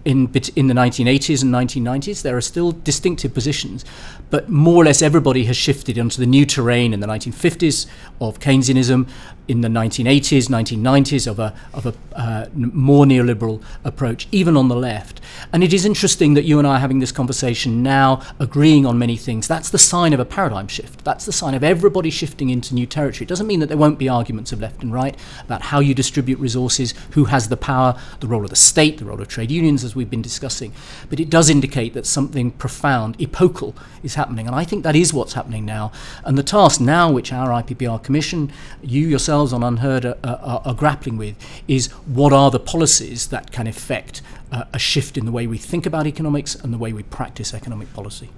in 0.05 0.31
in 0.57 0.67
the 0.67 0.75
1980s 0.75 1.43
and 1.43 1.53
1990s. 1.53 2.23
There 2.23 2.37
are 2.37 2.41
still 2.41 2.73
distinctive 2.73 3.35
positions, 3.35 3.85
but 4.31 4.49
more 4.49 4.83
or 4.83 4.85
less 4.85 5.03
everybody 5.03 5.45
has 5.45 5.57
shifted 5.57 5.99
onto 5.99 6.21
the 6.21 6.27
new 6.27 6.47
terrain 6.47 6.93
in 6.93 7.01
the 7.01 7.07
1950s 7.07 7.87
of 8.21 8.39
Keynesianism, 8.39 9.09
in 9.51 9.63
the 9.63 9.69
1980s, 9.69 10.49
1990s 10.49 11.27
of 11.27 11.41
a 11.41 11.53
of 11.75 11.85
a 11.85 11.95
uh, 12.15 12.47
more 12.55 13.05
neoliberal 13.05 13.61
approach, 13.83 14.29
even 14.31 14.57
on 14.57 14.69
the 14.69 14.77
left. 14.77 15.21
And 15.53 15.65
it 15.65 15.73
is 15.73 15.85
interesting 15.85 16.35
that 16.35 16.45
you 16.45 16.59
and 16.59 16.69
I 16.69 16.77
are 16.77 16.79
having 16.79 17.01
this 17.01 17.11
conversation 17.11 17.83
now, 17.83 18.23
agreeing 18.39 18.87
on 18.87 18.99
many 18.99 19.17
things. 19.17 19.49
That's 19.49 19.71
the 19.71 19.79
sign 19.79 20.13
of 20.13 20.21
a 20.21 20.25
paradigm 20.25 20.69
shift. 20.69 21.05
That's 21.05 21.27
the 21.27 21.33
sign 21.33 21.55
of 21.55 21.65
everybody 21.65 22.11
shifting 22.11 22.51
into 22.51 22.75
new 22.75 22.87
territory. 22.87 23.25
It 23.25 23.29
doesn't 23.29 23.47
mean 23.49 23.59
that 23.59 23.67
there 23.67 23.77
won't 23.77 23.99
be 23.99 24.09
arguments 24.09 24.53
of 24.53 24.61
left 24.61 24.83
and 24.83 24.93
right 24.93 25.17
about 25.45 25.63
how 25.63 25.81
you 25.81 25.95
distribute 25.95 26.39
resources, 26.39 26.95
who 27.13 27.25
has 27.25 27.49
the 27.49 27.57
power, 27.57 27.99
the 28.21 28.29
role 28.29 28.45
of 28.45 28.51
the 28.51 28.57
state, 28.57 28.99
the 28.99 29.05
role 29.05 29.21
of 29.21 29.27
trade 29.27 29.51
unions, 29.51 29.90
as 29.91 29.97
we've 29.97 30.11
been 30.11 30.23
discussing. 30.23 30.73
But 31.09 31.19
it 31.21 31.29
does 31.29 31.51
indicate 31.51 31.95
that 31.95 32.07
something 32.07 32.53
profound, 32.53 33.21
epochal, 33.21 33.75
is 34.03 34.15
happening. 34.15 34.47
And 34.47 34.55
I 34.55 34.65
think 34.65 34.85
that 34.85 34.95
is 34.95 35.13
what's 35.13 35.33
happening 35.33 35.65
now. 35.65 35.91
And 36.25 36.39
the 36.39 36.43
task 36.43 36.81
now, 36.81 37.11
which 37.11 37.33
our 37.33 37.49
IPPR 37.49 38.03
Commission, 38.03 38.53
you 38.83 39.07
yourselves 39.07 39.53
on 39.53 39.63
UnHerd 39.63 40.05
are, 40.05 40.19
are, 40.23 40.63
are 40.65 40.75
grappling 40.75 41.17
with, 41.17 41.37
is 41.67 41.89
what 42.07 42.33
are 42.33 42.51
the 42.51 42.61
policies 42.61 43.29
that 43.29 43.51
can 43.51 43.67
effect 43.67 44.23
uh, 44.53 44.65
a 44.73 44.79
shift 44.79 45.17
in 45.17 45.27
the 45.27 45.33
way 45.33 45.47
we 45.47 45.59
think 45.59 45.87
about 45.87 46.07
economics 46.07 46.55
and 46.55 46.73
the 46.73 46.79
way 46.79 46.93
we 46.93 47.03
practice 47.03 47.53
economic 47.53 47.93
policy. 47.93 48.31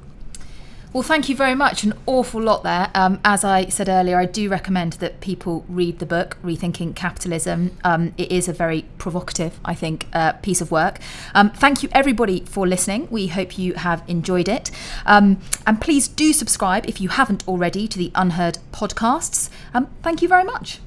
Well, 0.92 1.02
thank 1.02 1.30
you 1.30 1.36
very 1.36 1.54
much. 1.54 1.84
An 1.84 1.94
awful 2.04 2.42
lot 2.42 2.64
there. 2.64 2.90
Um, 2.94 3.18
as 3.24 3.44
I 3.44 3.66
said 3.66 3.88
earlier, 3.88 4.18
I 4.18 4.26
do 4.26 4.50
recommend 4.50 4.94
that 4.94 5.20
people 5.20 5.64
read 5.66 6.00
the 6.00 6.06
book, 6.06 6.36
Rethinking 6.44 6.94
Capitalism. 6.94 7.78
Um, 7.82 8.12
it 8.18 8.30
is 8.30 8.46
a 8.46 8.52
very 8.52 8.84
provocative, 8.98 9.58
I 9.64 9.74
think, 9.74 10.06
uh, 10.12 10.32
piece 10.32 10.60
of 10.60 10.70
work. 10.70 10.98
Um, 11.34 11.48
thank 11.48 11.82
you, 11.82 11.88
everybody, 11.92 12.40
for 12.40 12.66
listening. 12.66 13.08
We 13.10 13.28
hope 13.28 13.56
you 13.56 13.72
have 13.72 14.02
enjoyed 14.06 14.48
it. 14.48 14.70
Um, 15.06 15.40
and 15.66 15.80
please 15.80 16.08
do 16.08 16.34
subscribe 16.34 16.86
if 16.86 17.00
you 17.00 17.08
haven't 17.08 17.48
already 17.48 17.88
to 17.88 17.96
the 17.96 18.10
UnHerd 18.10 18.58
podcasts. 18.70 19.48
Um, 19.72 19.88
thank 20.02 20.20
you 20.20 20.28
very 20.28 20.44
much. 20.44 20.78